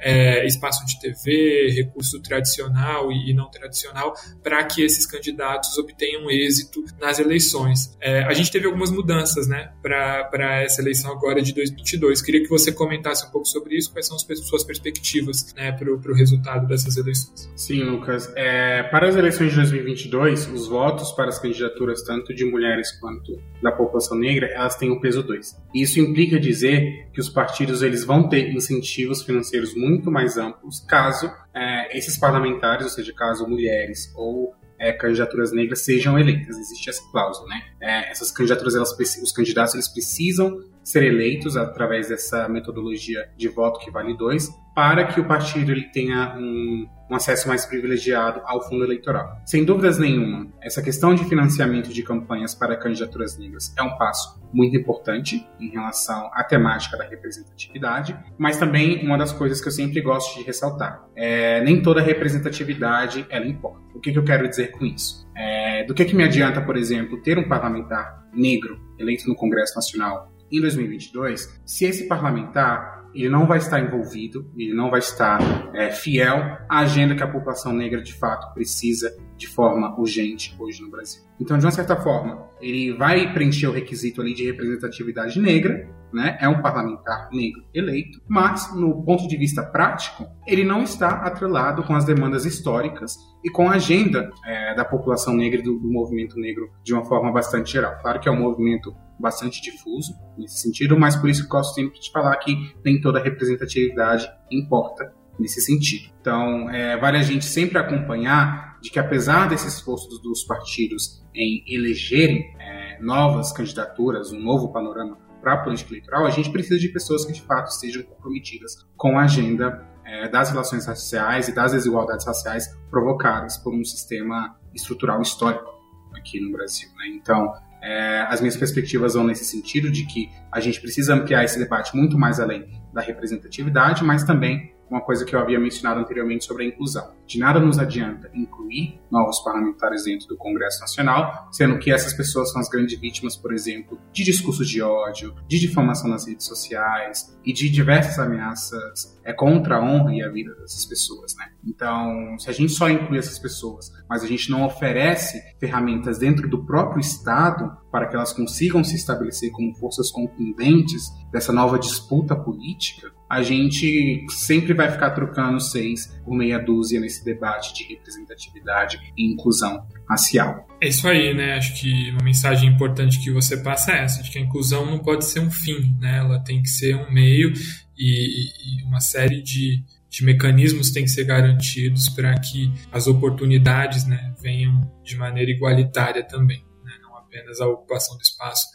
é, 0.00 0.46
espaço 0.46 0.84
de 0.86 1.00
TV, 1.00 1.70
recurso 1.74 2.20
tradicional 2.20 3.10
e, 3.10 3.32
não 3.34 3.50
tradicional, 3.50 4.14
para 4.42 4.62
que 4.64 4.82
esses 4.82 5.06
candidatos 5.06 5.76
obtenham 5.78 6.30
êxito 6.30 6.84
nas 7.00 7.18
eleições. 7.18 7.96
É, 8.00 8.22
a 8.24 8.32
gente 8.32 8.50
teve 8.50 8.66
algumas 8.66 8.90
mudanças 8.90 9.46
né, 9.46 9.72
para 9.82 10.62
essa 10.62 10.80
eleição 10.80 11.12
agora 11.12 11.42
de 11.42 11.52
2022. 11.52 12.22
Queria 12.22 12.42
que 12.42 12.48
você 12.48 12.72
comentasse 12.72 13.26
um 13.26 13.30
pouco 13.30 13.46
sobre 13.46 13.76
isso, 13.76 13.92
quais 13.92 14.06
são 14.06 14.16
as 14.16 14.22
suas 14.46 14.64
perspectivas 14.64 15.52
né, 15.54 15.72
para 15.72 15.90
o 15.90 16.14
resultado 16.14 16.66
dessas 16.66 16.96
eleições. 16.96 17.50
Sim, 17.56 17.82
Lucas. 17.82 18.32
É, 18.36 18.82
para 18.84 19.08
as 19.08 19.16
eleições 19.16 19.50
de 19.50 19.56
2022, 19.56 20.48
os 20.48 20.68
votos 20.68 21.12
para 21.12 21.28
as 21.28 21.38
candidaturas 21.38 22.02
tanto 22.02 22.34
de 22.34 22.44
mulheres 22.44 22.92
quanto 22.92 23.40
da 23.62 23.70
população 23.70 24.18
negra, 24.18 24.46
elas 24.48 24.76
têm 24.76 24.90
o 24.90 25.00
peso 25.00 25.22
2. 25.22 25.56
Isso 25.74 26.00
implica 26.00 26.38
dizer 26.38 27.08
que 27.12 27.20
os 27.20 27.28
partidos 27.28 27.82
eles 27.82 28.04
vão 28.04 28.28
ter 28.28 28.52
incentivos 28.52 29.22
financeiros 29.22 29.31
muito 29.74 30.10
mais 30.10 30.36
amplos 30.36 30.80
caso 30.80 31.30
é, 31.54 31.96
esses 31.96 32.18
parlamentares, 32.18 32.84
ou 32.84 32.90
seja, 32.90 33.12
caso 33.14 33.46
mulheres 33.46 34.12
ou 34.14 34.54
é, 34.78 34.92
candidaturas 34.92 35.52
negras 35.52 35.84
sejam 35.84 36.18
eleitas. 36.18 36.58
Existe 36.58 36.90
essa 36.90 37.02
cláusula, 37.10 37.48
né? 37.48 37.62
É, 37.80 38.10
essas 38.10 38.30
candidaturas, 38.32 38.74
elas, 38.74 38.90
os 39.22 39.32
candidatos, 39.32 39.74
eles 39.74 39.88
precisam 39.88 40.58
ser 40.82 41.04
eleitos 41.04 41.56
através 41.56 42.08
dessa 42.08 42.48
metodologia 42.48 43.28
de 43.36 43.48
voto 43.48 43.78
que 43.80 43.90
vale 43.90 44.16
dois, 44.16 44.48
para 44.74 45.06
que 45.06 45.20
o 45.20 45.24
partido 45.26 45.70
ele 45.70 45.84
tenha 45.92 46.34
um, 46.36 46.88
um, 47.10 47.14
acesso 47.14 47.46
mais 47.46 47.66
privilegiado 47.66 48.40
ao 48.44 48.66
fundo 48.66 48.84
eleitoral. 48.84 49.36
Sem 49.44 49.64
dúvidas 49.64 49.98
nenhuma, 49.98 50.48
essa 50.62 50.82
questão 50.82 51.14
de 51.14 51.24
financiamento 51.24 51.92
de 51.92 52.02
campanhas 52.02 52.54
para 52.54 52.76
candidaturas 52.76 53.38
negras 53.38 53.74
é 53.78 53.82
um 53.82 53.96
passo 53.98 54.40
muito 54.52 54.76
importante 54.76 55.46
em 55.60 55.70
relação 55.70 56.30
à 56.32 56.42
temática 56.42 56.96
da 56.96 57.04
representatividade, 57.04 58.16
mas 58.38 58.56
também 58.56 59.04
uma 59.04 59.18
das 59.18 59.32
coisas 59.32 59.60
que 59.60 59.68
eu 59.68 59.72
sempre 59.72 60.00
gosto 60.00 60.38
de 60.38 60.44
ressaltar 60.44 61.04
é 61.14 61.62
nem 61.62 61.82
toda 61.82 62.00
representatividade 62.00 63.26
ela 63.28 63.46
importa. 63.46 63.82
O 63.94 64.00
que, 64.00 64.10
que 64.10 64.18
eu 64.18 64.24
quero 64.24 64.48
dizer 64.48 64.72
com 64.72 64.84
isso? 64.84 65.28
É, 65.36 65.84
do 65.84 65.94
que, 65.94 66.04
que 66.04 66.16
me 66.16 66.24
adianta, 66.24 66.60
por 66.60 66.76
exemplo, 66.76 67.20
ter 67.22 67.38
um 67.38 67.46
parlamentar 67.46 68.26
negro 68.32 68.80
eleito 68.98 69.28
no 69.28 69.34
Congresso 69.34 69.74
Nacional 69.74 70.31
em 70.52 70.60
2022, 70.60 71.60
se 71.64 71.84
esse 71.84 72.06
parlamentar 72.06 73.02
ele 73.14 73.28
não 73.28 73.46
vai 73.46 73.58
estar 73.58 73.80
envolvido, 73.80 74.50
ele 74.56 74.74
não 74.74 74.90
vai 74.90 75.00
estar 75.00 75.40
é, 75.74 75.90
fiel 75.90 76.58
à 76.68 76.80
agenda 76.80 77.14
que 77.14 77.22
a 77.22 77.28
população 77.28 77.72
negra 77.72 78.02
de 78.02 78.14
fato 78.14 78.52
precisa 78.54 79.14
de 79.36 79.46
forma 79.46 79.98
urgente 79.98 80.54
hoje 80.58 80.80
no 80.82 80.90
Brasil. 80.90 81.22
Então, 81.38 81.58
de 81.58 81.64
uma 81.64 81.70
certa 81.70 81.96
forma, 81.96 82.48
ele 82.60 82.94
vai 82.94 83.32
preencher 83.32 83.66
o 83.66 83.72
requisito 83.72 84.20
ali 84.20 84.32
de 84.34 84.44
representatividade 84.44 85.38
negra, 85.40 85.88
né? 86.12 86.36
É 86.40 86.48
um 86.48 86.60
parlamentar 86.60 87.28
negro 87.32 87.64
eleito, 87.74 88.20
mas 88.28 88.74
no 88.74 89.02
ponto 89.04 89.26
de 89.26 89.36
vista 89.36 89.62
prático, 89.62 90.26
ele 90.46 90.64
não 90.64 90.82
está 90.82 91.08
atrelado 91.22 91.82
com 91.82 91.94
as 91.94 92.04
demandas 92.04 92.44
históricas 92.44 93.16
e 93.44 93.50
com 93.50 93.68
a 93.68 93.74
agenda 93.74 94.30
é, 94.44 94.74
da 94.74 94.84
população 94.84 95.34
negra 95.34 95.60
e 95.60 95.62
do, 95.62 95.78
do 95.78 95.90
movimento 95.90 96.38
negro 96.38 96.70
de 96.84 96.92
uma 96.92 97.04
forma 97.04 97.32
bastante 97.32 97.72
geral. 97.72 97.98
Claro 98.00 98.20
que 98.20 98.28
é 98.28 98.32
um 98.32 98.40
movimento 98.40 98.94
bastante 99.18 99.62
difuso 99.62 100.12
nesse 100.36 100.58
sentido, 100.58 100.98
mas 100.98 101.16
por 101.16 101.30
isso 101.30 101.42
que 101.42 101.46
eu 101.46 101.58
gosto 101.58 101.74
sempre 101.74 102.00
de 102.00 102.10
falar 102.10 102.36
que 102.36 102.74
nem 102.84 103.00
toda 103.00 103.22
representatividade 103.22 104.28
importa 104.50 105.12
nesse 105.38 105.60
sentido. 105.60 106.12
Então, 106.20 106.68
é, 106.70 106.96
vale 106.96 107.18
a 107.18 107.22
gente 107.22 107.44
sempre 107.44 107.78
acompanhar 107.78 108.78
de 108.80 108.90
que 108.90 108.98
apesar 108.98 109.48
desse 109.48 109.68
esforço 109.68 110.08
dos 110.20 110.44
partidos 110.44 111.24
em 111.34 111.64
elegerem 111.68 112.54
é, 112.58 113.00
novas 113.00 113.52
candidaturas, 113.52 114.32
um 114.32 114.40
novo 114.40 114.72
panorama 114.72 115.16
para 115.42 115.58
política 115.58 115.90
eleitoral, 115.90 116.24
a 116.24 116.30
gente 116.30 116.50
precisa 116.50 116.78
de 116.78 116.88
pessoas 116.88 117.24
que 117.24 117.32
de 117.32 117.42
fato 117.42 117.68
estejam 117.68 118.02
comprometidas 118.04 118.76
com 118.96 119.18
a 119.18 119.24
agenda 119.24 119.84
é, 120.06 120.28
das 120.28 120.50
relações 120.50 120.86
raciais 120.86 121.48
e 121.48 121.54
das 121.54 121.72
desigualdades 121.72 122.24
raciais 122.24 122.68
provocadas 122.88 123.58
por 123.58 123.74
um 123.74 123.84
sistema 123.84 124.56
estrutural 124.72 125.20
histórico 125.20 125.68
aqui 126.14 126.40
no 126.40 126.52
Brasil. 126.52 126.88
Né? 126.96 127.08
Então, 127.08 127.52
é, 127.82 128.20
as 128.28 128.40
minhas 128.40 128.56
perspectivas 128.56 129.14
vão 129.14 129.24
nesse 129.24 129.44
sentido 129.44 129.90
de 129.90 130.06
que 130.06 130.30
a 130.52 130.60
gente 130.60 130.80
precisa 130.80 131.14
ampliar 131.14 131.44
esse 131.44 131.58
debate 131.58 131.96
muito 131.96 132.16
mais 132.16 132.38
além 132.38 132.80
da 132.92 133.00
representatividade, 133.00 134.04
mas 134.04 134.22
também 134.22 134.72
uma 134.88 135.00
coisa 135.00 135.24
que 135.24 135.34
eu 135.34 135.40
havia 135.40 135.58
mencionado 135.58 135.98
anteriormente 135.98 136.44
sobre 136.44 136.64
a 136.64 136.66
inclusão. 136.66 137.10
De 137.32 137.38
nada 137.38 137.58
nos 137.58 137.78
adianta 137.78 138.30
incluir 138.34 139.00
novos 139.10 139.38
parlamentares 139.38 140.04
dentro 140.04 140.28
do 140.28 140.36
Congresso 140.36 140.80
Nacional, 140.80 141.48
sendo 141.50 141.78
que 141.78 141.90
essas 141.90 142.12
pessoas 142.12 142.52
são 142.52 142.60
as 142.60 142.68
grandes 142.68 143.00
vítimas, 143.00 143.34
por 143.34 143.54
exemplo, 143.54 143.98
de 144.12 144.22
discursos 144.22 144.68
de 144.68 144.82
ódio, 144.82 145.34
de 145.48 145.58
difamação 145.58 146.10
nas 146.10 146.26
redes 146.26 146.44
sociais 146.44 147.34
e 147.42 147.50
de 147.50 147.70
diversas 147.70 148.18
ameaças 148.18 149.18
é, 149.24 149.32
contra 149.32 149.76
a 149.76 149.82
honra 149.82 150.14
e 150.14 150.22
a 150.22 150.28
vida 150.28 150.54
dessas 150.56 150.84
pessoas. 150.84 151.34
Né? 151.34 151.46
Então, 151.64 152.38
se 152.38 152.50
a 152.50 152.52
gente 152.52 152.72
só 152.72 152.90
inclui 152.90 153.16
essas 153.16 153.38
pessoas, 153.38 153.90
mas 154.06 154.22
a 154.22 154.26
gente 154.26 154.50
não 154.50 154.66
oferece 154.66 155.42
ferramentas 155.58 156.18
dentro 156.18 156.50
do 156.50 156.66
próprio 156.66 157.00
Estado 157.00 157.74
para 157.90 158.08
que 158.08 158.14
elas 158.14 158.34
consigam 158.34 158.84
se 158.84 158.94
estabelecer 158.94 159.50
como 159.52 159.74
forças 159.74 160.10
contundentes 160.10 161.10
dessa 161.30 161.50
nova 161.50 161.78
disputa 161.78 162.36
política, 162.36 163.10
a 163.32 163.42
gente 163.42 164.26
sempre 164.28 164.74
vai 164.74 164.90
ficar 164.90 165.12
trocando 165.12 165.58
seis 165.58 166.06
por 166.22 166.34
meia 166.34 166.58
dúzia 166.58 167.00
nesse 167.00 167.21
debate 167.24 167.74
de 167.74 167.84
representatividade 167.84 168.98
e 169.16 169.32
inclusão 169.32 169.86
racial. 170.08 170.66
É 170.80 170.88
isso 170.88 171.06
aí, 171.08 171.34
né? 171.34 171.54
Acho 171.54 171.80
que 171.80 172.10
uma 172.10 172.22
mensagem 172.22 172.68
importante 172.68 173.20
que 173.20 173.30
você 173.30 173.56
passa 173.56 173.92
é 173.92 174.04
essa, 174.04 174.22
de 174.22 174.30
que 174.30 174.38
a 174.38 174.42
inclusão 174.42 174.84
não 174.84 174.98
pode 174.98 175.24
ser 175.24 175.40
um 175.40 175.50
fim, 175.50 175.96
né? 176.00 176.18
Ela 176.18 176.38
tem 176.40 176.62
que 176.62 176.68
ser 176.68 176.96
um 176.96 177.10
meio 177.12 177.52
e, 177.96 178.80
e 178.80 178.82
uma 178.84 179.00
série 179.00 179.42
de, 179.42 179.82
de 180.10 180.24
mecanismos 180.24 180.90
têm 180.90 181.04
que 181.04 181.10
ser 181.10 181.24
garantidos 181.24 182.08
para 182.08 182.38
que 182.38 182.72
as 182.90 183.06
oportunidades 183.06 184.06
né, 184.06 184.34
venham 184.40 184.80
de 185.02 185.16
maneira 185.16 185.50
igualitária 185.50 186.22
também, 186.22 186.64
né? 186.84 186.92
não 187.00 187.16
apenas 187.16 187.60
a 187.60 187.66
ocupação 187.66 188.16
do 188.16 188.22
espaço, 188.22 188.66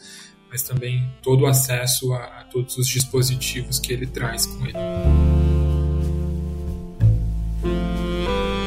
mas 0.50 0.62
também 0.62 1.12
todo 1.22 1.42
o 1.42 1.46
acesso 1.46 2.12
a, 2.14 2.40
a 2.40 2.44
todos 2.44 2.76
os 2.78 2.88
dispositivos 2.88 3.78
que 3.78 3.92
ele 3.92 4.06
traz 4.06 4.46
com 4.46 4.64
ele. 4.66 5.37